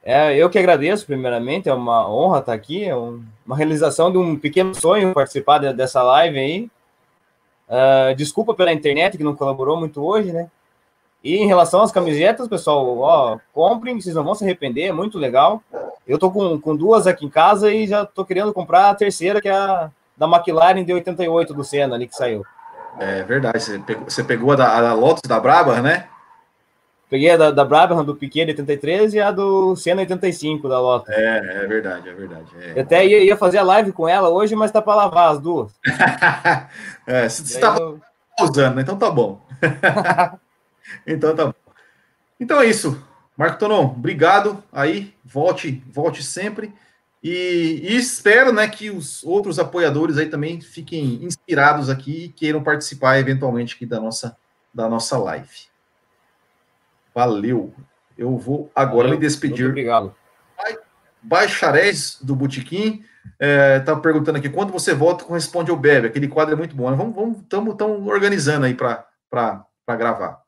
É, 0.04 0.36
eu 0.36 0.50
que 0.50 0.58
agradeço, 0.58 1.06
primeiramente, 1.06 1.70
é 1.70 1.74
uma 1.74 2.10
honra 2.10 2.40
estar 2.40 2.54
aqui, 2.54 2.84
é 2.84 2.96
um, 2.96 3.24
uma 3.46 3.56
realização 3.56 4.12
de 4.12 4.18
um 4.18 4.36
pequeno 4.36 4.74
sonho 4.74 5.14
participar 5.14 5.60
de, 5.60 5.74
dessa 5.74 6.02
live 6.02 6.40
aí. 6.40 6.72
Uh, 7.70 8.16
desculpa 8.16 8.54
pela 8.54 8.74
internet 8.74 9.18
que 9.18 9.24
não 9.24 9.36
colaborou 9.36 9.78
muito 9.78 10.04
hoje, 10.04 10.34
né? 10.34 10.50
E 11.24 11.38
em 11.38 11.46
relação 11.46 11.82
às 11.82 11.92
camisetas, 11.92 12.48
pessoal, 12.48 12.98
ó, 12.98 13.38
comprem, 13.54 14.02
vocês 14.02 14.16
não 14.16 14.24
vão 14.24 14.34
se 14.34 14.44
arrepender, 14.44 14.88
é 14.88 14.92
muito 14.92 15.20
legal. 15.20 15.64
Eu 16.08 16.18
tô 16.18 16.32
com, 16.32 16.60
com 16.60 16.76
duas 16.76 17.06
aqui 17.06 17.26
em 17.26 17.30
casa 17.30 17.72
e 17.72 17.86
já 17.86 18.06
tô 18.06 18.26
querendo 18.26 18.52
comprar 18.52 18.90
a 18.90 18.96
terceira, 18.96 19.40
que 19.40 19.48
é 19.48 19.54
a 19.54 19.92
da 20.18 20.28
McLaren 20.28 20.84
de 20.84 20.94
88 20.94 21.54
do 21.54 21.64
Senna 21.64 21.96
ali 21.96 22.08
que 22.08 22.16
saiu. 22.16 22.44
É 23.00 23.24
verdade, 23.24 23.60
você 23.60 23.80
pegou, 23.80 24.04
você 24.04 24.24
pegou 24.24 24.52
a 24.52 24.56
da, 24.56 24.78
a 24.78 24.82
da 24.82 24.94
Lotus 24.94 25.28
da 25.28 25.40
Braba, 25.40 25.82
né? 25.82 26.08
Peguei 27.12 27.30
a 27.30 27.36
da, 27.36 27.52
da 27.52 27.66
Brabham, 27.66 28.06
do 28.06 28.16
Piquet 28.16 28.46
de 28.46 28.52
83 28.52 29.14
e 29.16 29.20
a 29.20 29.32
do 29.32 29.76
Senna 29.76 30.00
85 30.00 30.70
da 30.70 30.80
Lotus. 30.80 31.10
É, 31.10 31.64
é 31.64 31.68
verdade, 31.68 32.08
é 32.08 32.14
verdade. 32.14 32.46
É. 32.58 32.72
Eu 32.74 32.84
até 32.84 33.06
ia, 33.06 33.22
ia, 33.26 33.36
fazer 33.36 33.58
a 33.58 33.64
live 33.64 33.92
com 33.92 34.08
ela 34.08 34.30
hoje, 34.30 34.56
mas 34.56 34.72
tá 34.72 34.82
para 34.82 34.96
lavar 34.96 35.34
as 35.34 35.42
duas. 35.42 35.74
é, 37.06 37.28
você 37.28 37.42
estava 37.42 37.82
eu... 37.82 38.00
usando, 38.40 38.80
então 38.80 38.98
tá 38.98 39.12
bom. 39.12 39.42
então 41.06 41.36
tá 41.36 41.48
bom. 41.48 41.54
Então 42.40 42.62
é 42.62 42.68
isso. 42.68 42.98
Marco 43.36 43.60
Tonon, 43.60 43.88
obrigado 43.88 44.64
aí. 44.72 45.14
Volte, 45.26 45.84
volte 45.92 46.24
sempre. 46.24 46.74
E, 47.22 47.82
e, 47.90 47.98
espero 47.98 48.54
né, 48.54 48.70
que 48.70 48.90
os 48.90 49.22
outros 49.26 49.60
apoiadores 49.60 50.18
aí 50.18 50.28
também 50.30 50.62
fiquem 50.62 51.22
inspirados 51.26 51.90
aqui 51.90 52.24
e 52.24 52.30
queiram 52.30 52.64
participar 52.64 53.20
eventualmente 53.20 53.76
aqui 53.76 53.86
da 53.86 54.00
nossa, 54.00 54.38
da 54.74 54.88
nossa 54.88 55.18
live. 55.18 55.71
Valeu. 57.14 57.74
Eu 58.18 58.38
vou 58.38 58.72
agora 58.76 59.08
Valeu. 59.08 59.20
me 59.20 59.26
despedir. 59.26 59.70
Obrigado. 59.70 60.16
Bacharéis 61.22 62.18
do 62.22 62.36
Botequim. 62.36 63.04
É, 63.40 63.80
tá 63.80 63.96
perguntando 63.96 64.38
aqui, 64.38 64.50
quando 64.50 64.72
você 64.72 64.94
volta, 64.94 65.24
corresponde 65.24 65.70
ao 65.70 65.78
Bebe. 65.78 66.08
Aquele 66.08 66.28
quadro 66.28 66.54
é 66.54 66.58
muito 66.58 66.76
bom. 66.76 66.96
Vamos, 66.96 67.16
vamos, 67.16 67.40
estamos 67.42 68.08
organizando 68.08 68.66
aí 68.66 68.74
para 68.74 69.66
gravar. 69.90 70.42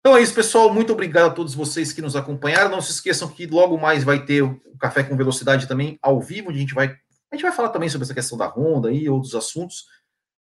Então 0.00 0.16
é 0.16 0.22
isso, 0.22 0.34
pessoal. 0.34 0.72
Muito 0.72 0.92
obrigado 0.92 1.26
a 1.26 1.34
todos 1.34 1.54
vocês 1.54 1.92
que 1.92 2.00
nos 2.00 2.16
acompanharam. 2.16 2.70
Não 2.70 2.80
se 2.80 2.92
esqueçam 2.92 3.28
que 3.28 3.46
logo 3.46 3.76
mais 3.76 4.04
vai 4.04 4.24
ter 4.24 4.42
o 4.42 4.60
Café 4.78 5.02
com 5.02 5.16
Velocidade 5.16 5.66
também 5.66 5.98
ao 6.00 6.20
vivo, 6.20 6.48
onde 6.48 6.58
a 6.58 6.60
gente 6.60 6.74
vai, 6.74 6.86
a 7.30 7.34
gente 7.34 7.42
vai 7.42 7.52
falar 7.52 7.70
também 7.70 7.88
sobre 7.88 8.04
essa 8.04 8.14
questão 8.14 8.38
da 8.38 8.46
Honda 8.46 8.92
e 8.92 9.08
outros 9.08 9.34
assuntos 9.34 9.86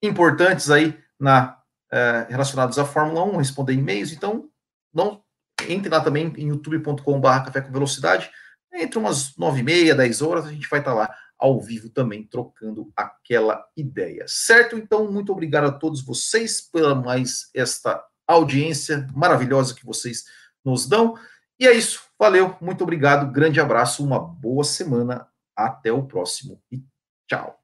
importantes 0.02 0.70
aí 0.70 0.98
na, 1.18 1.58
é, 1.92 2.26
relacionados 2.30 2.78
à 2.78 2.84
Fórmula 2.84 3.22
1, 3.24 3.36
responder 3.36 3.74
e-mails. 3.74 4.12
Então, 4.12 4.48
não 4.92 5.22
entre 5.68 5.88
lá 5.88 6.00
também 6.00 6.32
em 6.36 6.48
youtube.com.br 6.48 7.28
Café 7.44 7.60
com 7.60 7.72
Velocidade. 7.72 8.30
Entre 8.72 8.98
umas 8.98 9.36
nove 9.36 9.60
e 9.60 9.62
meia, 9.62 9.94
dez 9.94 10.22
horas, 10.22 10.46
a 10.46 10.52
gente 10.52 10.68
vai 10.68 10.78
estar 10.80 10.94
lá 10.94 11.12
ao 11.38 11.60
vivo 11.60 11.88
também, 11.88 12.24
trocando 12.24 12.92
aquela 12.94 13.64
ideia. 13.76 14.24
Certo? 14.28 14.76
Então, 14.76 15.10
muito 15.10 15.32
obrigado 15.32 15.64
a 15.64 15.72
todos 15.72 16.04
vocês 16.04 16.60
pela 16.60 16.94
mais 16.94 17.48
esta 17.54 18.02
audiência 18.28 19.06
maravilhosa 19.14 19.74
que 19.74 19.84
vocês 19.84 20.24
nos 20.64 20.86
dão. 20.86 21.14
E 21.58 21.66
é 21.66 21.72
isso. 21.72 22.02
Valeu, 22.18 22.56
muito 22.60 22.84
obrigado, 22.84 23.32
grande 23.32 23.60
abraço, 23.60 24.04
uma 24.04 24.18
boa 24.18 24.64
semana. 24.64 25.26
Até 25.56 25.92
o 25.92 26.04
próximo 26.04 26.62
e 26.70 26.82
tchau. 27.28 27.58